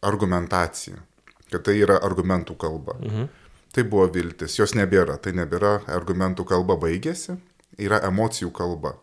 argumentacija, 0.07 1.03
kad 1.51 1.67
tai 1.67 1.81
yra 1.83 1.99
argumentų 2.07 2.55
kalba. 2.61 2.99
Mhm. 3.03 3.29
Tai 3.75 3.85
buvo 3.85 4.07
viltis, 4.15 4.55
jos 4.57 4.73
nebėra, 4.79 5.19
tai 5.21 5.35
nebėra 5.37 5.81
argumentų 5.93 6.47
kalba 6.49 6.79
baigėsi, 6.81 7.37
yra 7.79 8.01
emocijų 8.07 8.49
kalba. 8.55 8.95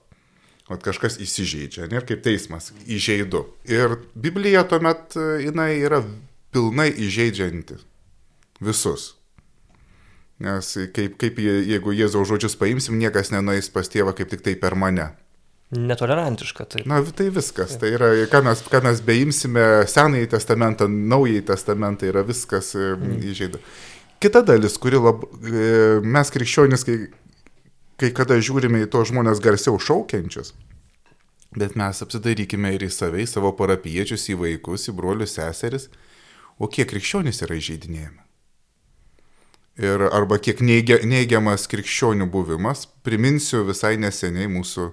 Vat 0.65 0.81
kažkas 0.81 1.19
įsižeidžia, 1.21 1.85
ne 1.91 1.99
kaip 2.01 2.23
teismas, 2.25 2.71
įžeidu. 2.89 3.43
Ir 3.69 3.99
Biblija 4.17 4.63
tuomet 4.65 5.13
e, 5.13 5.25
jinai 5.45 5.75
yra 5.77 5.99
pilnai 6.55 6.87
įžeidžianti 6.89 7.77
visus. 8.65 9.11
Nes 10.41 10.71
kaip, 10.95 11.19
kaip 11.21 11.37
jeigu 11.39 11.93
Jėzaus 11.95 12.27
žodžius 12.31 12.57
paimsim, 12.59 12.97
niekas 12.99 13.29
nenueis 13.31 13.69
pas 13.71 13.87
tėvą 13.87 14.15
kaip 14.17 14.33
tik 14.33 14.41
tai 14.43 14.55
per 14.59 14.75
mane. 14.75 15.11
Netolerantiška 15.75 16.65
tai. 16.69 16.81
Na, 16.89 16.99
tai 17.15 17.29
viskas. 17.33 17.77
Tai 17.81 17.89
yra, 17.89 18.09
ką 18.31 18.41
mes, 18.45 18.61
ką 18.69 18.81
mes 18.85 19.01
beimsime, 19.05 19.65
Senąjį 19.89 20.29
testamentą, 20.33 20.87
Naująjį 20.89 21.45
testamentą, 21.47 22.09
yra 22.09 22.25
viskas 22.25 22.73
mm. 22.77 23.15
įžeidu. 23.31 23.61
Kita 24.21 24.41
dalis, 24.45 24.77
kuri 24.81 24.99
lab, 25.01 25.25
e, 25.45 26.01
mes 26.05 26.31
krikščionys, 26.33 26.85
kai 26.87 26.99
kai 28.01 28.11
kada 28.15 28.37
žiūrime 28.41 28.83
į 28.83 28.89
tos 28.91 29.09
žmonės 29.11 29.41
garsiau 29.43 29.79
šaukiančius, 29.79 30.53
bet 31.55 31.77
mes 31.79 32.01
apsidarykime 32.03 32.73
ir 32.75 32.85
į 32.87 32.91
save, 32.91 33.23
į 33.23 33.29
savo 33.29 33.53
parapiečius, 33.55 34.27
į 34.31 34.39
vaikus, 34.41 34.89
į 34.91 34.95
brolius 34.97 35.37
seseris, 35.37 35.89
o 36.59 36.67
kiek 36.71 36.89
krikščionys 36.91 37.43
yra 37.45 37.57
įžeidinėjami. 37.59 38.21
Ir 39.85 40.05
arba 40.07 40.37
kiek 40.39 40.61
neigia, 40.63 41.01
neigiamas 41.03 41.67
krikščionių 41.67 42.29
buvimas, 42.31 42.85
priminsiu 43.03 43.65
visai 43.67 43.97
neseniai 43.99 44.47
mūsų 44.47 44.85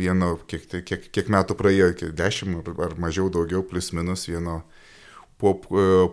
vieno, 0.00 0.38
kiek, 0.48 0.64
kiek, 0.88 1.10
kiek 1.12 1.28
metų 1.28 1.56
praėjo, 1.58 1.90
kiek 1.98 2.14
dešimt 2.16 2.62
ar, 2.64 2.78
ar 2.86 2.94
mažiau 3.00 3.28
daugiau, 3.32 3.60
plus 3.66 3.90
minus 3.92 4.24
vieno 4.30 4.62
pop, 5.40 5.66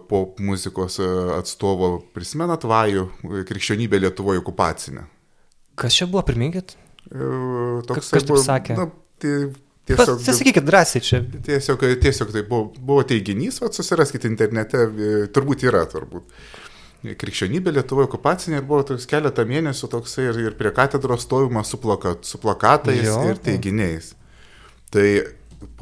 pop 0.10 0.42
muzikos 0.44 1.00
atstovo, 1.38 1.94
prisimenat 2.16 2.68
vajų 2.68 3.08
krikščionybę 3.48 4.04
Lietuvoje 4.04 4.44
okupacinę. 4.44 5.08
Kas 5.78 5.96
čia 5.98 6.10
buvo, 6.10 6.26
priminkit? 6.28 6.76
Toks, 7.08 8.12
Kas 8.12 8.28
taip 8.28 8.44
sakė? 8.44 8.78
Na, 8.80 8.90
tai 9.22 9.38
Tiesiog, 9.88 10.20
Pasakykit 10.20 10.66
drąsiai 10.68 11.02
čia. 11.02 11.22
Tiesiog, 11.46 11.84
tiesiog 12.02 12.32
tai 12.36 12.44
buvo, 12.44 12.74
buvo 12.76 13.06
teiginys, 13.08 13.62
o 13.64 13.70
susiraskite 13.72 14.28
internete, 14.28 14.84
turbūt 15.32 15.64
yra, 15.64 15.86
turbūt. 15.88 16.28
Krikščionybė 17.08 17.72
Lietuvoje 17.78 18.10
okupacinė 18.10 18.60
ir 18.60 18.66
buvo 18.68 18.82
toks 18.90 19.08
keletą 19.08 19.46
mėnesių 19.48 19.88
toksai 19.94 20.28
ir, 20.28 20.40
ir 20.50 20.58
prie 20.60 20.74
katedros 20.76 21.24
stovima 21.24 21.64
su, 21.64 21.80
plakat, 21.80 22.28
su 22.28 22.40
plakatais 22.44 23.06
jo. 23.06 23.22
ir 23.30 23.40
teiginiais. 23.46 24.12
Tai 24.92 25.08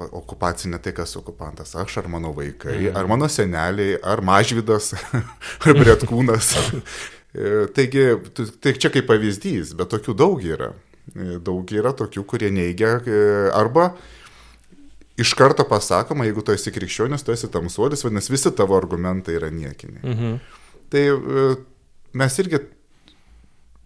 okupacinė 0.05 0.77
tai 0.83 0.93
kas 0.95 1.15
okupantas, 1.17 1.73
aš 1.79 1.97
ar 2.03 2.11
mano 2.11 2.29
vaikai, 2.35 2.77
mm. 2.77 2.99
ar 2.99 3.09
mano 3.09 3.31
seneliai, 3.31 3.97
ar 4.05 4.21
mažvydas, 4.27 4.93
ar 5.65 5.81
brėtkūnas. 5.81 6.53
Taigi, 7.75 8.05
tai 8.63 8.75
čia 8.79 8.91
kaip 8.93 9.07
pavyzdys, 9.09 9.73
bet 9.75 9.91
tokių 9.91 10.15
daug 10.17 10.43
yra. 10.45 10.71
Daug 11.43 11.69
yra 11.75 11.91
tokių, 11.95 12.23
kurie 12.25 12.49
neigia 12.53 12.95
e, 13.05 13.17
arba 13.53 13.91
iš 15.21 15.35
karto 15.37 15.63
pasakoma, 15.67 16.25
jeigu 16.25 16.41
tu 16.43 16.55
esi 16.55 16.73
krikščionis, 16.73 17.23
tu 17.23 17.33
esi 17.35 17.49
tamsuolis, 17.51 18.03
vadinasi, 18.03 18.33
visi 18.33 18.51
tavo 18.55 18.77
argumentai 18.79 19.37
yra 19.37 19.51
niekiniai. 19.53 20.01
Mhm. 20.01 20.39
Tai 20.91 21.03
e, 21.11 21.45
mes 22.17 22.39
irgi, 22.41 22.63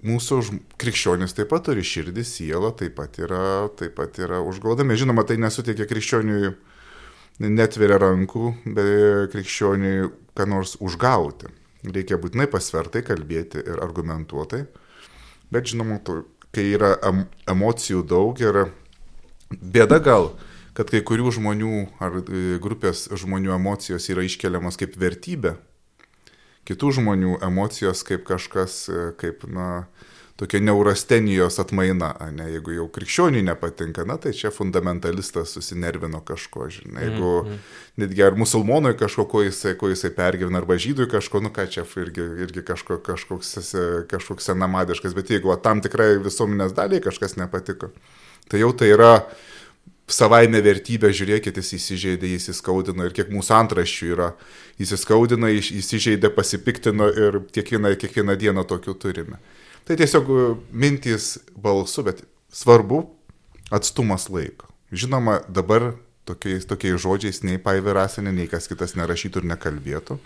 mūsų 0.05 0.39
krikščionis 0.79 1.35
taip 1.35 1.51
pat 1.51 1.67
turi 1.67 1.83
širdį, 1.83 2.23
sielą, 2.23 2.71
taip 2.79 2.95
pat 3.01 3.19
yra, 3.19 3.43
taip 3.79 3.97
pat 3.99 4.19
yra 4.21 4.39
užgaudami. 4.47 4.97
Žinoma, 4.99 5.25
tai 5.27 5.39
nesuteikia 5.41 5.89
krikščioniui, 5.89 6.53
netveria 7.49 7.99
rankų, 7.99 8.53
bet 8.77 9.33
krikščioniui 9.35 10.11
ką 10.39 10.47
nors 10.47 10.77
užgauti. 10.79 11.51
Reikia 11.83 12.19
būtinai 12.19 12.49
pasvertai 12.51 13.03
kalbėti 13.07 13.61
ir 13.63 13.79
argumentuotai. 13.79 14.65
Bet 15.49 15.71
žinoma, 15.71 15.99
tu 16.03 16.23
kai 16.55 16.65
yra 16.75 16.95
em, 17.05 17.23
emocijų 17.49 18.03
daug 18.09 18.39
ir 18.41 18.65
bėda 19.49 19.99
gal, 20.03 20.33
kad 20.77 20.91
kai 20.91 21.01
kurių 21.05 21.31
žmonių 21.39 21.73
ar 22.03 22.19
e, 22.21 22.43
grupės 22.61 23.07
žmonių 23.15 23.53
emocijos 23.55 24.09
yra 24.11 24.25
iškeliamos 24.27 24.79
kaip 24.79 24.97
vertybė, 24.99 25.55
kitų 26.69 26.93
žmonių 26.99 27.39
emocijos 27.45 28.03
kaip 28.07 28.25
kažkas, 28.27 28.81
e, 28.91 29.09
kaip, 29.21 29.45
na, 29.49 29.87
tokia 30.39 30.61
neurastenijos 30.63 31.59
atmaina, 31.59 32.13
ne, 32.31 32.45
jeigu 32.53 32.71
jau 32.77 32.85
krikščioniui 32.95 33.43
nepatinka, 33.43 34.05
na 34.07 34.15
tai 34.21 34.31
čia 34.35 34.51
fundamentalistas 34.55 35.51
susinervino 35.57 36.21
kažko, 36.25 36.69
žinai, 36.71 37.09
jeigu 37.09 37.31
mm 37.41 37.49
-hmm. 37.49 37.57
netgi 38.03 38.23
ar 38.23 38.37
musulmonui 38.39 38.95
kažko, 38.97 39.25
ko 39.25 39.43
jisai, 39.43 39.75
ko 39.75 39.89
jisai 39.91 40.13
pergyvena, 40.15 40.61
arba 40.63 40.77
žydui 40.77 41.09
kažko, 41.11 41.43
nu 41.43 41.49
ką 41.49 41.67
čia 41.67 41.83
irgi, 42.01 42.29
irgi 42.45 42.63
kažko, 42.63 42.97
kažkoks, 42.97 43.75
kažkoks 44.07 44.45
senamadiškas, 44.45 45.13
bet 45.13 45.29
jeigu 45.29 45.55
tam 45.63 45.81
tikrai 45.81 46.17
visuomenės 46.23 46.73
daliai 46.73 47.01
kažkas 47.01 47.35
nepatiko, 47.35 47.91
tai 48.47 48.59
jau 48.59 48.73
tai 48.73 48.87
yra 48.95 49.25
savaime 50.07 50.61
vertybė, 50.61 51.11
žiūrėkit, 51.13 51.57
jis 51.57 51.73
įsižeidė, 51.73 52.27
jis 52.27 52.49
įskaudino 52.49 53.05
ir 53.05 53.13
kiek 53.13 53.29
mūsų 53.29 53.53
antraščių 53.59 54.11
yra, 54.15 54.33
jis 54.79 54.91
įskaudino, 54.97 55.47
įsižeidė, 55.47 56.29
pasipiktino 56.29 57.09
ir 57.09 57.41
kiekvieną, 57.51 57.95
kiekvieną 57.95 58.35
dieną 58.35 58.63
tokių 58.63 58.93
turime. 58.93 59.37
Tai 59.87 59.97
tiesiog 59.99 60.29
e, 60.29 60.49
mintys 60.71 61.37
balsu, 61.57 62.03
bet 62.07 62.23
svarbu 62.53 63.03
atstumas 63.73 64.29
laiko. 64.29 64.69
Žinoma, 64.91 65.39
dabar 65.49 65.93
tokiais, 66.29 66.65
tokiais 66.69 67.01
žodžiais 67.01 67.43
nei 67.45 67.61
Paiverasinė, 67.61 68.33
nei 68.33 68.49
kas 68.49 68.69
kitas 68.69 68.95
nerašytų 68.97 69.43
ir 69.43 69.49
nekalbėtų. 69.53 70.19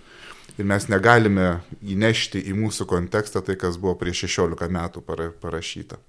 Ir 0.59 0.67
mes 0.69 0.85
negalime 0.91 1.47
įnešti 1.81 2.41
į 2.51 2.55
mūsų 2.57 2.87
kontekstą 2.89 3.41
tai, 3.45 3.55
kas 3.59 3.79
buvo 3.81 3.95
prieš 3.99 4.25
16 4.27 4.69
metų 4.75 5.03
parašyta. 5.41 5.99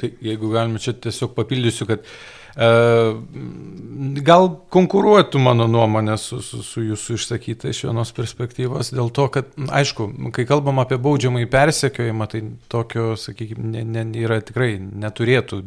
Tai 0.00 0.10
jeigu 0.22 0.50
galime 0.52 0.80
čia 0.82 0.94
tiesiog 0.94 1.34
papildysiu, 1.36 1.86
kad 1.88 2.04
e, 2.04 2.08
gal 2.54 4.48
konkuruotų 4.70 5.40
mano 5.42 5.66
nuomonė 5.70 6.14
su, 6.20 6.38
su, 6.44 6.60
su 6.62 6.84
jūsų 6.84 7.16
išsakyta 7.18 7.70
iš 7.70 7.80
vienos 7.88 8.12
perspektyvos, 8.14 8.92
dėl 8.94 9.10
to, 9.14 9.26
kad, 9.34 9.50
aišku, 9.74 10.06
kai 10.34 10.44
kalbam 10.46 10.78
apie 10.82 10.98
baudžiamąjį 11.02 11.48
persekiojimą, 11.50 12.28
tai 12.30 12.42
tokio, 12.70 13.14
sakykime, 13.18 13.64
ne, 13.74 13.82
ne, 13.86 14.04
yra 14.22 14.38
tikrai 14.44 14.76
neturėtų 14.78 15.62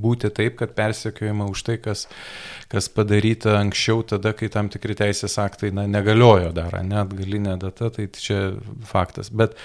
būti 0.00 0.32
taip, 0.32 0.56
kad 0.62 0.72
persekiojama 0.78 1.50
už 1.52 1.64
tai, 1.68 1.76
kas, 1.84 2.06
kas 2.72 2.88
padaryta 2.92 3.58
anksčiau, 3.60 4.00
tada, 4.08 4.32
kai 4.36 4.48
tam 4.52 4.72
tikri 4.72 4.96
teisės 4.96 5.36
aktai 5.42 5.72
na, 5.76 5.84
negaliojo 5.90 6.54
dar, 6.56 6.78
net 6.86 7.12
galinė 7.16 7.58
data, 7.60 7.90
tai 7.92 8.08
čia 8.16 8.54
faktas. 8.88 9.28
Bet 9.28 9.58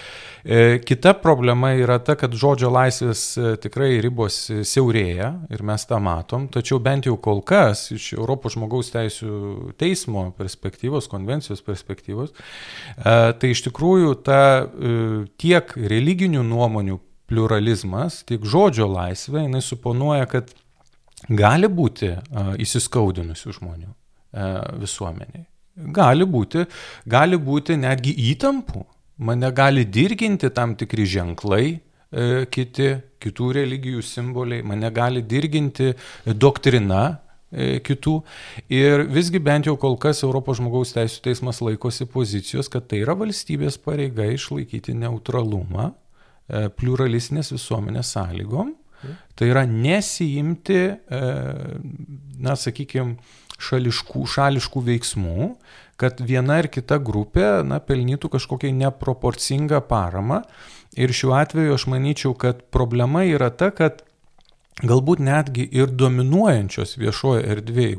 e, 0.44 0.82
kita 0.84 1.16
problema 1.24 1.72
yra 1.80 2.00
ta, 2.04 2.18
kad 2.20 2.36
žodžio 2.36 2.72
laisvės 2.76 3.24
e, 3.40 3.56
tikrai 3.64 3.94
ribos 4.04 4.44
siaurėja 4.68 5.32
ir 5.54 5.64
mes 5.68 5.88
tą 5.88 6.02
matom, 6.04 6.50
tačiau 6.58 6.80
bent 6.84 7.08
jau 7.08 7.16
kol 7.22 7.42
kas 7.46 7.88
iš 7.96 8.12
Europos 8.18 8.58
žmogaus 8.58 8.92
teisų 8.94 9.74
teismo 9.80 10.28
perspektyvos, 10.38 11.10
konvencijos 11.12 11.64
perspektyvos, 11.66 12.34
e, 12.34 13.18
tai 13.40 13.52
iš 13.54 13.64
tikrųjų 13.70 14.16
ta 14.26 14.42
e, 14.66 14.96
tiek 15.40 15.74
religinių 15.78 16.44
nuomonių 16.48 17.00
pluralizmas, 17.28 18.22
tiek 18.28 18.46
žodžio 18.48 18.88
laisvė, 18.90 19.46
jinai 19.46 19.62
suponuoja, 19.64 20.28
kad 20.32 20.54
gali 21.28 21.68
būti 21.68 22.14
įsiskaudinusių 22.64 23.56
žmonių 23.58 23.90
visuomeniai. 24.80 25.44
Gali 25.98 26.24
būti, 26.24 26.64
gali 27.10 27.40
būti 27.42 27.76
netgi 27.82 28.14
įtampų. 28.32 28.86
Mane 29.28 29.50
gali 29.52 29.84
dirginti 29.90 30.48
tam 30.54 30.78
tikri 30.80 31.04
ženklai, 31.10 31.66
E, 31.76 31.87
kiti, 32.54 32.90
kitų 33.24 33.52
religijų 33.58 34.04
simboliai, 34.06 34.64
mane 34.66 34.90
gali 34.96 35.24
dirginti 35.26 35.92
doktrina 36.26 37.02
e, 37.52 37.80
kitų. 37.84 38.16
Ir 38.74 39.06
visgi 39.12 39.42
bent 39.44 39.68
jau 39.68 39.76
kol 39.80 39.98
kas 40.02 40.24
Europos 40.24 40.62
žmogaus 40.62 40.96
teisų 40.96 41.24
teismas 41.28 41.62
laikosi 41.64 42.08
pozicijos, 42.12 42.72
kad 42.72 42.88
tai 42.88 43.04
yra 43.04 43.18
valstybės 43.20 43.80
pareiga 43.84 44.30
išlaikyti 44.32 44.96
neutralumą 44.98 45.92
e, 45.92 46.68
pluralistinės 46.80 47.54
visuomenės 47.56 48.16
sąlygom. 48.18 48.76
Tai 49.38 49.46
yra 49.46 49.62
nesijimti, 49.70 50.80
na, 52.42 52.56
sakykime, 52.58 53.20
šališkų, 53.62 54.24
šališkų 54.34 54.82
veiksmų, 54.88 55.52
kad 56.02 56.22
viena 56.22 56.60
ar 56.62 56.70
kita 56.70 57.00
grupė, 57.02 57.46
na, 57.66 57.78
pelnytų 57.82 58.30
kažkokią 58.34 58.72
neproporcingą 58.78 59.82
paramą. 59.90 60.44
Ir 60.98 61.14
šiuo 61.14 61.36
atveju 61.38 61.78
aš 61.78 61.88
manyčiau, 61.94 62.34
kad 62.34 62.64
problema 62.74 63.24
yra 63.28 63.52
ta, 63.54 63.70
kad 63.72 64.04
galbūt 64.86 65.22
netgi 65.26 65.64
ir 65.74 65.90
dominuojančios 65.90 66.98
viešoje 67.02 67.46
erdvėje 67.50 67.96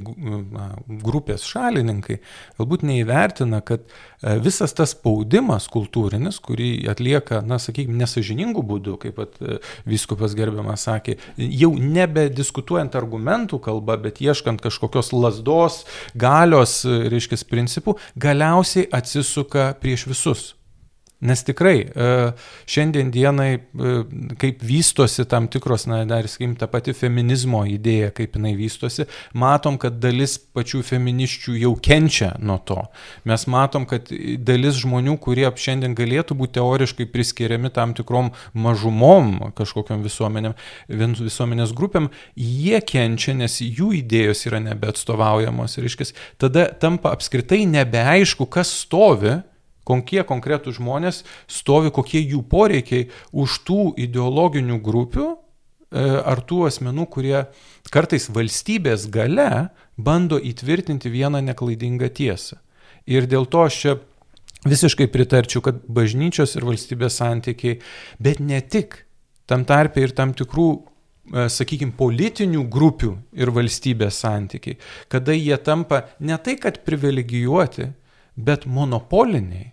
grupės 1.03 1.46
šalininkai 1.49 2.20
galbūt 2.59 2.84
neįvertina, 2.86 3.61
kad 3.66 3.82
e, 3.82 4.36
visas 4.44 4.74
tas 4.78 4.94
spaudimas 4.94 5.66
kultūrinis, 5.72 6.38
kurį 6.44 6.70
atlieka, 6.92 7.40
na, 7.46 7.59
sakykime, 7.62 7.99
nesažiningų 7.99 8.62
būdų, 8.70 8.94
kaip 9.03 9.18
pat 9.18 9.40
e, 9.42 9.59
viskupas 9.90 10.36
gerbiamas 10.38 10.86
sakė, 10.86 11.16
jau 11.38 11.72
nebediskutuojant 11.74 12.94
argumentų 12.99 13.59
kalba, 13.66 13.99
bet 14.05 14.22
ieškant 14.22 14.62
kažkokios 14.62 15.11
lasdos, 15.16 15.82
galios, 16.14 16.84
e, 16.86 17.01
reiškia, 17.11 17.42
principų, 17.49 17.96
galiausiai 18.18 18.86
atsisuka 18.94 19.72
prieš 19.82 20.07
visus 20.12 20.46
Nes 21.18 21.40
tikrai 21.42 21.80
e, 21.82 22.10
šiandien 22.70 23.08
dienai, 23.10 23.48
e, 23.58 23.94
kaip 24.38 24.60
vystosi 24.62 25.24
tam 25.26 25.48
tikros, 25.50 25.88
na, 25.90 26.04
dar 26.06 26.28
sakykim, 26.30 26.52
ta 26.60 26.68
pati 26.70 26.94
feminizmo 26.94 27.64
idėja, 27.66 28.12
kaip 28.14 28.36
jinai 28.38 28.52
vystosi, 28.54 29.08
matom, 29.34 29.80
kad 29.82 29.96
dalis 29.98 30.36
pačių 30.38 30.84
feminiščių 30.86 31.56
jau 31.64 31.72
kenčia 31.82 32.30
nuo 32.38 32.60
to. 32.62 32.78
Mes 33.26 33.48
matom, 33.50 33.88
kad 33.90 34.12
dalis 34.46 34.78
žmonių, 34.78 35.16
kurie 35.24 35.48
šiandien 35.50 35.98
galėtų 35.98 36.38
būti 36.38 36.60
teoriškai 36.60 37.08
priskiriami 37.10 37.74
tam 37.74 37.96
tikrom 37.98 38.30
mažumom, 38.54 39.50
kažkokiam 39.58 40.06
visuomenėm, 40.06 40.54
visuomenės 40.86 41.74
grupėm, 41.74 42.12
jie 42.38 42.78
kenčia, 42.86 43.34
nes 43.42 43.58
jų 43.64 43.90
idėjos 44.04 44.46
yra 44.46 44.62
nebeatstovaujamos. 44.70 45.80
Ir, 45.80 45.90
iškis, 45.90 46.14
tada 46.38 46.70
tampa 46.78 47.10
apskritai 47.18 47.64
nebeaišku, 47.66 48.46
kas 48.46 48.70
stovi 48.84 49.40
kokie 49.89 50.22
konkretūs 50.28 50.78
žmonės 50.78 51.22
stovi, 51.49 51.93
kokie 51.95 52.20
jų 52.20 52.45
poreikiai 52.51 53.09
už 53.32 53.61
tų 53.68 53.82
ideologinių 54.05 54.78
grupių 54.84 55.26
e, 55.32 55.36
ar 56.05 56.45
tų 56.45 56.66
asmenų, 56.68 57.09
kurie 57.14 57.47
kartais 57.93 58.28
valstybės 58.28 59.09
gale 59.12 59.68
bando 59.97 60.39
įtvirtinti 60.39 61.11
vieną 61.12 61.43
neklaidingą 61.49 62.12
tiesą. 62.14 62.61
Ir 63.09 63.24
dėl 63.30 63.49
to 63.49 63.64
aš 63.64 63.80
čia 63.82 63.97
visiškai 64.68 65.09
pritarčiau, 65.12 65.62
kad 65.64 65.80
bažnyčios 65.89 66.57
ir 66.59 66.66
valstybės 66.68 67.18
santykiai, 67.20 67.78
bet 68.20 68.43
ne 68.45 68.61
tik, 68.61 69.05
tam 69.49 69.64
tarpe 69.68 70.03
ir 70.03 70.12
tam 70.16 70.34
tikrų 70.36 70.68
e, 70.74 71.47
sakykime, 71.53 71.95
politinių 71.97 72.66
grupių 72.68 73.14
ir 73.39 73.55
valstybės 73.55 74.20
santykiai, 74.24 74.76
kada 75.09 75.36
jie 75.36 75.57
tampa 75.64 76.05
ne 76.20 76.36
tai, 76.43 76.59
kad 76.61 76.82
privilegijuoti, 76.84 77.93
bet 78.39 78.66
monopoliniai 78.66 79.72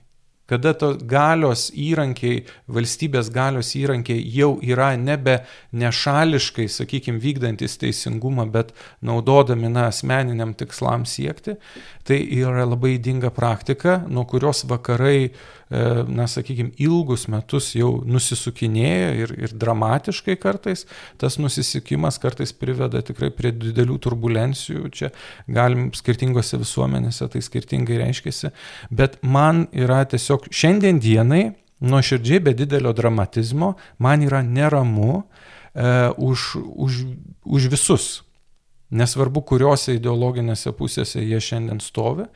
kada 0.49 0.73
to 0.77 0.91
galios 1.09 1.67
įrankiai, 1.73 2.43
valstybės 2.71 3.31
galios 3.33 3.73
įrankiai 3.77 4.21
jau 4.35 4.55
yra 4.63 4.91
nebe 4.99 5.39
nešališkai, 5.73 6.67
sakykime, 6.71 7.21
vykdantis 7.23 7.79
teisingumą, 7.81 8.47
bet 8.53 8.73
naudodami 9.05 9.71
na, 9.73 9.89
asmeniniam 9.91 10.53
tikslam 10.57 11.07
siekti, 11.09 11.57
tai 12.05 12.21
yra 12.37 12.67
labai 12.69 12.95
įdinga 12.99 13.33
praktika, 13.35 13.99
nuo 14.09 14.27
kurios 14.29 14.65
vakarai 14.69 15.31
E, 15.65 16.03
na, 16.07 16.27
sakykime, 16.29 16.75
ilgus 16.77 17.23
metus 17.25 17.71
jau 17.73 18.03
nusisukinėja 18.05 19.07
ir, 19.17 19.31
ir 19.47 19.53
dramatiškai 19.57 20.35
kartais 20.37 20.83
tas 21.17 21.39
nusisukimas 21.41 22.19
kartais 22.21 22.51
priveda 22.53 23.01
tikrai 23.05 23.31
prie 23.33 23.49
didelių 23.49 23.97
turbulencijų, 24.05 24.91
čia 24.93 25.09
galim 25.49 25.87
skirtingose 25.97 26.59
visuomenėse 26.61 27.25
tai 27.33 27.41
skirtingai 27.41 27.97
reiškiasi, 28.03 28.51
bet 28.93 29.17
man 29.25 29.63
yra 29.73 30.03
tiesiog 30.05 30.34
šiandien 30.51 30.99
dienai, 31.01 31.55
nuoširdžiai 31.86 32.39
be 32.39 32.53
didelio 32.57 32.93
dramatizmo, 32.95 33.73
man 33.97 34.23
yra 34.25 34.41
neramu 34.43 35.23
e, 35.73 36.11
už, 36.17 36.55
už, 36.63 37.01
už 37.43 37.67
visus. 37.73 38.07
Nesvarbu, 38.95 39.41
kuriuose 39.49 39.95
ideologinėse 39.97 40.71
pusėse 40.77 41.19
jie 41.19 41.39
šiandien 41.41 41.81
stovi, 41.81 42.27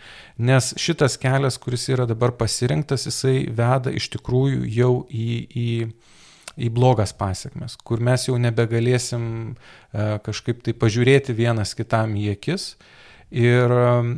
nes 0.41 0.71
šitas 0.81 1.15
kelias, 1.21 1.59
kuris 1.61 1.85
yra 1.93 2.07
dabar 2.09 2.33
pasirinktas, 2.35 3.05
jisai 3.05 3.45
veda 3.53 3.93
iš 3.93 4.09
tikrųjų 4.15 4.65
jau 4.73 4.93
į, 5.13 5.27
į, 5.45 5.69
į 6.57 6.71
blogas 6.73 7.13
pasiekmes, 7.15 7.77
kur 7.85 8.01
mes 8.03 8.25
jau 8.27 8.39
nebegalėsim 8.41 9.23
e, 9.53 10.07
kažkaip 10.25 10.65
tai 10.65 10.73
pažiūrėti 10.73 11.37
vienas 11.37 11.75
kitam 11.77 12.17
į 12.17 12.33
akis 12.33 12.73
ir, 13.29 13.71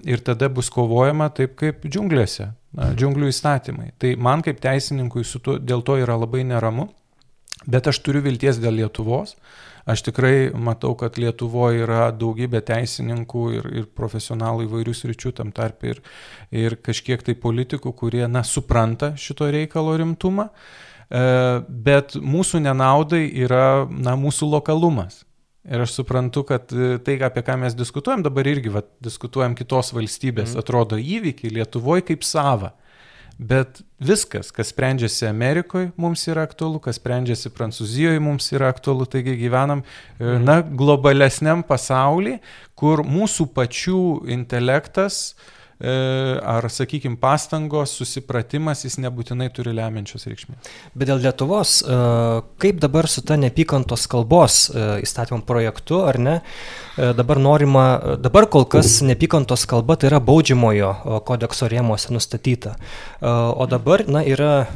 ir 0.07 0.23
tada 0.23 0.49
bus 0.49 0.71
kovojama 0.71 1.29
taip 1.35 1.59
kaip 1.59 1.83
džiunglėse, 1.85 2.47
džiunglių 2.75 3.31
įstatymai. 3.31 3.91
Tai 3.99 4.15
man 4.15 4.43
kaip 4.45 4.61
teisininkui 4.63 5.25
tuo, 5.43 5.57
dėl 5.59 5.83
to 5.83 5.97
yra 5.99 6.17
labai 6.19 6.43
neramu, 6.47 6.89
bet 7.67 7.87
aš 7.91 7.99
turiu 8.05 8.23
vilties 8.25 8.61
dėl 8.61 8.79
Lietuvos. 8.81 9.35
Aš 9.89 10.03
tikrai 10.05 10.51
matau, 10.53 10.93
kad 10.93 11.17
Lietuvoje 11.17 11.81
yra 11.81 12.11
daugybė 12.13 12.61
teisininkų 12.67 13.45
ir, 13.57 13.69
ir 13.81 13.87
profesionalų 13.97 14.67
įvairių 14.67 14.93
sričių, 14.93 15.31
tam 15.39 15.49
tarp 15.55 15.87
ir, 15.89 16.03
ir 16.53 16.77
kažkiek 16.85 17.23
tai 17.25 17.33
politikų, 17.33 17.95
kurie, 17.97 18.27
na, 18.29 18.43
supranta 18.45 19.15
šito 19.17 19.49
reikalo 19.49 19.95
rimtumą, 19.97 20.51
e, 21.09 21.23
bet 21.65 22.13
mūsų 22.13 22.61
nenaudai 22.67 23.23
yra, 23.41 23.87
na, 23.89 24.13
mūsų 24.21 24.51
lokalumas. 24.53 25.23
Ir 25.69 25.83
aš 25.83 25.93
suprantu, 25.99 26.41
kad 26.49 26.71
e, 26.73 26.95
tai, 27.05 27.19
apie 27.21 27.43
ką 27.45 27.59
mes 27.61 27.75
diskutuojam, 27.77 28.23
dabar 28.25 28.47
irgi 28.49 28.71
va, 28.73 28.81
diskutuojam 29.03 29.53
kitos 29.57 29.91
valstybės, 29.93 30.55
mm. 30.55 30.61
atrodo 30.63 30.97
įvykiai 30.97 31.53
Lietuvoje 31.59 32.07
kaip 32.07 32.25
sava. 32.25 32.73
Bet 33.41 33.79
viskas, 34.01 34.51
kas 34.53 34.69
sprendžiasi 34.73 35.25
Amerikoje, 35.29 35.91
mums 36.01 36.25
yra 36.29 36.43
aktualu, 36.45 36.81
kas 36.81 36.99
sprendžiasi 36.99 37.53
Prancūzijoje, 37.53 38.21
mums 38.21 38.49
yra 38.53 38.69
aktualu. 38.73 39.07
Taigi 39.09 39.33
gyvenam, 39.39 39.81
mhm. 40.19 40.43
na, 40.45 40.59
globalesniam 40.61 41.63
pasaulyje, 41.65 42.37
kur 42.77 43.01
mūsų 43.07 43.47
pačių 43.55 44.03
intelektas, 44.35 45.23
uh, 45.31 45.60
ar, 45.81 46.67
sakykime, 46.69 47.17
pastangos, 47.21 47.95
susipratimas, 47.97 48.83
jis 48.85 48.99
nebūtinai 49.01 49.49
turi 49.53 49.73
lemiančios 49.75 50.27
reikšmės. 50.29 50.71
Bet 50.93 51.09
dėl 51.09 51.21
Lietuvos, 51.23 51.79
e, 51.81 51.97
kaip 52.61 52.81
dabar 52.83 53.09
su 53.09 53.23
ta 53.25 53.37
nepykantos 53.39 54.05
kalbos 54.11 54.63
e, 54.69 54.85
įstatymo 55.05 55.41
projektu, 55.47 56.03
ar 56.05 56.19
ne, 56.21 56.37
dabar 56.97 57.39
norima, 57.39 57.85
dabar 58.21 58.45
kol 58.51 58.65
kas 58.69 58.99
nepykantos 59.05 59.63
kalba 59.69 59.95
tai 59.97 60.09
yra 60.09 60.19
baudžiamojo 60.21 61.21
kodekso 61.25 61.69
rėmuose 61.71 62.11
nustatyta. 62.13 62.75
O 63.21 63.65
dabar, 63.69 64.03
na, 64.11 64.21
yra 64.27 64.67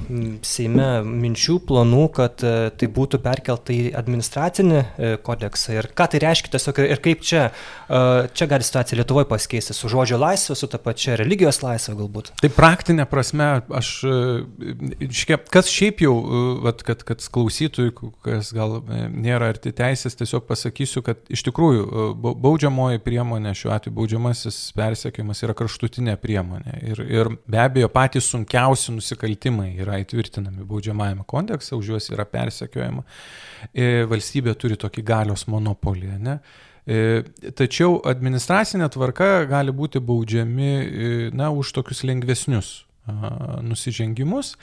Seime 0.46 0.88
minčių, 1.06 1.58
planų, 1.68 2.06
kad 2.16 2.40
tai 2.40 2.90
būtų 2.96 3.20
perkelta 3.24 3.74
į 3.76 3.92
administracinį 4.00 4.82
kodeksą. 5.26 5.76
Ir 5.76 5.90
ką 5.98 6.08
tai 6.14 6.22
reiškia 6.24 6.54
tiesiog 6.56 6.82
ir 6.86 7.02
kaip 7.04 7.26
čia, 7.26 7.50
čia 7.88 8.50
gali 8.50 8.66
situacija 8.66 9.02
Lietuvoje 9.02 9.28
pasikeisti 9.30 9.76
su 9.76 9.92
žodžio 9.92 10.20
laisvė, 10.22 10.56
su 10.58 10.70
ta 10.72 10.80
pačia 10.96 11.06
čia 11.06 11.18
religijos 11.20 11.60
laisvė 11.64 11.96
galbūt. 12.00 12.32
Tai 12.40 12.50
praktinė 12.54 13.06
prasme, 13.10 13.48
aš, 13.76 13.90
šikia, 15.20 15.38
kas 15.52 15.70
šiaip 15.72 16.02
jau, 16.06 16.14
vat, 16.64 16.82
kad, 16.88 17.04
kad 17.08 17.24
klausytojui, 17.36 17.94
kas 18.26 18.52
gal 18.56 18.78
e, 18.80 19.06
nėra 19.12 19.52
arti 19.54 19.74
teisės, 19.76 20.16
tiesiog 20.18 20.46
pasakysiu, 20.48 21.04
kad 21.06 21.22
iš 21.32 21.46
tikrųjų 21.48 21.86
e, 21.86 22.08
baudžiamoji 22.46 23.04
priemonė, 23.06 23.54
šiuo 23.58 23.74
atveju 23.76 23.96
baudžiamasis 24.00 24.60
persekiojimas 24.78 25.44
yra 25.46 25.56
kraštutinė 25.58 26.18
priemonė. 26.22 26.78
Ir, 26.94 27.04
ir 27.06 27.32
be 27.46 27.62
abejo 27.62 27.92
patys 27.94 28.30
sunkiausi 28.32 28.96
nusikaltimai 28.96 29.74
yra 29.84 30.00
įtvirtinami 30.04 30.66
baudžiamajame 30.70 31.28
kodekse, 31.28 31.76
už 31.78 31.96
juos 31.96 32.12
yra 32.14 32.28
persekiojama. 32.30 33.06
E, 33.74 34.06
valstybė 34.10 34.56
turi 34.60 34.80
tokį 34.80 35.06
galios 35.06 35.48
monopolį. 35.52 36.16
Ne? 36.26 36.40
E, 36.86 37.24
tačiau 37.58 37.98
administracinė 38.06 38.90
tvarka 38.94 39.46
gali 39.50 39.74
būti 39.74 40.02
baudžiami 40.06 40.70
e, 40.70 41.14
na, 41.34 41.50
už 41.50 41.74
tokius 41.78 42.04
lengvesnius 42.06 42.84
nusižengimus. 43.62 44.56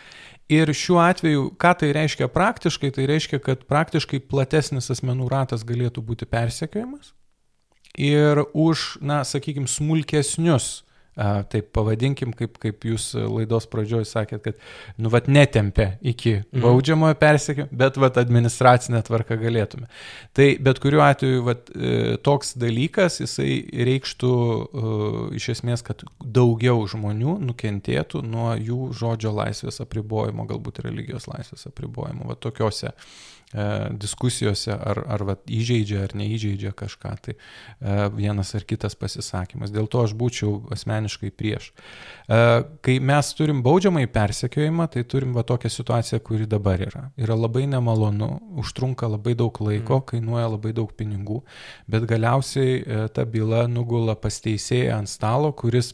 Ir 0.51 0.73
šiuo 0.75 0.99
atveju, 0.99 1.53
ką 1.55 1.73
tai 1.79 1.93
reiškia 1.95 2.27
praktiškai, 2.29 2.91
tai 2.95 3.07
reiškia, 3.07 3.39
kad 3.43 3.62
praktiškai 3.70 4.18
platesnis 4.27 4.91
asmenų 4.93 5.29
ratas 5.31 5.62
galėtų 5.64 6.03
būti 6.05 6.27
persekiojamas. 6.29 7.12
Ir 7.95 8.43
už, 8.51 8.99
na, 9.05 9.23
sakykime, 9.29 9.70
smulkesnius 9.70 10.83
taip 11.53 11.69
pavadinkim, 11.77 12.33
kaip, 12.37 12.57
kaip 12.63 12.87
jūs 12.89 13.11
laidos 13.19 13.67
pradžioje 13.71 14.07
sakėt, 14.09 14.43
kad, 14.47 14.63
nu, 14.97 15.11
vat 15.13 15.29
netempia 15.29 15.97
iki 16.01 16.39
mhm. 16.39 16.63
baudžiamojo 16.65 17.19
persekio, 17.21 17.67
bet, 17.71 17.99
vat 18.01 18.17
administracinę 18.23 19.03
tvarką 19.05 19.37
galėtume. 19.41 19.91
Tai 20.37 20.49
bet 20.65 20.81
kuriuo 20.83 21.03
atveju, 21.05 21.43
vat 21.49 21.69
e, 21.75 22.17
toks 22.25 22.55
dalykas, 22.61 23.21
jisai 23.21 23.59
reikštų 23.93 24.33
uh, 24.33 25.19
iš 25.37 25.51
esmės, 25.57 25.85
kad 25.85 26.05
daugiau 26.23 26.81
žmonių 26.89 27.37
nukentėtų 27.51 28.23
nuo 28.25 28.53
jų 28.57 28.89
žodžio 28.97 29.35
laisvės 29.37 29.83
apribojimo, 29.85 30.47
galbūt 30.49 30.81
religijos 30.87 31.29
laisvės 31.29 31.69
apribojimo, 31.69 32.31
va 32.31 32.39
tokiuose 32.41 32.93
E, 32.93 33.32
diskusijose, 34.00 34.72
ar, 34.72 35.03
ar 35.12 35.24
vat, 35.28 35.42
įžeidžia 35.50 36.07
ar 36.07 36.14
neįžeidžia 36.16 36.72
kažką, 36.76 37.12
tai 37.26 37.34
e, 37.36 37.96
vienas 38.16 38.55
ar 38.57 38.64
kitas 38.68 38.96
pasisakymas. 38.96 39.72
Dėl 39.74 39.88
to 39.92 40.00
aš 40.07 40.14
būčiau 40.16 40.72
asmeniškai 40.72 41.32
prieš. 41.36 41.70
E, 42.28 42.40
kai 42.84 42.96
mes 43.05 43.32
turim 43.36 43.61
baudžiamą 43.64 44.07
į 44.07 44.11
persekiojimą, 44.14 44.88
tai 44.94 45.05
turim 45.05 45.36
va 45.36 45.44
tokią 45.44 45.72
situaciją, 45.72 46.22
kuri 46.24 46.48
dabar 46.48 46.80
yra. 46.80 47.05
Yra 47.20 47.36
labai 47.36 47.66
nemalonu, 47.68 48.30
užtrunka 48.62 49.11
labai 49.12 49.36
daug 49.38 49.61
laiko, 49.61 50.00
mm. 50.00 50.09
kainuoja 50.14 50.53
labai 50.57 50.72
daug 50.76 50.94
pinigų, 50.96 51.42
bet 51.92 52.09
galiausiai 52.09 53.09
ta 53.12 53.26
byla 53.28 53.66
nugula 53.68 54.16
pas 54.16 54.40
teisėją 54.40 55.03
ant 55.03 55.12
stalo, 55.12 55.53
kuris 55.53 55.92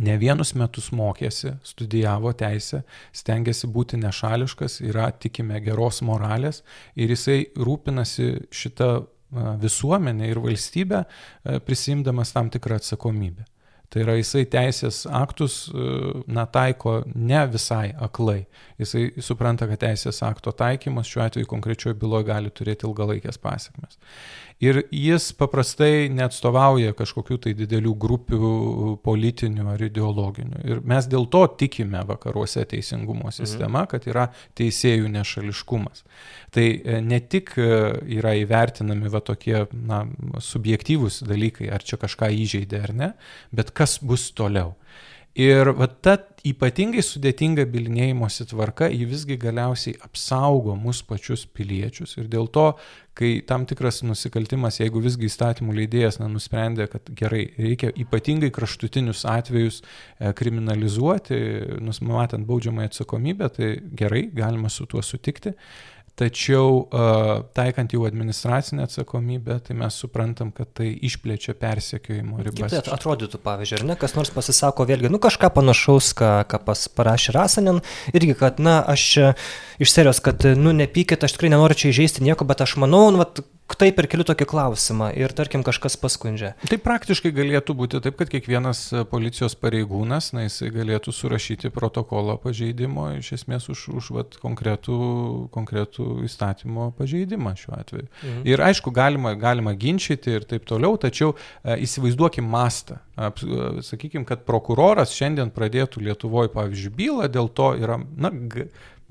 ne 0.00 0.16
vienus 0.18 0.54
metus 0.56 0.90
mokėsi, 0.94 1.56
studijavo 1.66 2.32
teisę, 2.32 2.82
stengiasi 3.12 3.68
būti 3.72 4.00
nešališkas, 4.00 4.80
yra 4.88 5.10
tikime 5.12 5.60
geros 5.64 6.00
moralės 6.06 6.62
ir 6.96 7.12
jisai 7.12 7.42
rūpinasi 7.56 8.48
šitą 8.52 8.92
visuomenę 9.62 10.28
ir 10.28 10.40
valstybę, 10.44 11.04
prisimdamas 11.66 12.32
tam 12.32 12.50
tikrą 12.52 12.80
atsakomybę. 12.80 13.46
Tai 13.92 14.00
yra 14.06 14.14
jisai 14.16 14.46
teisės 14.48 15.02
aktus 15.04 15.66
na, 16.24 16.46
taiko 16.48 17.02
ne 17.12 17.42
visai 17.52 17.90
aklai. 18.00 18.46
Jisai 18.80 19.10
supranta, 19.20 19.68
kad 19.68 19.82
teisės 19.82 20.22
akto 20.24 20.54
taikymas 20.56 21.10
šiuo 21.10 21.26
atveju 21.26 21.50
konkrečioje 21.50 21.98
byloje 22.00 22.30
gali 22.30 22.52
turėti 22.56 22.88
ilgalaikės 22.88 23.36
pasiekmes. 23.42 24.00
Ir 24.62 24.78
jis 24.94 25.32
paprastai 25.34 26.06
neatstovauja 26.14 26.92
kažkokių 26.94 27.38
tai 27.42 27.52
didelių 27.58 27.94
grupių 28.04 28.50
politinių 29.02 29.66
ar 29.72 29.82
ideologinių. 29.88 30.62
Ir 30.70 30.82
mes 30.86 31.08
dėl 31.10 31.26
to 31.32 31.42
tikime 31.58 32.04
vakaruose 32.06 32.62
teisingumo 32.70 33.26
mhm. 33.26 33.34
sistema, 33.40 33.84
kad 33.90 34.06
yra 34.06 34.28
teisėjų 34.58 35.10
nešališkumas. 35.16 36.04
Tai 36.54 36.66
e, 36.68 37.00
ne 37.02 37.18
tik 37.26 37.56
e, 37.58 37.70
yra 38.20 38.36
įvertinami 38.38 39.10
va 39.10 39.22
tokie 39.24 39.64
na, 39.72 40.04
subjektyvūs 40.38 41.24
dalykai, 41.26 41.66
ar 41.74 41.82
čia 41.82 41.98
kažką 41.98 42.30
įžeidė 42.44 42.84
ar 42.86 42.94
ne, 42.94 43.10
bet 43.50 43.74
kas 43.74 43.98
bus 43.98 44.30
toliau. 44.36 44.76
Ir 45.38 45.72
va 45.74 45.88
ta 45.88 46.18
ypatingai 46.46 47.02
sudėtinga 47.06 47.64
bilinėjimosi 47.70 48.48
tvarka, 48.50 48.88
ji 48.90 49.06
visgi 49.06 49.36
galiausiai 49.40 49.94
apsaugo 50.02 50.74
mus 50.78 51.02
pačius 51.06 51.44
piliečius. 51.46 52.16
Ir 52.18 52.26
dėl 52.32 52.48
to, 52.50 52.64
kai 53.18 53.30
tam 53.46 53.66
tikras 53.68 54.00
nusikaltimas, 54.02 54.80
jeigu 54.80 55.02
visgi 55.04 55.28
įstatymų 55.30 55.76
leidėjas 55.78 56.18
na, 56.18 56.26
nusprendė, 56.32 56.88
kad 56.90 57.12
gerai, 57.18 57.44
reikia 57.58 57.92
ypatingai 58.04 58.50
kraštutinius 58.54 59.22
atvejus 59.30 59.82
e, 59.82 60.32
kriminalizuoti, 60.38 61.38
numatant 61.84 62.48
baudžiamąją 62.48 62.90
atsakomybę, 62.90 63.50
tai 63.54 63.72
gerai, 64.02 64.26
galima 64.34 64.72
su 64.72 64.88
tuo 64.90 65.04
sutikti. 65.06 65.54
Tačiau 66.12 66.82
taikant 67.56 67.94
jau 67.94 68.02
administracinę 68.04 68.84
atsakomybę, 68.84 69.56
tai 69.64 69.76
mes 69.80 69.96
suprantam, 69.96 70.50
kad 70.52 70.68
tai 70.76 70.90
išplečia 71.08 71.54
persekiojimo 71.56 72.42
ribas. 72.44 72.68
Kaip 72.68 72.84
tai 72.84 72.92
atrodytų, 72.98 73.40
pavyzdžiui, 73.40 73.78
ar 73.80 73.86
ne, 73.88 73.96
kas 73.96 74.12
nors 74.18 74.28
pasisako 74.34 74.84
vėlgi, 74.90 75.08
nu 75.12 75.20
kažką 75.22 75.48
panašaus, 75.56 76.10
ką, 76.18 76.34
ką 76.52 76.60
pas, 76.66 76.84
parašė 77.00 77.32
Rasanen, 77.38 77.80
irgi, 78.12 78.36
kad, 78.36 78.60
na, 78.60 78.82
aš 78.92 79.06
iš 79.80 79.94
serijos, 79.94 80.20
kad, 80.24 80.44
nu, 80.60 80.76
nepykit, 80.76 81.24
aš 81.24 81.38
tikrai 81.38 81.54
nenoriu 81.54 81.80
čia 81.80 81.94
įžeisti 81.94 82.28
nieko, 82.28 82.44
bet 82.44 82.60
aš 82.60 82.76
manau, 82.84 83.06
nu, 83.14 83.24
vat, 83.24 83.40
taip 83.78 83.98
ir 84.00 84.08
keliu 84.10 84.26
tokį 84.26 84.46
klausimą 84.50 85.10
ir 85.18 85.32
tarkim 85.36 85.64
kažkas 85.66 85.96
paskundžia. 86.00 86.52
Tai 86.68 86.78
praktiškai 86.82 87.32
galėtų 87.34 87.76
būti 87.78 88.00
taip, 88.04 88.18
kad 88.20 88.30
kiekvienas 88.32 88.84
policijos 89.10 89.56
pareigūnas, 89.58 90.32
na, 90.36 90.46
jisai 90.46 90.70
galėtų 90.74 91.14
surašyti 91.14 91.72
protokolą 91.74 92.38
pažeidimo 92.42 93.08
iš 93.18 93.32
esmės 93.38 93.68
už, 93.72 93.86
už 94.00 94.10
vat, 94.16 94.38
konkretų, 94.42 94.98
konkretų 95.54 96.08
įstatymo 96.28 96.90
pažeidimą 96.98 97.54
šiuo 97.58 97.76
atveju. 97.78 98.08
Mhm. 98.08 98.44
Ir 98.52 98.64
aišku, 98.68 98.94
galima, 98.94 99.34
galima 99.38 99.74
ginčyti 99.78 100.38
ir 100.38 100.46
taip 100.48 100.66
toliau, 100.68 100.98
tačiau 101.00 101.34
e, 101.34 101.78
įsivaizduokim 101.86 102.46
mastą. 102.46 103.00
E, 103.16 103.30
Sakykime, 103.82 104.26
kad 104.28 104.46
prokuroras 104.48 105.14
šiandien 105.16 105.52
pradėtų 105.54 106.02
Lietuvoje, 106.06 106.52
pavyzdžiui, 106.54 106.96
bylą, 106.96 107.28
dėl 107.32 107.50
to 107.52 107.72
yra, 107.80 108.00
na, 108.16 108.32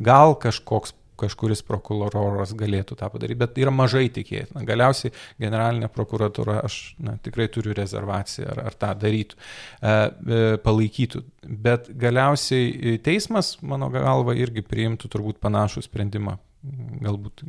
gal 0.01 0.35
kažkoks 0.39 0.95
kažkuris 1.21 1.63
prokuroras 1.67 2.53
galėtų 2.57 2.97
tą 2.99 3.09
padaryti, 3.13 3.39
bet 3.41 3.59
yra 3.61 3.73
mažai 3.75 4.07
tikėtina. 4.13 4.65
Galiausiai 4.67 5.13
generalinė 5.41 5.89
prokuratura, 5.93 6.59
aš 6.65 6.79
na, 7.01 7.17
tikrai 7.23 7.47
turiu 7.53 7.75
rezervaciją, 7.77 8.49
ar, 8.55 8.63
ar 8.71 8.77
tą 8.83 8.93
darytų, 9.01 9.39
e, 9.39 9.89
e, 9.89 10.43
palaikytų. 10.65 11.25
Bet 11.67 11.91
galiausiai 12.01 12.97
teismas, 13.05 13.55
mano 13.61 13.91
galva, 13.93 14.37
irgi 14.37 14.65
priimtų 14.65 15.11
turbūt 15.11 15.41
panašų 15.43 15.85
sprendimą 15.87 16.37
galbūt, 16.61 17.41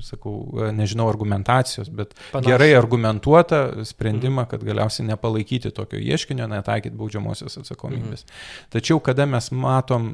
sakau, 0.00 0.32
nežinau 0.72 1.10
argumentacijos, 1.10 1.90
bet 1.92 2.14
Panašu. 2.32 2.48
gerai 2.48 2.70
argumentuotą 2.78 3.84
sprendimą, 3.84 4.46
kad 4.48 4.64
galiausiai 4.64 5.04
nepalaikyti 5.10 5.72
tokio 5.76 6.00
ieškinio, 6.00 6.46
netaikyti 6.48 6.96
baudžiamosios 6.96 7.58
atsakomybės. 7.60 8.24
Mhm. 8.24 8.72
Tačiau, 8.72 9.00
kada 9.04 9.28
mes 9.28 9.50
matom, 9.52 10.08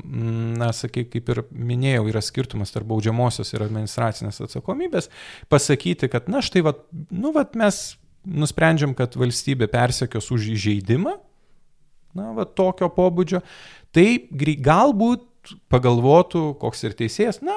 na, 0.59 0.73
sakai, 0.75 1.07
kaip 1.13 1.31
ir 1.31 1.45
minėjau, 1.55 2.09
yra 2.11 2.23
skirtumas 2.25 2.75
tarp 2.75 2.91
baudžiamosios 2.91 3.55
ir 3.55 3.67
administracinės 3.69 4.43
atsakomybės, 4.49 5.11
pasakyti, 5.53 6.11
kad, 6.11 6.27
na, 6.33 6.43
štai, 6.43 6.65
vat, 6.67 6.83
nu, 7.15 7.31
vat 7.37 7.55
mes 7.59 7.83
nusprendžiam, 8.27 8.97
kad 8.99 9.15
valstybė 9.19 9.71
persekios 9.71 10.31
už 10.35 10.51
įžeidimą, 10.57 11.15
na, 12.19 12.33
va, 12.35 12.47
tokio 12.47 12.91
pobūdžio, 12.91 13.43
tai 13.95 14.25
galbūt 14.33 15.29
pagalvotų, 15.73 16.53
koks 16.61 16.85
ir 16.87 16.99
teisėjas, 16.99 17.41
na, 17.43 17.55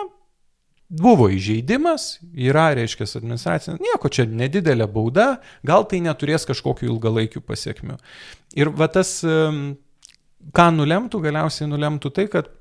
buvo 1.02 1.28
įžeidimas, 1.34 2.20
yra, 2.32 2.70
reiškia, 2.78 3.08
administracinė, 3.20 3.80
nieko 3.84 4.12
čia 4.12 4.28
nedidelė 4.30 4.88
bauda, 4.92 5.40
gal 5.66 5.88
tai 5.90 6.02
neturės 6.06 6.48
kažkokių 6.48 6.90
ilgalaikių 6.90 7.44
pasiekmių. 7.46 7.98
Ir 8.60 8.72
va 8.76 8.88
tas, 8.92 9.18
ką 9.26 10.70
nulemtų, 10.78 11.22
galiausiai 11.26 11.70
nulemtų 11.72 12.14
tai, 12.16 12.30
kad 12.32 12.52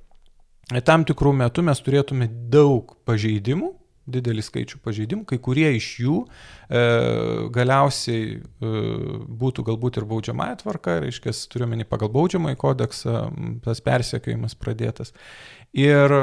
tam 0.89 1.05
tikrų 1.07 1.35
metų 1.45 1.65
mes 1.69 1.83
turėtume 1.85 2.29
daug 2.51 2.97
pažeidimų, 3.09 3.75
didelį 4.05 4.43
skaičių 4.45 4.81
pažeidimų, 4.85 5.25
kai 5.29 5.39
kurie 5.43 5.71
iš 5.79 5.89
jų 6.03 6.17
e, 6.25 6.83
galiausiai 7.55 8.37
e, 8.37 8.73
būtų 9.41 9.65
galbūt 9.71 10.01
ir 10.01 10.09
baudžiamąją 10.11 10.59
tvarką, 10.61 10.99
reiškia, 11.07 11.33
turiuomenį 11.55 11.87
pagal 11.89 12.13
baudžiamąjį 12.13 12.59
kodeksą, 12.61 13.23
tas 13.65 13.81
persiekėjimas 13.85 14.57
pradėtas. 14.61 15.15
Ir 15.73 16.17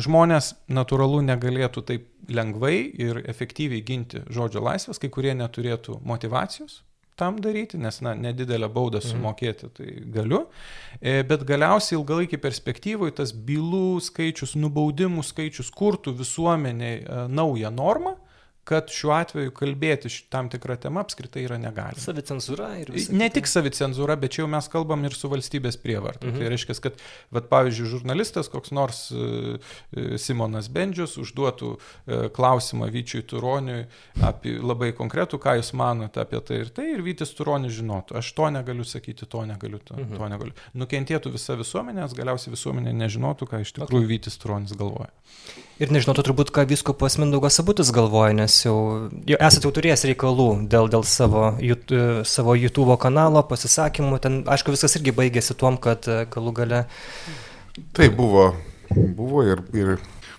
žmonės 0.00 0.54
natūralu 0.68 1.22
negalėtų 1.26 1.82
taip 1.88 2.08
lengvai 2.28 2.76
ir 3.00 3.22
efektyviai 3.28 3.84
ginti 3.86 4.24
žodžio 4.32 4.64
laisvės, 4.64 5.00
kai 5.00 5.10
kurie 5.12 5.32
neturėtų 5.38 6.00
motivacijos 6.04 6.82
tam 7.16 7.38
daryti, 7.40 7.78
nes, 7.80 8.00
na, 8.04 8.12
nedidelę 8.14 8.68
baudą 8.68 9.00
mhm. 9.00 9.08
sumokėti 9.08 9.70
tai 9.72 9.92
galiu, 10.12 10.42
e, 11.00 11.22
bet 11.24 11.46
galiausiai 11.48 11.96
ilgalaikį 11.96 12.40
perspektyvai 12.42 13.08
tas 13.16 13.32
bylų 13.32 14.02
skaičius, 14.04 14.52
nubaudimų 14.60 15.24
skaičius 15.24 15.72
kurtų 15.72 16.12
visuomeniai 16.20 16.98
e, 17.00 17.22
naują 17.32 17.72
normą, 17.72 18.18
kad 18.66 18.90
šiuo 18.90 19.12
atveju 19.14 19.52
kalbėti 19.54 20.10
tam 20.32 20.48
tikrą 20.50 20.74
temą 20.82 21.04
apskritai 21.04 21.44
yra 21.46 21.58
negalima. 21.60 22.02
Savicenzūra 22.02 22.72
ir 22.80 22.90
visą. 22.94 23.14
Ne 23.14 23.28
tik 23.30 23.46
savicenzūra, 23.46 24.16
bet 24.18 24.34
čia 24.34 24.42
jau 24.42 24.48
mes 24.50 24.66
kalbam 24.72 25.04
ir 25.06 25.14
su 25.14 25.30
valstybės 25.30 25.78
prievarta. 25.82 26.26
Mhm. 26.26 26.40
Tai 26.40 26.50
reiškia, 26.50 26.76
kad, 26.82 26.98
vat, 27.34 27.46
pavyzdžiui, 27.52 27.90
žurnalistas, 27.92 28.50
koks 28.50 28.74
nors 28.74 29.04
uh, 29.14 29.76
Simonas 30.18 30.70
Bendžius 30.72 31.14
užduotų 31.22 31.70
uh, 31.76 32.26
klausimą 32.34 32.90
Vyčiui 32.94 33.22
Turoniui 33.30 33.84
apie 34.26 34.56
labai 34.58 34.90
konkretų, 34.98 35.38
ką 35.42 35.56
jūs 35.60 35.70
manote 35.78 36.22
apie 36.22 36.42
tai 36.42 36.62
ir 36.64 36.72
tai, 36.74 36.88
ir 36.96 37.04
Vytis 37.06 37.36
Turonis 37.38 37.76
žinotų, 37.78 38.18
aš 38.18 38.32
to 38.34 38.50
negaliu 38.50 38.86
sakyti, 38.88 39.28
to 39.30 39.44
negaliu, 39.46 39.78
to, 39.78 39.94
mhm. 39.94 40.18
to 40.18 40.32
negaliu. 40.32 40.58
Nukentėtų 40.74 41.36
visa 41.36 41.54
visuomenė, 41.58 42.02
nes 42.02 42.18
galiausiai 42.18 42.54
visuomenė 42.56 42.96
nežinotų, 43.04 43.50
ką 43.52 43.62
iš 43.62 43.76
tikrųjų 43.78 44.08
okay. 44.08 44.12
Vytis 44.16 44.42
Turonis 44.42 44.74
galvoja. 44.74 45.12
Ir 45.76 45.90
nežinotų 45.92 46.22
turbūt, 46.24 46.50
ką 46.56 46.64
viskupas 46.70 47.18
Mindaugas 47.20 47.60
Abutis 47.60 47.90
galvoja, 47.92 48.32
nes 48.32 48.55
jau, 48.64 48.76
jau 49.28 49.38
esate 49.48 49.66
jau 49.66 49.72
turėjęs 49.76 50.04
reikalų 50.10 50.46
dėl, 50.72 50.88
dėl 50.92 51.04
savo, 51.08 51.48
jut, 51.62 51.92
savo 52.28 52.56
YouTube 52.56 52.96
kanalo 53.02 53.42
pasisakymų. 53.48 54.20
Ten, 54.24 54.38
aišku, 54.48 54.74
viskas 54.74 54.96
irgi 54.98 55.14
baigėsi 55.16 55.56
tuom, 55.58 55.78
kad 55.82 56.08
e, 56.08 56.22
galų 56.32 56.54
gale. 56.56 56.82
Tai 57.96 58.08
buvo, 58.16 58.48
buvo 58.90 59.44
ir, 59.44 59.62
ir 59.76 59.96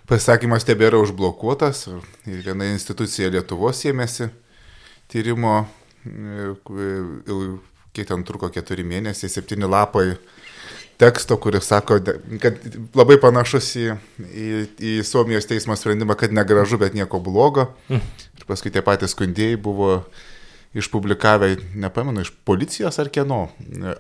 pasisakymas 0.10 0.66
tebėra 0.68 1.02
užblokuotas. 1.04 1.86
Ir 2.28 2.44
viena 2.46 2.72
institucija 2.72 3.30
Lietuvos 3.34 3.84
ėmėsi 3.92 4.32
tyrimo, 5.12 5.60
e, 6.08 6.52
kiek 7.94 8.10
ten 8.10 8.26
truko 8.28 8.50
keturi 8.54 8.88
mėnesiai, 8.88 9.32
septyni 9.32 9.70
lapai 9.70 10.12
teksto, 10.98 11.38
kuris 11.38 11.68
sako, 11.70 12.00
kad 12.42 12.58
labai 12.98 13.20
panašus 13.22 13.70
į, 13.78 13.86
į, 14.28 14.48
į 14.78 14.94
Suomijos 15.06 15.46
teismo 15.50 15.76
sprendimą, 15.78 16.18
kad 16.18 16.34
negražu, 16.34 16.80
bet 16.82 16.98
nieko 16.98 17.22
blogo. 17.24 17.70
Mm. 17.92 18.02
Ir 18.40 18.48
paskui 18.50 18.74
tie 18.74 18.82
patys 18.86 19.14
skundėjai 19.14 19.60
buvo 19.62 20.00
išpublikavę, 20.78 21.54
nepamenu, 21.80 22.22
iš 22.26 22.32
policijos 22.46 23.00
ar 23.02 23.10
kieno, 23.14 23.48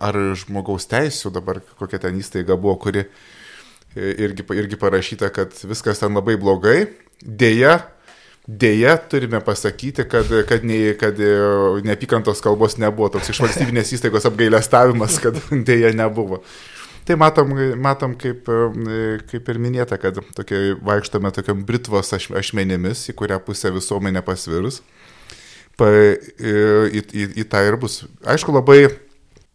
ar 0.04 0.18
žmogaus 0.38 0.89
teisų, 0.89 1.32
dabar 1.34 1.62
kokia 1.80 2.02
ten 2.04 2.18
įstaiga 2.20 2.58
buvo, 2.60 2.76
kuri 2.82 3.06
irgi, 3.95 4.45
irgi 4.58 4.80
parašyta, 4.80 5.30
kad 5.34 5.56
viskas 5.70 6.04
ten 6.04 6.18
labai 6.18 6.38
blogai. 6.39 6.82
Deja, 7.22 7.80
Deja, 8.48 8.93
turime 8.95 9.41
pasakyti, 9.43 10.06
kad, 10.08 10.30
kad, 10.48 10.64
ne, 10.64 10.93
kad 10.95 11.18
neapykantos 11.84 12.39
kalbos 12.39 12.78
nebuvo, 12.80 13.10
toks 13.12 13.34
iš 13.34 13.41
valstybinės 13.43 13.91
įstaigos 13.98 14.24
apgailestavimas, 14.30 15.18
kad 15.20 15.36
dėja 15.68 15.91
nebuvo. 15.91 16.39
Tai 17.08 17.16
matom, 17.16 17.53
matom 17.80 18.14
kaip, 18.20 18.49
kaip 19.32 19.49
ir 19.53 19.60
minėta, 19.64 19.95
kad 20.01 20.18
tokie, 20.36 20.74
vaikštame 20.84 21.32
tokiam 21.32 21.62
britvos 21.68 22.12
ašmenėmis, 22.12 23.05
į 23.14 23.16
kurią 23.16 23.38
pusę 23.45 23.72
visuomenė 23.72 24.24
pasvirus. 24.28 24.82
Pa, 25.80 25.88
į, 25.88 27.03
į, 27.08 27.28
į 27.43 27.45
tą 27.47 27.62
ir 27.64 27.78
bus. 27.80 28.01
Aišku, 28.28 28.51
labai 28.51 28.89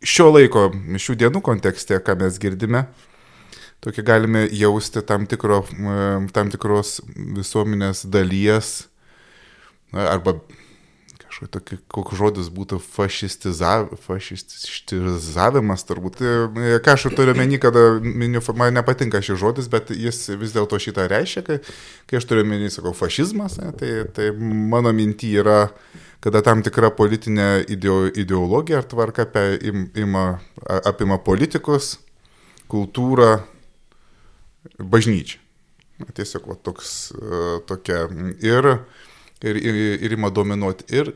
šio 0.01 0.31
laiko, 0.33 0.71
šių 0.97 1.19
dienų 1.27 1.43
kontekste, 1.45 1.99
ką 2.01 2.17
mes 2.23 2.39
girdime, 2.41 2.87
tokį 3.85 4.07
galime 4.07 4.47
jausti 4.49 5.03
tam, 5.05 5.29
tikro, 5.29 5.61
tam 6.33 6.55
tikros 6.55 7.01
visuomenės 7.37 8.07
dalies 8.09 8.75
arba 9.93 10.39
kažkokia, 11.43 11.79
koks 11.91 12.19
žodis 12.19 12.49
būtų 12.55 12.79
fašistizav, 12.83 13.91
fašistizavimas, 14.05 15.85
turbūt. 15.89 16.21
E, 16.23 16.79
ką 16.85 16.95
aš 16.95 17.09
turiu 17.17 17.35
meni, 17.39 17.59
kad 17.63 17.77
miniu, 18.03 18.43
man 18.59 18.75
nepatinka 18.77 19.23
šis 19.23 19.41
žodis, 19.41 19.69
bet 19.73 19.91
jis 19.91 20.29
vis 20.39 20.55
dėlto 20.55 20.79
šitą 20.83 21.09
reiškia, 21.11 21.43
kai, 21.47 21.59
kai 22.07 22.21
aš 22.21 22.29
turiu 22.31 22.47
meni, 22.47 22.71
sakau, 22.71 22.95
fašizmas, 22.97 23.59
tai, 23.81 23.93
tai 24.15 24.31
mano 24.37 24.93
minty 24.95 25.35
yra, 25.43 25.67
kada 26.23 26.43
tam 26.47 26.63
tikra 26.63 26.93
politinė 26.95 27.65
ideologija 28.23 28.83
ar 28.83 28.89
tvarka 28.89 29.27
ima, 29.99 30.27
apima 30.83 31.19
politikus, 31.19 31.97
kultūrą, 32.71 33.41
bažnyčią. 34.79 35.43
Tiesiog 36.17 36.49
va, 36.51 36.57
toks, 36.59 37.13
e, 37.15 37.43
tokia. 37.69 38.07
Ir, 38.43 38.69
ir, 39.45 39.59
ir, 39.59 39.77
ir 40.03 40.15
ima 40.17 40.33
dominuoti. 40.35 40.89
Ir 40.91 41.13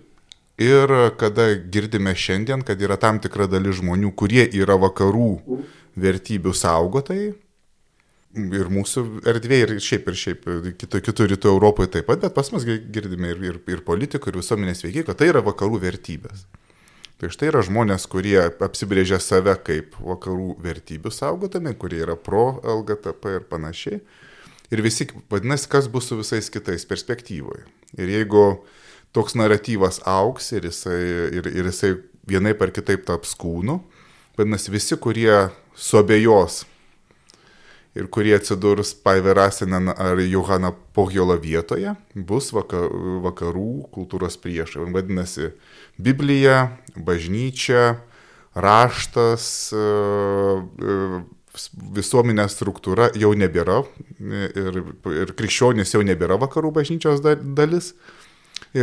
Ir 0.62 0.92
kada 1.20 1.50
girdime 1.72 2.14
šiandien, 2.16 2.62
kad 2.64 2.80
yra 2.80 2.96
tam 2.96 3.18
tikra 3.20 3.44
dalis 3.50 3.76
žmonių, 3.82 4.14
kurie 4.16 4.46
yra 4.56 4.78
vakarų 4.80 5.32
vertybių 6.00 6.54
saugotojai, 6.56 7.34
ir 8.36 8.70
mūsų 8.72 9.04
erdvėje, 9.28 9.66
ir 9.66 9.82
šiaip, 9.82 10.08
ir 10.10 10.18
šiaip, 10.20 10.46
kitų, 10.80 11.00
kitų 11.08 11.26
rytų 11.32 11.50
Europoje 11.54 11.90
taip 11.96 12.08
pat, 12.10 12.20
bet 12.24 12.34
pas 12.36 12.50
mus 12.52 12.66
girdime 12.66 13.32
ir, 13.32 13.42
ir, 13.50 13.58
ir 13.72 13.82
politikų, 13.86 14.32
ir 14.32 14.38
visuomenės 14.42 14.84
veikiai, 14.84 15.06
kad 15.08 15.20
tai 15.20 15.30
yra 15.32 15.42
vakarų 15.44 15.80
vertybės. 15.86 16.46
Tai 17.16 17.30
štai 17.32 17.48
yra 17.48 17.62
žmonės, 17.64 18.04
kurie 18.12 18.36
apsibrėžia 18.44 19.16
save 19.24 19.54
kaip 19.64 19.94
vakarų 20.04 20.58
vertybių 20.60 21.12
saugotami, 21.14 21.72
kurie 21.80 22.02
yra 22.04 22.16
pro 22.20 22.58
LGTP 22.60 23.38
ir 23.38 23.46
panašiai. 23.48 24.02
Ir 24.74 24.82
visi, 24.84 25.06
vadinasi, 25.32 25.70
kas 25.72 25.88
bus 25.88 26.10
su 26.10 26.18
visais 26.18 26.50
kitais 26.52 26.84
perspektyvoje. 26.88 27.64
Ir 27.96 28.12
jeigu 28.12 28.42
toks 29.16 29.36
naratyvas 29.38 30.02
auks 30.04 30.52
ir 30.56 30.68
jisai, 30.68 31.00
ir, 31.40 31.50
ir 31.50 31.72
jisai 31.72 31.96
vienai 32.28 32.54
par 32.58 32.72
kitaip 32.76 33.06
taps 33.08 33.34
kūnu, 33.38 33.80
vadinasi, 34.36 34.72
visi, 34.74 34.98
kurie 35.00 35.46
suabejos 35.76 36.64
ir 37.96 38.10
kurie 38.12 38.34
atsidurs 38.36 38.92
Paiverasinen 39.04 39.88
ar 39.88 40.20
Johana 40.20 40.72
Pohjola 40.96 41.38
vietoje, 41.40 41.94
bus 42.14 42.50
vakarų 42.52 43.70
kultūros 43.94 44.36
priešai. 44.40 44.84
Vadinasi, 44.92 45.54
Biblija, 45.96 46.76
bažnyčia, 46.96 47.96
raštas, 48.56 49.46
e, 49.72 49.80
e, 49.80 50.98
visuomenės 51.96 52.52
struktūra 52.52 53.08
jau 53.16 53.32
nebėra 53.32 53.80
ir, 54.20 54.82
ir 55.16 55.32
krikščionis 55.38 55.94
jau 55.94 56.02
nebėra 56.04 56.36
vakarų 56.40 56.74
bažnyčios 56.76 57.22
dalis, 57.24 57.94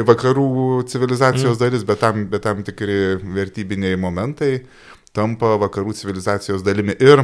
vakarų 0.01 0.83
civilizacijos 0.89 1.55
mm. 1.55 1.61
dalis, 1.61 1.85
bet 1.87 2.01
tam, 2.01 2.25
bet 2.31 2.45
tam 2.47 2.63
tikri 2.65 3.19
vertybiniai 3.21 3.99
momentai 3.99 4.63
tampa 5.13 5.53
vakarų 5.61 5.93
civilizacijos 5.97 6.63
dalimi. 6.65 6.95
Ir 7.03 7.21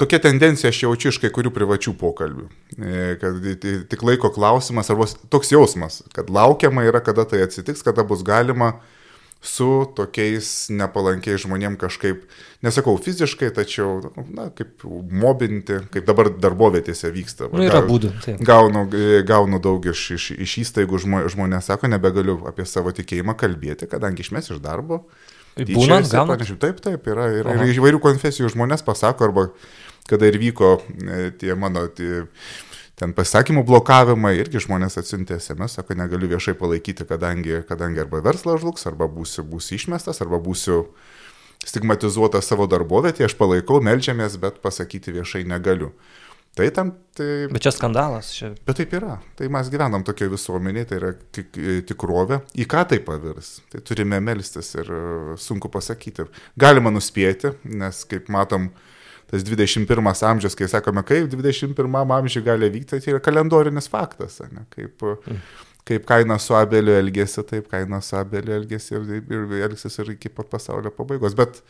tokia 0.00 0.18
tendencija 0.24 0.72
aš 0.72 0.82
jaučiu 0.82 1.12
iš 1.12 1.20
kai 1.22 1.30
kurių 1.34 1.52
privačių 1.54 1.94
pokalbių, 2.00 2.48
e, 2.78 3.04
kad 3.22 3.46
tik 3.92 4.02
laiko 4.02 4.32
klausimas, 4.34 4.90
arba 4.90 5.06
toks 5.30 5.54
jausmas, 5.54 6.00
kad 6.16 6.32
laukiama 6.32 6.88
yra, 6.88 7.04
kada 7.04 7.28
tai 7.28 7.44
atsitiks, 7.46 7.84
kada 7.86 8.02
bus 8.08 8.24
galima 8.26 8.74
uh, 8.74 9.01
su 9.42 9.66
tokiais 9.98 10.48
nepalankiais 10.70 11.42
žmonėm 11.42 11.74
kažkaip, 11.80 12.22
nesakau 12.62 12.94
fiziškai, 13.02 13.50
tačiau, 13.56 13.98
na, 14.30 14.46
kaip 14.54 14.84
mobinti, 14.86 15.80
kaip 15.92 16.06
dabar 16.06 16.30
darbovietėse 16.30 17.10
vyksta. 17.12 17.50
Nu, 17.50 17.64
yra 17.66 17.82
būdų. 17.86 18.12
Taip. 18.22 18.42
Gaunu, 18.46 18.86
gaunu 19.26 19.58
daug 19.62 19.90
iš, 19.90 20.04
iš, 20.16 20.30
iš 20.46 20.56
įstaigų, 20.62 21.02
žmonės 21.34 21.72
sako, 21.72 21.90
nebegaliu 21.90 22.38
apie 22.48 22.66
savo 22.70 22.94
tikėjimą 22.94 23.34
kalbėti, 23.40 23.90
kadangi 23.90 24.22
išmes 24.22 24.54
iš 24.54 24.62
darbo. 24.62 25.02
Būnant, 25.58 26.06
gauna. 26.08 26.38
Taip, 26.38 26.78
taip, 26.80 27.08
yra, 27.10 27.26
yra, 27.42 27.56
yra 27.58 27.72
įvairių 27.74 27.98
konfesijų 28.00 28.54
žmonės 28.54 28.86
pasako, 28.86 29.26
arba 29.28 29.48
kada 30.08 30.30
ir 30.30 30.38
vyko 30.40 30.76
e, 30.80 31.30
tie 31.38 31.54
mano 31.58 31.84
tie, 31.92 32.24
ten 33.02 33.14
pasakymų 33.16 33.64
blokavimai, 33.66 34.36
irgi 34.38 34.62
žmonės 34.62 35.00
atsiuntė 35.00 35.40
SMS, 35.40 35.78
sako, 35.78 35.96
negaliu 35.98 36.30
viešai 36.30 36.54
palaikyti, 36.58 37.06
kadangi, 37.08 37.62
kadangi 37.66 38.02
arba 38.04 38.22
verslas 38.22 38.62
žlugs, 38.62 38.86
arba 38.86 39.08
būsiu, 39.10 39.42
būsiu 39.48 39.78
išmestas, 39.80 40.22
arba 40.22 40.38
būsiu 40.42 40.84
stigmatizuotas 41.66 42.46
savo 42.46 42.68
darbovietėje, 42.70 43.30
aš 43.30 43.38
palaikau, 43.38 43.80
melžiamės, 43.82 44.38
bet 44.42 44.60
pasakyti 44.62 45.14
viešai 45.18 45.42
negaliu. 45.50 45.90
Tai 46.52 46.66
tam, 46.76 46.90
tai... 47.16 47.48
Bet 47.48 47.64
čia 47.64 47.72
skandalas. 47.72 48.28
Čia... 48.36 48.50
Bet 48.68 48.76
taip 48.76 48.90
yra. 48.98 49.16
Tai 49.38 49.46
mes 49.54 49.70
gyvenam 49.72 50.02
tokioje 50.04 50.34
visuomenėje, 50.34 50.88
tai 50.90 50.98
yra 50.98 51.12
tik, 51.32 51.56
tikrovė. 51.88 52.42
Į 52.60 52.66
ką 52.68 52.82
tai 52.90 52.98
pavirs? 53.06 53.54
Tai 53.72 53.80
turime 53.88 54.18
melstis 54.20 54.68
ir 54.76 54.90
sunku 55.40 55.72
pasakyti. 55.72 56.28
Galima 56.60 56.92
nuspėti, 56.92 57.54
nes 57.72 58.02
kaip 58.10 58.28
matom, 58.34 58.68
uh, 58.68 58.91
tas 59.32 59.44
21 59.48 60.24
amžius, 60.28 60.56
kai 60.58 60.68
sakome, 60.68 61.02
kaip 61.08 61.32
21 61.32 62.16
amžiuje 62.18 62.44
gali 62.46 62.68
vykti, 62.74 63.00
tai 63.00 63.14
yra 63.14 63.22
kalendorinis 63.24 63.88
faktas, 63.92 64.42
ne? 64.52 64.66
kaip, 64.74 65.00
mm. 65.00 65.40
kaip 65.88 66.04
kaina 66.08 66.36
su 66.42 66.56
abeliu 66.58 66.94
elgesi, 66.98 67.42
taip 67.48 67.70
kaina 67.72 68.02
su 68.04 68.18
abeliu 68.20 68.58
elgesi 68.60 68.94
ir, 68.98 69.08
ir, 69.18 69.32
ir 69.32 69.66
elgsis 69.70 69.98
ir 70.04 70.12
iki 70.18 70.28
pat 70.28 70.52
pasaulio 70.52 70.92
pabaigos. 70.92 71.34
Bet 71.38 71.62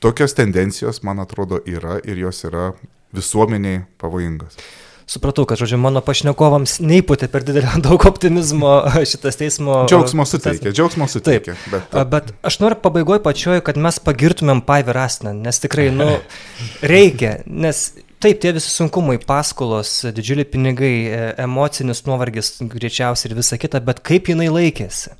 tokios 0.00 0.34
tendencijos, 0.38 1.02
man 1.04 1.20
atrodo, 1.20 1.60
yra 1.68 2.00
ir 2.08 2.24
jos 2.24 2.44
yra 2.48 2.70
visuomeniai 3.14 3.84
pavojingas 4.00 4.58
supratau, 5.06 5.46
kad, 5.46 5.60
žodžiu, 5.60 5.78
mano 5.80 6.02
pašnekovams 6.04 6.78
neįputė 6.82 7.28
per 7.32 7.44
didelio 7.46 7.78
daug 7.86 8.06
optimizmo 8.08 8.78
šitas 9.06 9.38
teismo. 9.40 9.84
Džiaugsmo 9.90 10.26
suteikia, 10.28 10.72
džiaugsmo 10.74 11.08
suteikia. 11.10 11.54
Taip, 11.66 11.92
bet, 11.92 12.00
bet 12.12 12.32
aš 12.46 12.58
noriu 12.62 12.80
pabaigoje 12.82 13.22
pačioje, 13.24 13.62
kad 13.66 13.78
mes 13.80 14.00
pagirtumėm 14.02 14.64
Paiverasną, 14.66 15.36
nes 15.46 15.62
tikrai, 15.62 15.88
nu, 15.94 16.10
reikia, 16.94 17.38
nes 17.46 17.88
Taip, 18.16 18.38
tie 18.40 18.48
visi 18.56 18.70
sunkumai, 18.72 19.18
paskolos, 19.20 19.90
didžiuliai 20.16 20.48
pinigai, 20.48 20.94
e, 21.04 21.18
emocinis 21.44 22.00
nuovargis 22.08 22.54
greičiausiai 22.64 23.28
ir 23.28 23.34
visa 23.36 23.58
kita, 23.60 23.82
bet 23.84 24.00
kaip 24.00 24.30
jinai 24.32 24.46
laikėsi. 24.48 25.12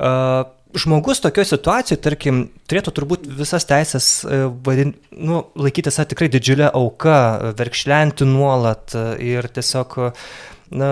Uh, 0.00 0.46
žmogus 0.74 1.20
tokioje 1.24 1.50
situacijoje, 1.52 2.00
tarkim, 2.04 2.44
turėtų 2.70 2.94
turbūt 2.96 3.26
visas 3.40 3.66
teisės 3.68 4.08
e, 4.24 4.44
vadin, 4.66 4.94
nu, 5.10 5.44
laikytis 5.58 6.00
tikrai 6.10 6.30
didžiulę 6.32 6.70
auką, 6.70 7.18
verkšlenti 7.58 8.28
nuolat 8.28 8.94
e, 8.94 9.04
ir 9.32 9.50
tiesiog 9.50 9.98
na, 10.70 10.88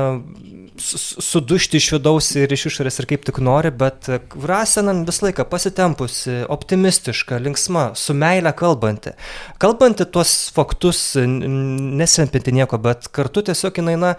sudušti 1.22 1.78
iš 1.78 1.92
vidaus 1.94 2.28
ir 2.38 2.52
iš 2.54 2.66
išorės 2.72 2.98
ir 3.00 3.08
kaip 3.12 3.24
tik 3.26 3.38
nori, 3.44 3.70
bet 3.70 4.10
Rasenan 4.50 5.04
visą 5.06 5.28
laiką 5.28 5.46
pasitempusi, 5.50 6.42
optimistiška, 6.50 7.38
linksma, 7.42 7.88
su 7.98 8.16
meile 8.18 8.52
kalbanti. 8.58 9.14
Kalbanti 9.62 10.06
tuos 10.10 10.34
faktus, 10.54 11.02
nesempinti 11.18 12.54
nieko, 12.58 12.80
bet 12.82 13.10
kartu 13.14 13.46
tiesiog 13.50 13.82
jinai, 13.82 13.98
na, 14.02 14.14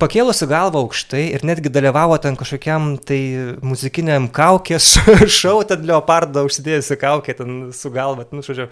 pakėlusi 0.00 0.48
galvą 0.50 0.82
aukštai 0.84 1.22
ir 1.36 1.44
netgi 1.46 1.70
dalyvavo 1.72 2.16
ten 2.22 2.36
kažkokiam 2.38 2.96
tai 3.06 3.18
muzikiniam 3.64 4.26
kaukės 4.32 4.96
šau, 5.38 5.60
ten 5.68 5.86
leopardą 5.86 6.44
užsidėjusi 6.48 6.98
kaukė 7.00 7.36
ten 7.38 7.56
su 7.76 7.92
galva, 7.94 8.26
nu, 8.34 8.42
žodžiu, 8.46 8.68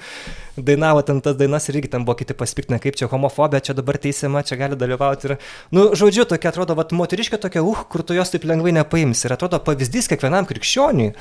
dainavo 0.56 1.04
ten 1.06 1.22
tas 1.24 1.38
dainas 1.38 1.68
ir 1.70 1.78
irgi 1.78 1.92
ten 1.94 2.06
buvo 2.06 2.18
kiti 2.18 2.36
pasipiktinę, 2.38 2.80
kaip 2.82 2.98
čia 2.98 3.08
homofobija, 3.12 3.62
čia 3.70 3.78
dabar 3.78 4.00
teisėma, 4.02 4.44
čia 4.46 4.58
gali 4.60 4.78
dalyvauti 4.78 5.30
ir, 5.30 5.36
nu, 5.74 5.88
žodžiu, 5.98 6.26
tokia 6.30 6.50
atrodo, 6.52 6.76
vat, 6.78 6.94
moteriškė 6.96 7.40
tokia, 7.46 7.64
uh, 7.64 7.86
kur 7.90 8.04
tu 8.06 8.18
jos 8.18 8.34
taip 8.34 8.46
lengvai 8.50 8.74
nepaims 8.74 9.24
ir 9.24 9.36
atrodo 9.36 9.62
pavyzdys 9.62 10.10
kiekvienam 10.10 10.48
krikščioniui, 10.50 11.14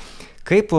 kaip 0.48 0.74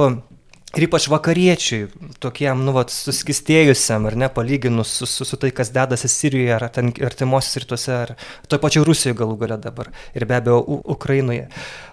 Ir 0.75 0.89
ypač 0.89 1.05
vakariečiui, 1.07 1.85
tokiem, 2.19 2.59
nu, 2.67 2.73
vat, 2.75 2.91
suskistėjusiam, 2.91 4.09
ar 4.09 4.17
ne, 4.19 4.27
palyginus 4.33 4.91
su, 4.99 5.07
su, 5.07 5.27
su 5.27 5.37
tai, 5.39 5.53
kas 5.55 5.71
dedasi 5.75 6.09
Sirijoje, 6.11 6.51
ar 6.51 6.65
ten 6.75 6.91
artimuosius 7.07 7.61
rytuose, 7.63 7.93
ar 7.95 8.11
toje 8.51 8.59
pačioje 8.63 8.87
Rusijoje 8.89 9.15
galų 9.21 9.37
gale 9.39 9.57
dabar, 9.63 9.93
ir 10.11 10.25
be 10.27 10.35
abejo 10.35 10.57
U 10.59 10.81
Ukrainoje, 10.97 11.45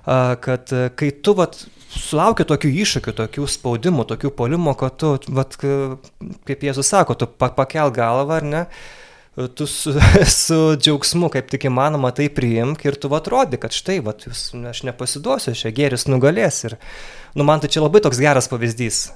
kad 0.02 0.74
kai 0.98 1.12
tu, 1.22 1.36
vat, 1.38 1.60
sulaukia 1.94 2.48
tokių 2.48 2.72
iššūkių, 2.82 3.14
tokių 3.20 3.46
spaudimų, 3.54 4.08
tokių 4.10 4.32
polimų, 4.42 4.74
kad 4.80 4.98
tu, 4.98 5.12
vat, 5.30 5.54
kaip 5.60 6.66
Jėzus 6.66 6.90
sako, 6.90 7.14
tu 7.20 7.30
pakel 7.30 7.94
galvą, 7.94 8.40
ar 8.40 8.48
ne, 8.50 8.64
tu 9.54 9.66
su, 9.66 9.94
su 10.44 10.60
džiaugsmu, 10.76 11.30
kaip 11.32 11.48
tik 11.52 11.66
įmanoma, 11.70 12.12
tai 12.16 12.28
priimk 12.32 12.84
ir 12.88 12.98
tu 13.00 13.10
atrodi, 13.16 13.60
kad 13.60 13.74
štai, 13.74 14.00
vat, 14.04 14.26
jūs, 14.28 14.50
aš 14.68 14.84
nepasiduosiu, 14.88 15.56
šia 15.56 15.72
gėris 15.74 16.08
nugalės. 16.10 16.62
Ir, 16.68 16.78
nu 17.38 17.48
man 17.48 17.62
tai 17.62 17.72
čia 17.72 17.84
labai 17.84 18.04
toks 18.04 18.20
geras 18.22 18.50
pavyzdys. 18.52 19.06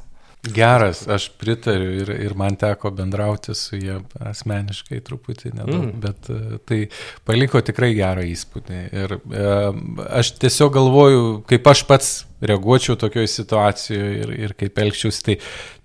Geras, 0.52 1.00
aš 1.10 1.30
pritariu 1.40 1.88
ir, 2.02 2.10
ir 2.22 2.34
man 2.38 2.54
teko 2.60 2.92
bendrauti 2.94 3.54
su 3.56 3.78
jie 3.80 3.96
asmeniškai 4.30 5.00
truputį 5.02 5.50
nedaug, 5.56 5.88
mm. 5.88 5.96
bet 6.02 6.28
uh, 6.30 6.58
tai 6.68 6.84
paliko 7.26 7.58
tikrai 7.64 7.90
gerą 7.96 8.22
įspūdį. 8.30 8.82
Ir 8.94 9.16
uh, 9.16 9.80
aš 10.20 10.36
tiesiog 10.38 10.70
galvoju, 10.76 11.24
kaip 11.50 11.66
aš 11.72 11.82
pats 11.88 12.12
reaguočiau 12.40 12.98
tokioje 13.00 13.30
situacijoje 13.32 14.18
ir, 14.20 14.34
ir 14.46 14.54
kaip 14.60 14.78
elgčiausi, 14.82 15.22
tai 15.24 15.38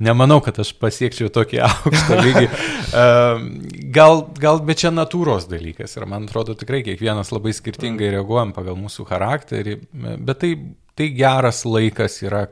nemanau, 0.04 0.42
kad 0.44 0.60
aš 0.62 0.74
pasiekčiau 0.82 1.32
tokį 1.34 1.62
aukštą 1.70 2.20
lygį. 2.26 2.46
Uh, 2.92 3.48
gal, 3.96 4.26
gal 4.42 4.62
bet 4.68 4.84
čia 4.84 4.92
natūros 4.92 5.48
dalykas 5.52 5.96
ir 5.96 6.10
man 6.12 6.28
atrodo 6.28 6.58
tikrai 6.60 6.84
kiekvienas 6.88 7.32
labai 7.32 7.56
skirtingai 7.56 8.12
reaguojam 8.18 8.52
pagal 8.56 8.78
mūsų 8.80 9.08
charakterį, 9.10 9.80
bet 10.20 10.44
tai 10.44 10.56
tai 10.96 11.10
geras 11.10 11.66
laikas 11.66 12.22
yra 12.24 12.46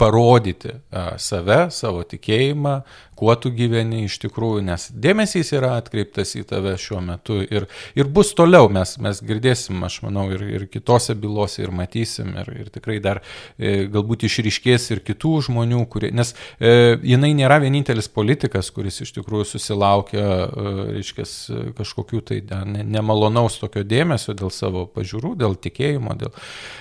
parodyti 0.00 0.72
save, 1.20 1.66
savo 1.74 2.02
tikėjimą, 2.08 2.78
kuo 3.18 3.34
tu 3.36 3.50
gyveni 3.54 4.04
iš 4.08 4.16
tikrųjų, 4.22 4.62
nes 4.64 4.86
dėmesys 4.90 5.52
yra 5.54 5.74
atkreiptas 5.78 6.32
į 6.38 6.44
tave 6.48 6.72
šiuo 6.80 7.02
metu 7.04 7.40
ir, 7.44 7.68
ir 7.98 8.08
bus 8.08 8.32
toliau, 8.36 8.70
mes, 8.72 8.96
mes 9.02 9.20
girdėsim, 9.24 9.82
aš 9.86 10.00
manau, 10.06 10.26
ir, 10.32 10.42
ir 10.48 10.64
kitose 10.72 11.16
bylose 11.18 11.62
ir 11.64 11.74
matysim, 11.74 12.32
ir, 12.40 12.50
ir 12.64 12.70
tikrai 12.72 12.96
dar 13.04 13.20
e, 13.58 13.84
galbūt 13.92 14.24
išryškės 14.28 14.88
ir 14.94 15.02
kitų 15.04 15.34
žmonių, 15.50 15.82
kurie, 15.92 16.10
nes 16.16 16.32
e, 16.56 16.96
jinai 17.04 17.34
nėra 17.36 17.60
vienintelis 17.62 18.08
politikas, 18.08 18.72
kuris 18.74 19.02
iš 19.04 19.14
tikrųjų 19.18 19.48
susilaukia, 19.52 20.24
e, 20.24 20.74
reiškia, 20.96 21.28
kažkokių 21.76 22.24
tai 22.32 22.40
ne, 22.64 22.86
nemalonaus 22.96 23.60
tokio 23.60 23.84
dėmesio 23.84 24.32
dėl 24.38 24.52
savo 24.54 24.86
pažiūrų, 24.88 25.36
dėl 25.44 25.58
tikėjimo, 25.68 26.16
dėl, 26.24 26.34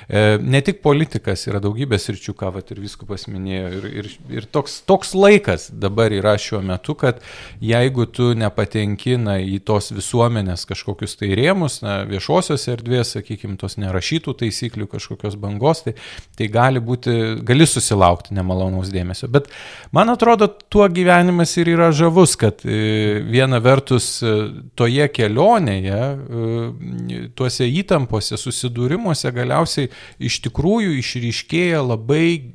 e, 0.07 0.25
ne 0.39 0.63
tik 0.63 0.79
politikas, 0.86 1.47
yra 1.51 1.59
daugybės 1.63 2.07
ryčių, 2.13 2.38
ką 2.39 2.55
vat 2.55 2.71
ir 2.71 2.79
vis 2.79 2.93
viskupas 2.93 3.27
minėjo. 3.27 3.69
Ir, 3.77 3.86
ir, 3.99 4.09
ir 4.38 4.45
toks, 4.45 4.81
toks 4.86 5.13
laikas 5.17 5.69
dabar 5.71 6.13
yra 6.13 6.22
šiuo 6.39 6.61
metu, 6.65 6.95
kad 6.99 7.19
jeigu 7.63 8.05
tu 8.09 8.32
nepatenki 8.38 9.17
na, 9.21 9.38
į 9.41 9.59
tos 9.67 9.91
visuomenės 9.93 10.65
kažkokius 10.69 11.17
tai 11.19 11.32
rėmus, 11.38 11.80
na, 11.84 12.01
viešosios 12.09 12.65
erdvės, 12.71 13.13
sakykime, 13.17 13.57
tos 13.61 13.78
nerašytų 13.82 14.36
taisyklių 14.39 14.88
kažkokios 14.91 15.38
bangos, 15.39 15.84
tai, 15.86 15.95
tai 16.39 16.49
gali 16.53 16.82
būti, 16.84 17.15
gali 17.45 17.67
susilaukti 17.69 18.36
nemalonaus 18.38 18.91
dėmesio. 18.93 19.30
Bet 19.34 19.49
man 19.95 20.13
atrodo, 20.13 20.47
tuo 20.47 20.88
gyvenimas 20.91 21.55
ir 21.61 21.74
yra 21.76 21.91
žavus, 21.95 22.36
kad 22.39 22.63
e, 22.65 23.21
viena 23.28 23.61
vertus 23.63 24.15
e, 24.24 24.34
toje 24.80 25.07
kelionėje, 25.13 26.01
e, 26.01 27.24
tuose 27.38 27.69
įtampose, 27.69 28.39
susidūrimuose 28.39 29.32
galiausiai 29.36 29.91
iš 30.24 30.41
tikrųjų 30.47 30.97
išryškėja 30.99 31.84
labai 31.86 32.53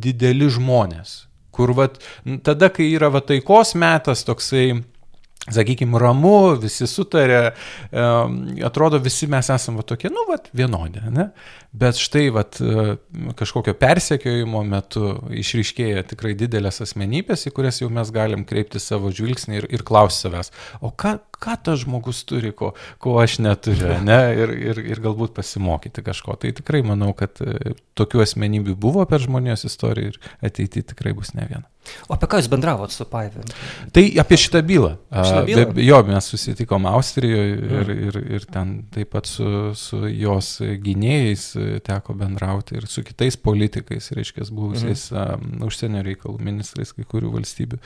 dideli 0.00 0.48
žmonės. 0.50 1.29
Kur 1.54 1.74
vat, 1.76 1.98
tada, 2.46 2.70
kai 2.74 2.92
yra 2.94 3.10
va 3.12 3.22
taikos 3.26 3.74
metas, 3.78 4.24
toksai 4.28 4.68
sakykime, 5.48 5.96
ramu, 6.00 6.56
visi 6.60 6.84
sutarė, 6.90 7.38
atrodo, 8.66 9.00
visi 9.02 9.28
mes 9.30 9.48
esame 9.52 9.84
tokie, 9.88 10.10
nu, 10.12 10.26
vat, 10.28 10.50
vienodi, 10.56 11.00
ne? 11.14 11.30
Bet 11.80 11.98
štai, 12.00 12.26
vat, 12.34 12.58
kažkokio 13.38 13.74
persekiojimo 13.80 14.62
metu 14.68 15.14
išryškėja 15.40 16.04
tikrai 16.12 16.34
didelės 16.38 16.82
asmenybės, 16.84 17.46
į 17.48 17.54
kurias 17.56 17.80
jau 17.80 17.88
mes 17.94 18.12
galim 18.14 18.44
kreipti 18.48 18.82
savo 18.82 19.12
žvilgsnį 19.14 19.62
ir, 19.62 19.68
ir 19.78 19.86
klausti 19.86 20.26
savęs, 20.26 20.52
o 20.84 20.92
ką, 20.92 21.16
ką 21.40 21.56
tas 21.64 21.82
žmogus 21.84 22.22
turi, 22.28 22.52
ko, 22.56 22.72
ko 23.02 23.16
aš 23.22 23.38
neturiu, 23.44 23.94
ne? 24.04 24.20
Ir, 24.36 24.54
ir, 24.70 24.82
ir 24.94 25.02
galbūt 25.02 25.34
pasimokyti 25.36 26.04
kažko. 26.06 26.36
Tai 26.40 26.52
tikrai 26.60 26.82
manau, 26.86 27.12
kad 27.16 27.40
e, 27.44 27.74
tokių 27.98 28.24
asmenybių 28.26 28.76
buvo 28.80 29.04
per 29.08 29.24
žmonijos 29.24 29.66
istoriją 29.68 30.14
ir 30.14 30.20
ateityje 30.50 30.92
tikrai 30.94 31.16
bus 31.16 31.34
ne 31.36 31.48
viena. 31.48 31.68
O 32.10 32.14
apie 32.14 32.28
ką 32.30 32.40
jūs 32.40 32.48
bendravot 32.50 32.92
su 32.92 33.04
Paivė? 33.08 33.42
Tai 33.94 34.02
apie 34.20 34.36
šitą 34.40 34.60
bylą. 34.66 34.90
Šitą 35.10 35.40
bylą? 35.48 35.64
Be, 35.74 35.84
jo, 35.84 35.98
mes 36.06 36.28
susitikom 36.32 36.86
Austrijoje 36.90 37.56
ir, 37.56 37.92
ir, 38.08 38.18
ir 38.36 38.46
ten 38.52 38.74
taip 38.92 39.12
pat 39.14 39.28
su, 39.30 39.46
su 39.78 40.02
jos 40.08 40.50
gynėjais 40.84 41.46
teko 41.86 42.14
bendrauti 42.20 42.76
ir 42.78 42.86
su 42.90 43.04
kitais 43.06 43.38
politikais, 43.40 44.10
reiškia, 44.16 44.46
buvusiais 44.54 45.06
mm. 45.14 45.40
um, 45.40 45.66
užsienio 45.70 46.04
reikalų 46.06 46.36
ministrais 46.50 46.92
kai 46.96 47.06
kurių 47.08 47.32
valstybių, 47.38 47.80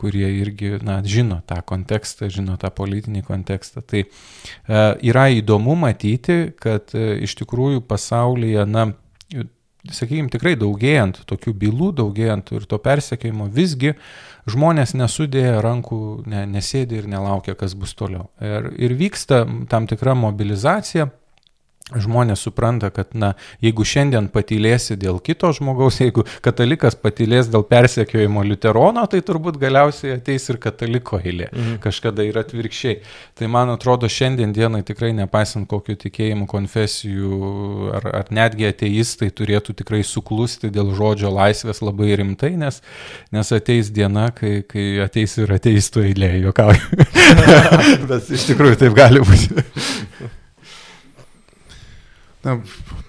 kurie 0.00 0.28
irgi, 0.40 0.76
na, 0.86 1.00
žino 1.02 1.40
tą 1.48 1.60
kontekstą, 1.66 2.30
žino 2.32 2.56
tą 2.60 2.70
politinį 3.00 3.24
kontekstą. 3.26 3.82
Tai 3.82 4.04
uh, 4.04 4.96
yra 5.02 5.28
įdomu 5.32 5.76
matyti, 5.78 6.52
kad 6.60 6.92
uh, 6.94 7.16
iš 7.20 7.36
tikrųjų 7.40 7.82
pasaulyje, 7.88 8.66
na, 8.68 8.90
sakykime, 9.88 10.28
tikrai 10.30 10.56
daugėjant 10.60 11.22
tokių 11.28 11.54
bylų, 11.56 11.92
daugėjant 11.96 12.52
ir 12.52 12.66
to 12.68 12.78
persekėjimo, 12.78 13.48
visgi 13.48 13.94
žmonės 14.50 14.94
nesudėję 14.94 15.60
rankų, 15.64 16.00
ne, 16.28 16.44
nesėdi 16.46 17.00
ir 17.00 17.08
nelaukia, 17.08 17.54
kas 17.54 17.74
bus 17.74 17.94
toliau. 17.94 18.28
Ir, 18.40 18.72
ir 18.76 18.96
vyksta 18.98 19.44
tam 19.70 19.88
tikra 19.88 20.14
mobilizacija 20.18 21.10
žmonės 21.98 22.44
supranta, 22.46 22.90
kad, 22.94 23.12
na, 23.14 23.32
jeigu 23.64 23.84
šiandien 23.86 24.28
patylėsi 24.32 24.96
dėl 25.00 25.20
kito 25.24 25.50
žmogaus, 25.56 26.00
jeigu 26.02 26.24
katalikas 26.44 26.96
patylės 26.98 27.50
dėl 27.50 27.64
persekiojimo 27.68 28.44
liuterono, 28.46 29.06
tai 29.10 29.22
turbūt 29.26 29.58
galiausiai 29.60 30.16
ateis 30.18 30.48
ir 30.52 30.60
kataliko 30.62 31.20
eilė. 31.20 31.50
Mhm. 31.50 31.78
Kažkada 31.84 32.26
ir 32.26 32.38
atvirkščiai. 32.40 33.00
Tai 33.38 33.50
man 33.52 33.74
atrodo, 33.74 34.08
šiandien 34.10 34.54
dienai 34.56 34.82
tikrai 34.86 35.12
nepaisant 35.16 35.68
kokiu 35.70 35.96
tikėjimu, 36.00 36.46
konfesijų 36.50 37.92
ar, 37.98 38.08
ar 38.22 38.32
netgi 38.34 38.68
ateistai 38.70 39.30
turėtų 39.34 39.76
tikrai 39.82 40.02
suklusti 40.06 40.70
dėl 40.72 40.94
žodžio 40.96 41.32
laisvės 41.34 41.82
labai 41.84 42.12
rimtai, 42.20 42.54
nes, 42.60 42.80
nes 43.34 43.54
ateis 43.56 43.92
diena, 43.94 44.30
kai, 44.36 44.60
kai 44.68 44.88
ateis 45.04 45.38
ir 45.40 45.54
ateistų 45.56 46.06
eilė, 46.10 46.34
juokauju. 46.46 47.00
Bet 48.10 48.30
iš 48.34 48.50
tikrųjų 48.50 48.82
taip 48.84 48.96
gali 48.98 49.24
būti. 49.24 50.38
Na, 52.40 52.56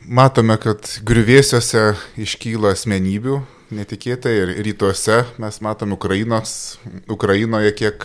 matome, 0.04 0.58
kad 0.60 0.88
griuvėsiuose 1.08 1.94
iškyla 2.20 2.74
asmenybių 2.76 3.38
netikėtai 3.72 4.34
ir 4.42 4.50
rytuose 4.66 5.22
mes 5.40 5.60
matome 5.64 5.96
Ukrainos, 5.96 6.80
Ukrainoje 7.12 7.72
kiek, 7.80 8.04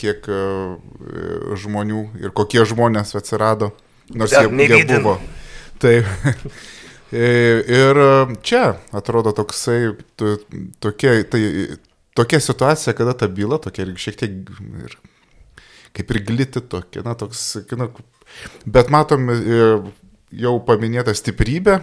kiek 0.00 0.26
e, 0.26 0.40
žmonių 1.62 2.02
ir 2.24 2.34
kokie 2.34 2.64
žmonės 2.66 3.14
atsirado, 3.18 3.70
nors 4.10 4.34
jie, 4.34 4.48
jie 4.66 4.82
buvo. 4.90 5.14
Taip. 5.78 6.10
ir 7.78 8.02
čia 8.42 8.64
atrodo 8.98 9.32
toksai, 9.38 9.94
tokia, 10.82 11.14
tai, 11.30 11.42
tokia 12.18 12.42
situacija, 12.42 12.96
kada 12.98 13.14
ta 13.14 13.30
byla 13.30 13.60
tokia 13.62 13.86
ir 13.86 13.94
šiek 13.94 14.18
tiek 14.24 14.52
ir, 14.82 14.98
kaip 15.94 16.10
ir 16.10 16.22
gliti 16.26 16.66
tokia, 16.66 17.06
na, 17.06 17.14
toks, 17.14 17.46
na, 17.78 17.92
bet 18.66 18.90
matom 18.90 19.30
jau 20.34 20.58
paminėta 20.64 21.14
stiprybė, 21.16 21.78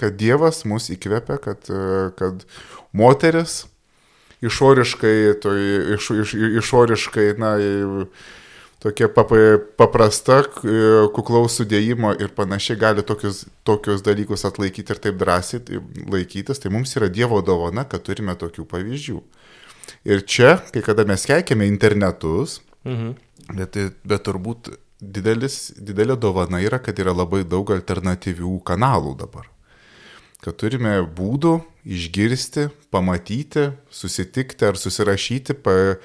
kad 0.00 0.16
Dievas 0.18 0.64
mus 0.68 0.90
įkvepia, 0.94 1.38
kad, 1.42 1.70
kad 2.18 2.46
moteris 2.96 3.64
išoriškai, 4.44 5.16
to, 5.42 5.54
iš, 5.96 6.10
iš, 6.22 6.34
išoriškai, 6.62 7.28
na, 7.40 7.54
tokia 8.82 9.08
paprasta, 9.78 10.42
kuklaus 11.16 11.58
sudėjimo 11.60 12.12
ir 12.20 12.32
panašiai 12.36 12.78
gali 12.80 13.04
tokius, 13.06 13.44
tokius 13.66 14.04
dalykus 14.06 14.44
atlaikyti 14.48 14.94
ir 14.94 15.02
taip 15.02 15.18
drąsiai 15.20 15.80
laikytis, 16.12 16.60
tai 16.62 16.72
mums 16.74 16.94
yra 16.98 17.10
Dievo 17.12 17.40
dovana, 17.44 17.86
kad 17.88 18.04
turime 18.06 18.36
tokių 18.38 18.66
pavyzdžių. 18.70 19.20
Ir 20.06 20.22
čia, 20.26 20.56
kai 20.74 20.82
kada 20.86 21.06
mes 21.08 21.24
keikiame 21.26 21.66
internetus, 21.70 22.60
mhm. 22.86 23.14
bet, 23.58 23.78
bet 24.06 24.26
turbūt 24.26 24.74
didelis, 25.00 25.72
didelė 25.76 26.16
dovana 26.20 26.60
yra, 26.64 26.80
kad 26.82 26.98
yra 27.00 27.14
labai 27.16 27.44
daug 27.44 27.70
alternatyvių 27.74 28.58
kanalų 28.66 29.16
dabar. 29.20 29.48
Kad 30.44 30.58
turime 30.60 30.98
būdų 31.16 31.58
išgirsti, 31.86 32.68
pamatyti, 32.92 33.70
susitikti 33.90 34.68
ar 34.68 34.78
susirašyti, 34.78 35.56
pa, 35.58 35.96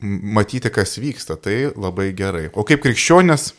matyti, 0.00 0.72
kas 0.72 0.96
vyksta. 1.00 1.36
Tai 1.40 1.74
labai 1.76 2.10
gerai. 2.16 2.48
O 2.52 2.64
kaip 2.66 2.82
krikščionės, 2.84 3.52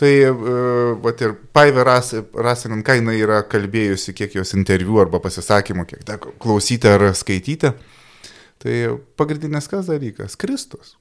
tai 0.00 0.12
uh, 0.28 0.96
vat 1.04 1.22
ir 1.24 1.36
Paivė 1.56 1.86
Rasinin, 1.86 2.84
ką 2.84 2.98
jinai 3.00 3.18
yra 3.22 3.42
kalbėjusi, 3.48 4.16
kiek 4.16 4.36
jos 4.40 4.56
interviu 4.58 5.00
arba 5.00 5.20
pasisakymų, 5.24 5.86
kiek 5.92 6.04
teko 6.08 6.34
klausyti 6.42 6.90
ar 6.90 7.08
skaityti, 7.16 7.72
tai 8.62 8.78
pagrindinės 9.16 9.70
kas 9.72 9.88
dalykas- 9.92 10.36
Kristus. 10.40 10.96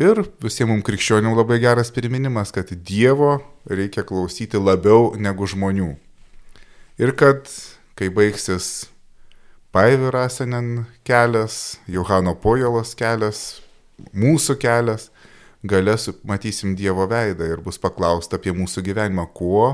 Ir 0.00 0.22
visiems 0.40 0.70
mums 0.70 0.84
krikščionių 0.86 1.34
labai 1.36 1.58
geras 1.60 1.90
priminimas, 1.92 2.48
kad 2.56 2.70
Dievo 2.72 3.34
reikia 3.68 4.00
klausyti 4.08 4.56
labiau 4.56 5.10
negu 5.20 5.44
žmonių. 5.44 5.90
Ir 6.96 7.12
kad, 7.20 7.50
kai 8.00 8.08
baigsis 8.08 8.88
Paivirasanen 9.76 10.86
kelias, 11.04 11.76
Johano 11.84 12.32
Pojolos 12.32 12.94
kelias, 12.96 13.60
mūsų 14.16 14.56
kelias, 14.62 15.10
galės 15.68 16.08
matysim 16.24 16.72
Dievo 16.80 17.04
veidą 17.10 17.52
ir 17.52 17.60
bus 17.60 17.76
paklausta 17.76 18.40
apie 18.40 18.56
mūsų 18.56 18.86
gyvenimą, 18.88 19.28
kuo 19.36 19.66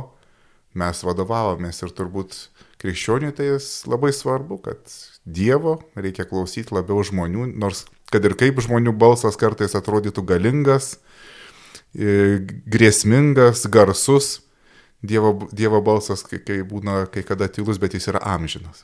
mes 0.75 1.07
vadovavomės. 1.07 1.85
Ir 1.87 1.95
turbūt 1.95 2.41
krikščioniui 2.83 3.31
tai 3.31 3.53
labai 3.87 4.11
svarbu, 4.11 4.59
kad 4.67 4.99
Dievo 5.23 5.79
reikia 5.95 6.27
klausyti 6.27 6.75
labiau 6.75 7.07
žmonių, 7.07 7.53
nors 7.55 7.87
kad 8.13 8.25
ir 8.25 8.37
kaip 8.39 8.61
žmonių 8.63 8.95
balsas 8.97 9.39
kartais 9.41 9.77
atrodytų 9.79 10.25
galingas, 10.27 10.97
grėsmingas, 11.95 13.67
garsus, 13.73 14.41
Dievo, 15.07 15.49
dievo 15.53 15.83
balsas, 15.85 16.23
kai, 16.25 16.39
kai 16.43 16.63
būna 16.67 17.05
kai 17.13 17.23
kada 17.23 17.47
tylus, 17.53 17.77
bet 17.79 17.95
jis 17.95 18.09
yra 18.11 18.23
amžinas. 18.33 18.81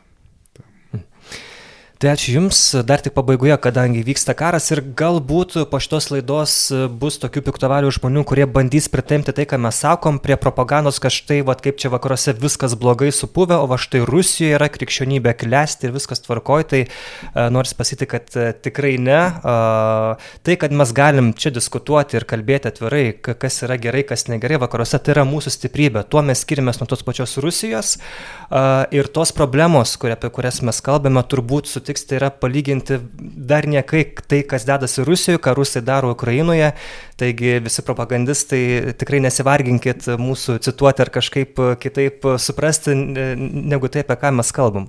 Tai 2.03 2.17
ačiū 2.17 2.33
Jums, 2.35 2.61
dar 2.83 2.99
tik 2.99 3.13
pabaigoje, 3.15 3.55
kadangi 3.63 4.01
vyksta 4.03 4.35
karas 4.35 4.65
ir 4.75 4.81
galbūt 4.99 5.53
po 5.71 5.79
šitos 5.79 6.09
laidos 6.11 6.53
bus 6.99 7.21
tokių 7.23 7.45
piktavalių 7.47 7.93
žmonių, 7.95 8.25
kurie 8.27 8.43
bandys 8.51 8.89
pritemti 8.91 9.31
tai, 9.31 9.45
ką 9.47 9.61
mes 9.63 9.77
sakom, 9.85 10.19
prie 10.19 10.35
propagandos, 10.35 10.99
kad 10.99 11.15
štai, 11.15 11.45
va, 11.47 11.55
kaip 11.55 11.79
čia 11.79 11.93
vakaruose 11.93 12.35
viskas 12.43 12.75
blogai 12.75 13.13
supuvę, 13.15 13.55
o 13.55 13.69
va 13.71 13.79
štai 13.79 14.01
Rusijoje 14.03 14.57
yra 14.57 14.67
krikščionybė 14.75 15.37
klesti 15.45 15.87
ir 15.87 15.95
viskas 15.95 16.25
tvarkoj, 16.25 16.65
tai 16.73 16.81
uh, 16.89 17.47
nors 17.55 17.71
pasiti, 17.79 18.11
kad 18.11 18.35
uh, 18.35 18.51
tikrai 18.51 18.97
ne. 18.99 19.21
Uh, 19.39 20.35
tai, 20.43 20.59
kad 20.59 20.75
mes 20.75 20.91
galim 20.99 21.31
čia 21.39 21.55
diskutuoti 21.55 22.19
ir 22.19 22.27
kalbėti 22.27 22.73
atvirai, 22.73 23.05
kas 23.23 23.61
yra 23.63 23.79
gerai, 23.79 24.03
kas 24.11 24.27
negerai 24.27 24.59
vakaruose, 24.65 24.99
tai 24.99 25.15
yra 25.15 25.27
mūsų 25.31 25.55
stiprybė. 25.55 26.03
Tuo 26.11 26.27
mes 26.27 26.43
skiriamės 26.43 26.83
nuo 26.83 26.91
tos 26.91 27.07
pačios 27.07 27.39
Rusijos 27.47 27.95
uh, 27.95 28.91
ir 28.91 29.07
tos 29.15 29.31
problemos, 29.39 29.95
kurie, 30.03 30.19
apie 30.19 30.35
kurias 30.35 30.65
mes 30.67 30.83
kalbame, 30.83 31.23
turbūt 31.31 31.71
sutikti 31.71 31.92
sutiks, 31.93 32.07
tai 32.07 32.17
yra 32.19 32.31
palyginti 32.31 32.99
dar 33.21 33.67
niekai 33.67 34.15
tai, 34.27 34.43
kas 34.43 34.65
dedasi 34.65 35.05
Rusijoje, 35.05 35.39
ką 35.39 35.55
Rusai 35.55 35.83
daro 35.83 36.13
Ukrainoje. 36.13 36.73
Taigi 37.17 37.61
visi 37.61 37.83
propagandistai 37.83 38.95
tikrai 38.97 39.21
nesivarginkit 39.21 40.09
mūsų 40.19 40.61
cituoti 40.63 41.03
ar 41.03 41.11
kažkaip 41.11 41.61
kitaip 41.81 42.23
suprasti, 42.39 42.95
negu 42.95 43.89
tai, 43.89 44.03
apie 44.03 44.17
ką 44.17 44.33
mes 44.33 44.53
kalbam. 44.53 44.89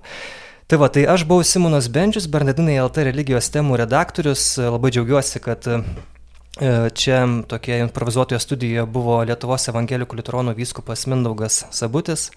Tai 0.68 0.80
va, 0.80 0.88
tai 0.88 1.06
aš 1.06 1.26
buvau 1.28 1.44
Simonas 1.44 1.90
Bendžius, 1.92 2.28
Bernardinai 2.28 2.80
LT 2.80 3.04
religijos 3.10 3.52
temų 3.52 3.78
redaktorius. 3.84 4.58
Labai 4.58 4.92
džiaugiuosi, 4.94 5.40
kad 5.44 5.68
E, 6.62 6.90
čia 6.94 7.26
tokie 7.50 7.80
improvizuotoje 7.82 8.38
studijoje 8.38 8.86
buvo 8.86 9.16
Lietuvos 9.26 9.64
evangelikų 9.72 10.20
liuteronų 10.20 10.54
vyskupas 10.54 11.08
Mindaugas 11.10 11.64
Sabutis 11.74 12.28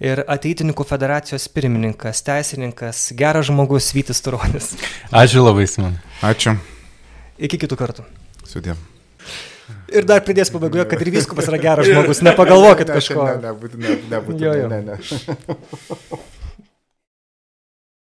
ir 0.00 0.22
ateitininkų 0.24 0.86
federacijos 0.88 1.46
pirmininkas, 1.52 2.22
teisininkas, 2.26 3.02
geras 3.16 3.50
žmogus 3.50 3.92
Vytis 3.96 4.22
Turonis. 4.24 4.72
Ačiū 5.12 5.44
labai, 5.44 5.66
Simon. 5.70 5.98
Ačiū. 6.24 6.56
Iki 7.40 7.62
kitų 7.64 7.78
kartų. 7.80 8.06
Sudė. 8.48 8.76
Ir 9.90 10.06
dar 10.06 10.22
pridės 10.26 10.50
pabaigoje, 10.54 10.86
kad 10.90 11.00
ir 11.02 11.12
vyskupas 11.14 11.48
yra 11.50 11.60
geras 11.62 11.88
žmogus, 11.90 12.24
nepagalvokit 12.26 12.90
kažko. 12.90 13.26
Ne, 13.26 13.36
ne, 13.36 13.48
nebūtinai, 13.48 13.96
nebūtinai. 14.10 14.68
Ne, 14.72 14.82
ne. 14.90 16.20